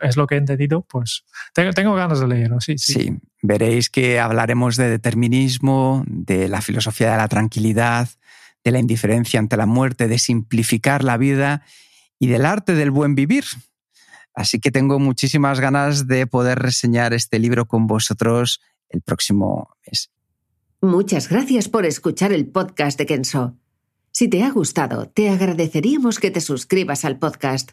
es 0.00 0.16
lo 0.16 0.26
que 0.26 0.36
he 0.36 0.38
entendido, 0.38 0.82
pues 0.82 1.24
tengo, 1.54 1.94
ganas 1.94 2.20
de 2.20 2.28
leerlo, 2.28 2.60
sí, 2.60 2.78
sí. 2.78 3.18
veréis 3.42 3.90
que 3.90 4.20
hablaremos 4.20 4.76
de 4.76 4.88
determinismo, 4.88 6.04
de 6.06 6.48
la 6.48 6.60
filosofía 6.60 7.10
de 7.12 7.16
la 7.16 7.28
tranquilidad, 7.28 8.08
de 8.64 8.70
la 8.70 8.78
indiferencia 8.78 9.40
ante 9.40 9.56
la 9.56 9.66
muerte, 9.66 10.08
de 10.08 10.18
simplificar 10.18 11.04
la 11.04 11.16
vida 11.16 11.64
y 12.18 12.28
del 12.28 12.46
arte 12.46 12.74
del 12.74 12.90
buen 12.90 13.14
vivir. 13.14 13.44
Así 14.34 14.60
que 14.60 14.70
tengo 14.70 14.98
muchísimas 14.98 15.60
ganas 15.60 16.06
de 16.06 16.26
poder 16.26 16.58
reseñar 16.58 17.14
este 17.14 17.38
libro 17.38 17.66
con 17.66 17.86
vosotros 17.86 18.60
el 18.88 19.02
próximo 19.02 19.70
mes. 19.86 20.10
Muchas 20.80 21.28
gracias 21.28 21.68
por 21.68 21.86
escuchar 21.86 22.32
el 22.32 22.46
podcast 22.46 22.98
de 22.98 23.06
Kenso. 23.06 23.56
Si 24.12 24.28
te 24.28 24.44
ha 24.44 24.50
gustado, 24.50 25.08
te 25.08 25.30
agradeceríamos 25.30 26.18
que 26.18 26.30
te 26.30 26.40
suscribas 26.40 27.04
al 27.04 27.18
podcast 27.18 27.72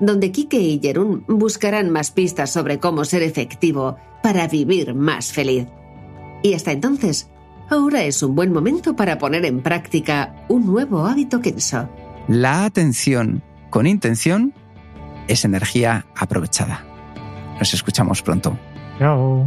donde 0.00 0.32
Kike 0.32 0.60
y 0.60 0.80
Jerún 0.80 1.24
buscarán 1.28 1.90
más 1.90 2.10
pistas 2.10 2.50
sobre 2.50 2.78
cómo 2.78 3.04
ser 3.04 3.22
efectivo 3.22 3.96
para 4.22 4.48
vivir 4.48 4.94
más 4.94 5.32
feliz. 5.32 5.66
Y 6.42 6.54
hasta 6.54 6.72
entonces, 6.72 7.30
ahora 7.68 8.02
es 8.02 8.22
un 8.22 8.34
buen 8.34 8.52
momento 8.52 8.96
para 8.96 9.18
poner 9.18 9.44
en 9.44 9.60
práctica 9.60 10.44
un 10.48 10.66
nuevo 10.66 11.06
hábito 11.06 11.40
Kenso. 11.40 11.88
La 12.28 12.64
atención 12.64 13.42
con 13.68 13.86
intención 13.86 14.54
es 15.28 15.44
energía 15.44 16.06
aprovechada. 16.16 16.84
Nos 17.58 17.74
escuchamos 17.74 18.22
pronto. 18.22 18.58
Chao. 18.98 19.46